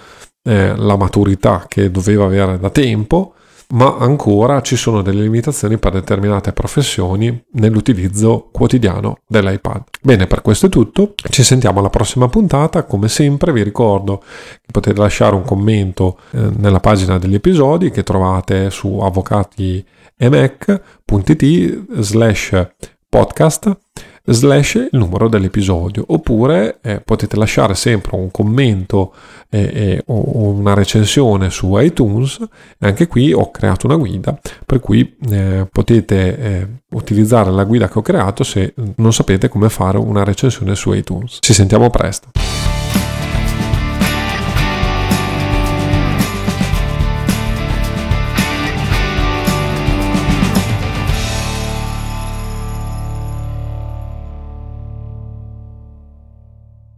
eh, 0.43 0.75
la 0.75 0.95
maturità 0.95 1.65
che 1.67 1.91
doveva 1.91 2.25
avere 2.25 2.57
da 2.57 2.69
tempo 2.69 3.35
ma 3.71 3.97
ancora 3.97 4.61
ci 4.61 4.75
sono 4.75 5.01
delle 5.01 5.21
limitazioni 5.21 5.77
per 5.77 5.93
determinate 5.93 6.53
professioni 6.53 7.43
nell'utilizzo 7.53 8.49
quotidiano 8.51 9.19
dell'iPad. 9.27 9.83
Bene, 10.01 10.27
per 10.27 10.41
questo 10.41 10.67
è 10.67 10.69
tutto, 10.69 11.15
ci 11.29 11.43
sentiamo 11.43 11.79
alla 11.79 11.89
prossima 11.89 12.27
puntata, 12.27 12.83
come 12.83 13.07
sempre 13.07 13.51
vi 13.51 13.63
ricordo 13.63 14.17
che 14.17 14.71
potete 14.71 14.99
lasciare 14.99 15.35
un 15.35 15.43
commento 15.43 16.19
eh, 16.31 16.49
nella 16.57 16.79
pagina 16.79 17.17
degli 17.17 17.35
episodi 17.35 17.91
che 17.91 18.03
trovate 18.03 18.69
su 18.69 18.99
avvocatiemac.it 18.99 21.85
slash 21.99 22.67
podcast 23.07 23.77
slash 24.23 24.75
il 24.75 24.89
numero 24.91 25.27
dell'episodio 25.27 26.03
oppure 26.07 26.77
eh, 26.81 27.01
potete 27.01 27.35
lasciare 27.35 27.75
sempre 27.75 28.15
un 28.15 28.29
commento 28.31 29.13
eh, 29.49 29.59
eh, 29.73 30.03
o 30.07 30.47
una 30.47 30.73
recensione 30.73 31.49
su 31.49 31.77
iTunes 31.77 32.39
anche 32.79 33.07
qui 33.07 33.33
ho 33.33 33.51
creato 33.51 33.87
una 33.87 33.95
guida 33.95 34.37
per 34.65 34.79
cui 34.79 35.17
eh, 35.29 35.67
potete 35.71 36.37
eh, 36.37 36.67
utilizzare 36.89 37.51
la 37.51 37.63
guida 37.63 37.89
che 37.89 37.99
ho 37.99 38.01
creato 38.01 38.43
se 38.43 38.73
non 38.97 39.13
sapete 39.13 39.47
come 39.49 39.69
fare 39.69 39.97
una 39.97 40.23
recensione 40.23 40.75
su 40.75 40.91
iTunes. 40.93 41.37
Ci 41.39 41.53
sentiamo 41.53 41.89
presto 41.89 42.29